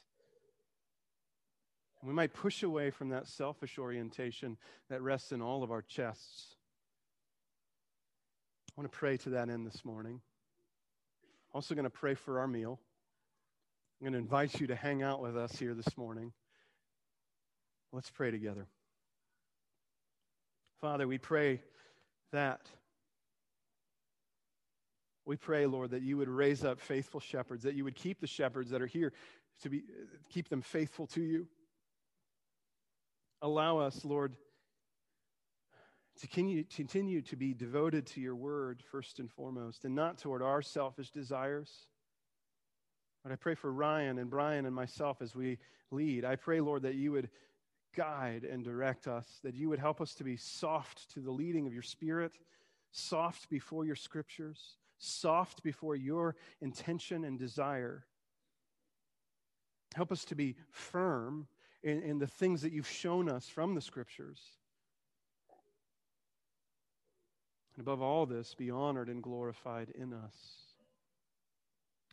And 2.00 2.08
we 2.08 2.14
might 2.14 2.32
push 2.32 2.62
away 2.62 2.90
from 2.90 3.10
that 3.10 3.26
selfish 3.26 3.78
orientation 3.78 4.56
that 4.88 5.02
rests 5.02 5.32
in 5.32 5.42
all 5.42 5.62
of 5.62 5.70
our 5.70 5.82
chests. 5.82 6.56
I 8.70 8.80
want 8.80 8.90
to 8.90 8.98
pray 8.98 9.18
to 9.18 9.30
that 9.30 9.50
end 9.50 9.66
this 9.66 9.84
morning. 9.84 10.22
Also, 11.52 11.74
going 11.74 11.84
to 11.84 11.90
pray 11.90 12.14
for 12.14 12.40
our 12.40 12.48
meal. 12.48 12.80
I'm 14.02 14.06
going 14.06 14.14
to 14.14 14.18
invite 14.18 14.60
you 14.60 14.66
to 14.66 14.74
hang 14.74 15.04
out 15.04 15.22
with 15.22 15.36
us 15.36 15.56
here 15.56 15.74
this 15.74 15.96
morning. 15.96 16.32
Let's 17.92 18.10
pray 18.10 18.32
together. 18.32 18.66
Father, 20.80 21.06
we 21.06 21.18
pray 21.18 21.60
that. 22.32 22.62
We 25.24 25.36
pray, 25.36 25.66
Lord, 25.66 25.92
that 25.92 26.02
you 26.02 26.16
would 26.16 26.28
raise 26.28 26.64
up 26.64 26.80
faithful 26.80 27.20
shepherds, 27.20 27.62
that 27.62 27.74
you 27.74 27.84
would 27.84 27.94
keep 27.94 28.20
the 28.20 28.26
shepherds 28.26 28.70
that 28.70 28.82
are 28.82 28.88
here 28.88 29.12
to 29.60 29.70
be 29.70 29.84
keep 30.30 30.48
them 30.48 30.62
faithful 30.62 31.06
to 31.06 31.22
you. 31.22 31.46
Allow 33.40 33.78
us, 33.78 34.04
Lord, 34.04 34.34
to 36.18 36.26
continue, 36.26 36.64
continue 36.64 37.22
to 37.22 37.36
be 37.36 37.54
devoted 37.54 38.06
to 38.08 38.20
your 38.20 38.34
word 38.34 38.82
first 38.90 39.20
and 39.20 39.30
foremost, 39.30 39.84
and 39.84 39.94
not 39.94 40.18
toward 40.18 40.42
our 40.42 40.60
selfish 40.60 41.10
desires 41.10 41.86
but 43.22 43.32
I 43.32 43.36
pray 43.36 43.54
for 43.54 43.72
Ryan 43.72 44.18
and 44.18 44.28
Brian 44.28 44.66
and 44.66 44.74
myself 44.74 45.22
as 45.22 45.34
we 45.34 45.58
lead. 45.90 46.24
I 46.24 46.36
pray, 46.36 46.60
Lord, 46.60 46.82
that 46.82 46.94
you 46.94 47.12
would 47.12 47.28
guide 47.94 48.44
and 48.44 48.64
direct 48.64 49.06
us, 49.06 49.40
that 49.44 49.54
you 49.54 49.68
would 49.68 49.78
help 49.78 50.00
us 50.00 50.14
to 50.14 50.24
be 50.24 50.36
soft 50.36 51.10
to 51.14 51.20
the 51.20 51.30
leading 51.30 51.66
of 51.66 51.72
your 51.72 51.82
Spirit, 51.82 52.32
soft 52.90 53.48
before 53.48 53.84
your 53.84 53.96
scriptures, 53.96 54.76
soft 54.98 55.62
before 55.62 55.94
your 55.94 56.36
intention 56.60 57.24
and 57.24 57.38
desire. 57.38 58.06
Help 59.94 60.10
us 60.10 60.24
to 60.24 60.34
be 60.34 60.56
firm 60.70 61.46
in, 61.82 62.02
in 62.02 62.18
the 62.18 62.26
things 62.26 62.62
that 62.62 62.72
you've 62.72 62.88
shown 62.88 63.28
us 63.28 63.48
from 63.48 63.74
the 63.74 63.80
scriptures. 63.80 64.40
And 67.74 67.86
above 67.86 68.02
all 68.02 68.26
this, 68.26 68.54
be 68.54 68.70
honored 68.70 69.08
and 69.08 69.22
glorified 69.22 69.90
in 69.90 70.12
us. 70.12 70.61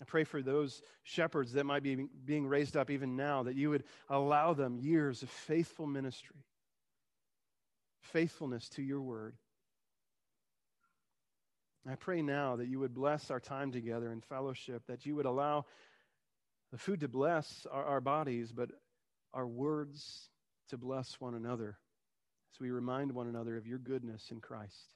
I 0.02 0.06
pray 0.06 0.24
for 0.24 0.42
those 0.42 0.82
shepherds 1.04 1.54
that 1.54 1.66
might 1.66 1.84
be 1.84 2.08
being 2.26 2.48
raised 2.48 2.78
up 2.78 2.90
even 2.90 3.16
now, 3.16 3.44
that 3.44 3.56
you 3.56 3.70
would 3.70 3.84
allow 4.10 4.54
them 4.54 4.78
years 4.78 5.24
of 5.24 5.30
faithful 5.30 5.86
ministry, 5.86 6.38
faithfulness 8.02 8.70
to 8.70 8.82
your 8.82 9.02
word. 9.02 9.36
I 11.90 11.96
pray 11.96 12.22
now 12.22 12.58
that 12.58 12.68
you 12.68 12.80
would 12.80 12.94
bless 12.94 13.32
our 13.32 13.40
time 13.40 13.72
together 13.72 14.12
in 14.12 14.22
fellowship, 14.22 14.84
that 14.88 15.06
you 15.06 15.16
would 15.16 15.26
allow 15.26 15.66
the 16.72 16.78
food 16.78 17.00
to 17.00 17.08
bless 17.08 17.66
our, 17.72 17.84
our 17.84 18.02
bodies, 18.02 18.52
but 18.52 18.70
our 19.34 19.48
words 19.48 20.30
to 20.70 20.78
bless 20.78 21.20
one 21.20 21.36
another 21.36 21.78
as 22.54 22.60
we 22.60 22.70
remind 22.70 23.12
one 23.12 23.28
another 23.28 23.58
of 23.58 23.66
your 23.66 23.80
goodness 23.80 24.30
in 24.32 24.40
Christ. 24.40 24.94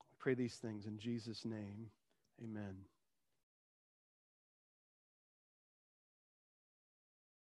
I 0.00 0.14
pray 0.18 0.34
these 0.34 0.54
things 0.54 0.86
in 0.86 0.98
Jesus' 0.98 1.44
name. 1.44 1.90
Amen. 2.42 2.76